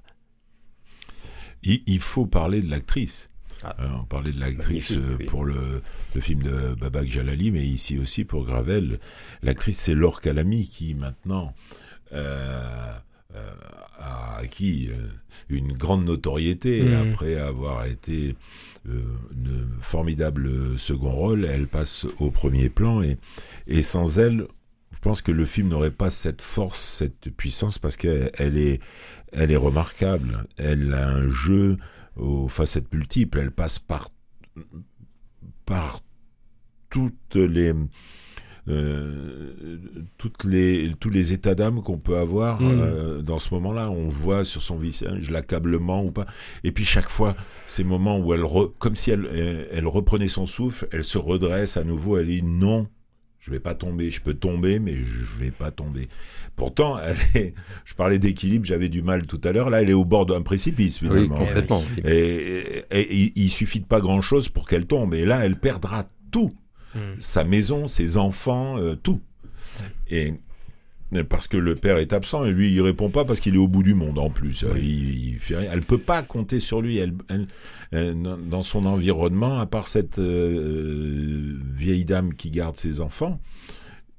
il, 1.62 2.00
faut 2.00 2.26
parler 2.26 2.62
de 2.62 2.70
l'actrice. 2.70 3.30
Ah. 3.62 3.76
Euh, 3.80 3.88
on 4.00 4.04
parlait 4.04 4.32
de 4.32 4.40
l'actrice 4.40 4.92
euh, 4.92 5.16
pour 5.26 5.44
le, 5.44 5.82
film 6.20 6.42
de 6.42 6.74
Babak 6.74 7.08
Jalali, 7.08 7.50
mais 7.50 7.64
ici 7.64 7.98
aussi 7.98 8.24
pour 8.24 8.44
Gravel. 8.44 8.98
L'actrice, 9.42 9.78
c'est 9.78 9.94
Laure 9.94 10.20
Calamy 10.20 10.66
qui 10.66 10.94
maintenant 10.94 11.54
euh, 12.12 12.94
a 13.98 14.36
acquis 14.36 14.90
une 15.48 15.72
grande 15.72 16.04
notoriété 16.04 16.82
mm. 16.82 17.10
après 17.10 17.36
avoir 17.36 17.86
été 17.86 18.36
une 18.86 19.66
formidable 19.80 20.78
second 20.78 21.10
rôle. 21.10 21.44
Elle 21.44 21.66
passe 21.66 22.06
au 22.18 22.30
premier 22.30 22.68
plan 22.68 23.02
et, 23.02 23.16
et 23.66 23.82
sans 23.82 24.18
elle, 24.18 24.46
pense 25.04 25.20
que 25.20 25.32
le 25.32 25.44
film 25.44 25.68
n'aurait 25.68 25.90
pas 25.90 26.08
cette 26.08 26.40
force, 26.40 26.80
cette 26.80 27.28
puissance 27.28 27.78
parce 27.78 27.98
qu'elle 27.98 28.56
est, 28.56 28.80
elle 29.32 29.52
est 29.52 29.56
remarquable. 29.56 30.46
Elle 30.56 30.94
a 30.94 31.10
un 31.10 31.28
jeu 31.28 31.76
aux 32.16 32.48
facettes 32.48 32.90
multiples. 32.90 33.38
Elle 33.38 33.50
passe 33.50 33.78
par, 33.78 34.08
par 35.66 36.00
toutes 36.88 37.34
les, 37.34 37.74
euh, 38.66 39.78
toutes 40.16 40.42
les, 40.44 40.94
tous 40.98 41.10
les 41.10 41.34
états 41.34 41.54
d'âme 41.54 41.82
qu'on 41.82 41.98
peut 41.98 42.16
avoir 42.16 42.62
mm. 42.62 42.66
euh, 42.70 43.20
dans 43.20 43.38
ce 43.38 43.52
moment-là. 43.52 43.90
On 43.90 44.08
voit 44.08 44.42
sur 44.42 44.62
son 44.62 44.78
visage 44.78 45.30
l'accablement 45.30 46.02
ou 46.02 46.12
pas. 46.12 46.24
Et 46.64 46.72
puis 46.72 46.86
chaque 46.86 47.10
fois, 47.10 47.36
ces 47.66 47.84
moments 47.84 48.18
où 48.18 48.32
elle, 48.32 48.44
comme 48.78 48.96
si 48.96 49.10
elle, 49.10 49.68
elle 49.70 49.86
reprenait 49.86 50.28
son 50.28 50.46
souffle, 50.46 50.88
elle 50.92 51.04
se 51.04 51.18
redresse 51.18 51.76
à 51.76 51.84
nouveau, 51.84 52.16
elle 52.16 52.28
dit 52.28 52.42
non, 52.42 52.88
je 53.44 53.50
vais 53.50 53.60
pas 53.60 53.74
tomber. 53.74 54.10
Je 54.10 54.22
peux 54.22 54.32
tomber, 54.32 54.78
mais 54.78 54.94
je 54.94 55.38
vais 55.38 55.50
pas 55.50 55.70
tomber. 55.70 56.08
Pourtant, 56.56 56.96
je 57.84 57.94
parlais 57.94 58.18
d'équilibre, 58.18 58.64
j'avais 58.64 58.88
du 58.88 59.02
mal 59.02 59.26
tout 59.26 59.40
à 59.44 59.52
l'heure. 59.52 59.68
Là, 59.68 59.82
elle 59.82 59.90
est 59.90 59.94
au 59.94 60.06
bord 60.06 60.24
d'un 60.24 60.40
précipice, 60.40 60.98
finalement. 60.98 61.38
Oui, 61.38 61.46
complètement. 61.46 61.84
Et, 62.04 62.84
il, 63.36 63.50
suffit 63.50 63.80
de 63.80 63.84
pas 63.84 64.00
grand-chose 64.00 64.48
pour 64.48 64.66
qu'elle 64.66 64.86
tombe. 64.86 65.12
Et 65.12 65.26
là, 65.26 65.44
elle 65.44 65.56
perdra 65.56 66.06
tout. 66.30 66.52
Hmm. 66.94 67.16
Sa 67.18 67.44
maison, 67.44 67.86
ses 67.86 68.16
enfants, 68.16 68.78
euh, 68.78 68.94
tout. 68.94 69.20
Et 70.08 70.34
parce 71.22 71.46
que 71.46 71.56
le 71.56 71.76
père 71.76 71.98
est 71.98 72.12
absent 72.12 72.44
et 72.44 72.50
lui 72.50 72.72
il 72.72 72.80
répond 72.80 73.10
pas 73.10 73.24
parce 73.24 73.40
qu'il 73.40 73.54
est 73.54 73.58
au 73.58 73.68
bout 73.68 73.82
du 73.82 73.94
monde 73.94 74.18
en 74.18 74.30
plus. 74.30 74.64
Il, 74.76 75.36
fait 75.38 75.56
rien. 75.56 75.70
Elle 75.72 75.82
peut 75.82 75.98
pas 75.98 76.22
compter 76.22 76.60
sur 76.60 76.80
lui. 76.80 76.96
Elle, 76.98 77.14
dans 77.92 78.62
son 78.62 78.86
environnement, 78.86 79.60
à 79.60 79.66
part 79.66 79.86
cette 79.86 80.18
euh, 80.18 81.56
vieille 81.76 82.04
dame 82.04 82.34
qui 82.34 82.50
garde 82.50 82.76
ses 82.76 83.00
enfants, 83.00 83.40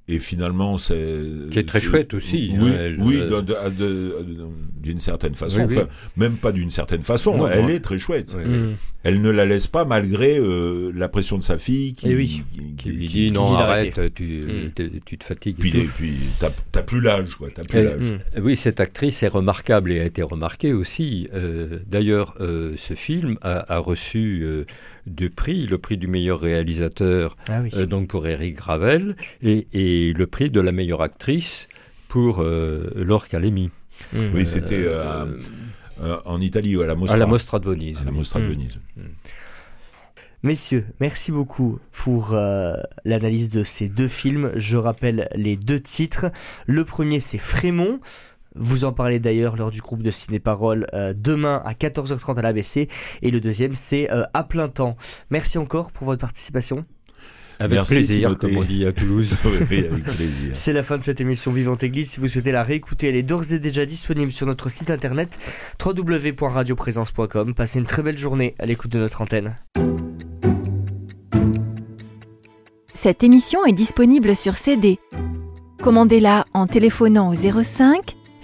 et 0.07 0.19
finalement, 0.19 0.77
c'est. 0.77 1.17
Qui 1.49 1.59
est 1.59 1.67
très 1.67 1.81
chouette 1.81 2.13
aussi. 2.13 2.53
Oui, 2.59 2.69
hein, 2.69 2.95
oui 2.99 3.17
euh, 3.19 4.23
d'une 4.79 4.99
certaine 4.99 5.33
façon. 5.33 5.61
Enfin, 5.61 5.87
même 6.15 6.35
pas 6.35 6.51
d'une 6.51 6.69
certaine 6.69 7.01
façon. 7.01 7.47
elle 7.47 7.71
est 7.71 7.79
très 7.79 7.97
chouette. 7.97 8.35
Mm. 8.35 8.73
Elle 9.03 9.21
ne 9.21 9.29
la 9.31 9.45
laisse 9.45 9.65
pas 9.65 9.83
malgré 9.83 10.37
euh, 10.37 10.91
la 10.95 11.07
pression 11.07 11.37
de 11.37 11.43
sa 11.43 11.57
fille 11.57 11.93
qui, 11.93 12.11
eh 12.11 12.25
qui, 12.77 12.89
lui 12.89 13.05
dit 13.07 13.31
non, 13.31 13.55
arrête, 13.55 14.13
tu, 14.13 14.43
mm. 14.77 14.99
tu, 15.05 15.17
te 15.17 15.23
fatigues. 15.23 15.57
Puis, 15.57 15.75
et 15.75 15.89
puis 15.97 16.17
t'as 16.39 16.83
plus 16.83 17.01
l'âge. 17.01 17.37
Plus 17.37 17.83
mm. 17.83 18.19
Oui, 18.43 18.55
cette 18.55 18.79
actrice 18.79 19.23
est 19.23 19.27
remarquable 19.27 19.91
et 19.91 19.99
a 19.99 20.05
été 20.05 20.21
remarquée 20.21 20.73
aussi. 20.73 21.29
Euh, 21.33 21.79
d'ailleurs, 21.87 22.35
ce 22.39 22.93
film 22.93 23.37
a, 23.41 23.73
a 23.73 23.79
reçu 23.79 24.45
deux 25.05 25.29
prix, 25.29 25.65
le 25.67 25.77
prix 25.77 25.97
du 25.97 26.07
meilleur 26.07 26.39
réalisateur 26.39 27.37
ah 27.47 27.61
euh, 27.73 27.85
donc 27.85 28.07
pour 28.07 28.27
Eric 28.27 28.55
Gravel 28.55 29.15
et, 29.41 30.13
le 30.13 30.27
prix 30.27 30.49
de 30.49 30.59
la 30.59 30.71
meilleure 30.71 31.01
actrice 31.01 31.67
pour 32.07 32.41
euh, 32.41 32.91
Laure 32.95 33.27
Calemi. 33.27 33.69
Mmh. 34.13 34.19
Oui, 34.33 34.45
c'était 34.45 34.83
euh, 34.85 35.25
en 36.25 36.41
Italie 36.41 36.75
ou 36.75 36.81
à 36.81 36.87
la 36.87 36.95
Mostra. 36.95 37.15
À 37.15 37.19
la 37.19 37.25
Mostra 37.25 37.59
de 37.59 37.69
Venise. 37.69 37.97
À 37.99 38.03
la 38.03 38.11
Mostra 38.11 38.39
de 38.39 38.45
mmh. 38.45 38.49
Venise. 38.49 38.79
Mmh. 38.97 39.01
Messieurs, 40.43 40.85
merci 40.99 41.31
beaucoup 41.31 41.79
pour 41.91 42.35
l'analyse 43.03 43.49
de 43.49 43.63
ces 43.63 43.87
deux 43.89 44.07
films. 44.07 44.51
Je 44.55 44.77
rappelle 44.77 45.27
les 45.33 45.55
deux 45.55 45.79
titres. 45.79 46.27
Le 46.67 46.85
premier, 46.85 47.19
c'est 47.19 47.39
Frémont. 47.39 47.99
Vous 48.55 48.85
en 48.85 48.93
parlez 48.93 49.19
d'ailleurs 49.19 49.57
lors 49.57 49.71
du 49.71 49.81
groupe 49.81 50.01
de 50.01 50.11
Ciné-Parole 50.11 50.87
euh, 50.93 51.13
demain 51.15 51.61
à 51.65 51.73
14h30 51.73 52.37
à 52.37 52.41
l'ABC. 52.41 52.87
Et 53.21 53.31
le 53.31 53.41
deuxième, 53.41 53.75
c'est 53.75 54.11
euh, 54.11 54.23
à 54.33 54.43
plein 54.43 54.69
temps. 54.69 54.95
Merci 55.29 55.57
encore 55.57 55.91
pour 55.91 56.05
votre 56.05 56.21
participation. 56.21 56.85
Avec 57.59 57.83
plaisir, 57.83 58.37
comme 58.37 58.57
on 58.57 58.63
dit 58.63 58.85
à 58.85 58.91
Toulouse. 58.91 59.33
avec 59.45 59.69
plaisir. 60.03 60.51
C'est 60.53 60.73
la 60.73 60.83
fin 60.83 60.97
de 60.97 61.03
cette 61.03 61.21
émission 61.21 61.51
Vivante 61.51 61.83
Église. 61.83 62.11
Si 62.11 62.19
vous 62.19 62.27
souhaitez 62.27 62.51
la 62.51 62.63
réécouter, 62.63 63.09
elle 63.09 63.15
est 63.15 63.23
d'ores 63.23 63.53
et 63.53 63.59
déjà 63.59 63.85
disponible 63.85 64.31
sur 64.31 64.45
notre 64.45 64.69
site 64.69 64.89
internet 64.89 65.37
www.radioprésence.com. 65.83 67.53
Passez 67.53 67.79
une 67.79 67.85
très 67.85 68.03
belle 68.03 68.17
journée 68.17 68.55
à 68.59 68.65
l'écoute 68.65 68.91
de 68.91 68.99
notre 68.99 69.21
antenne. 69.21 69.55
Cette 72.93 73.23
émission 73.23 73.65
est 73.65 73.73
disponible 73.73 74.35
sur 74.35 74.55
CD. 74.57 74.99
Commandez-la 75.81 76.43
en 76.53 76.67
téléphonant 76.67 77.29
au 77.29 77.35
05 77.35 78.15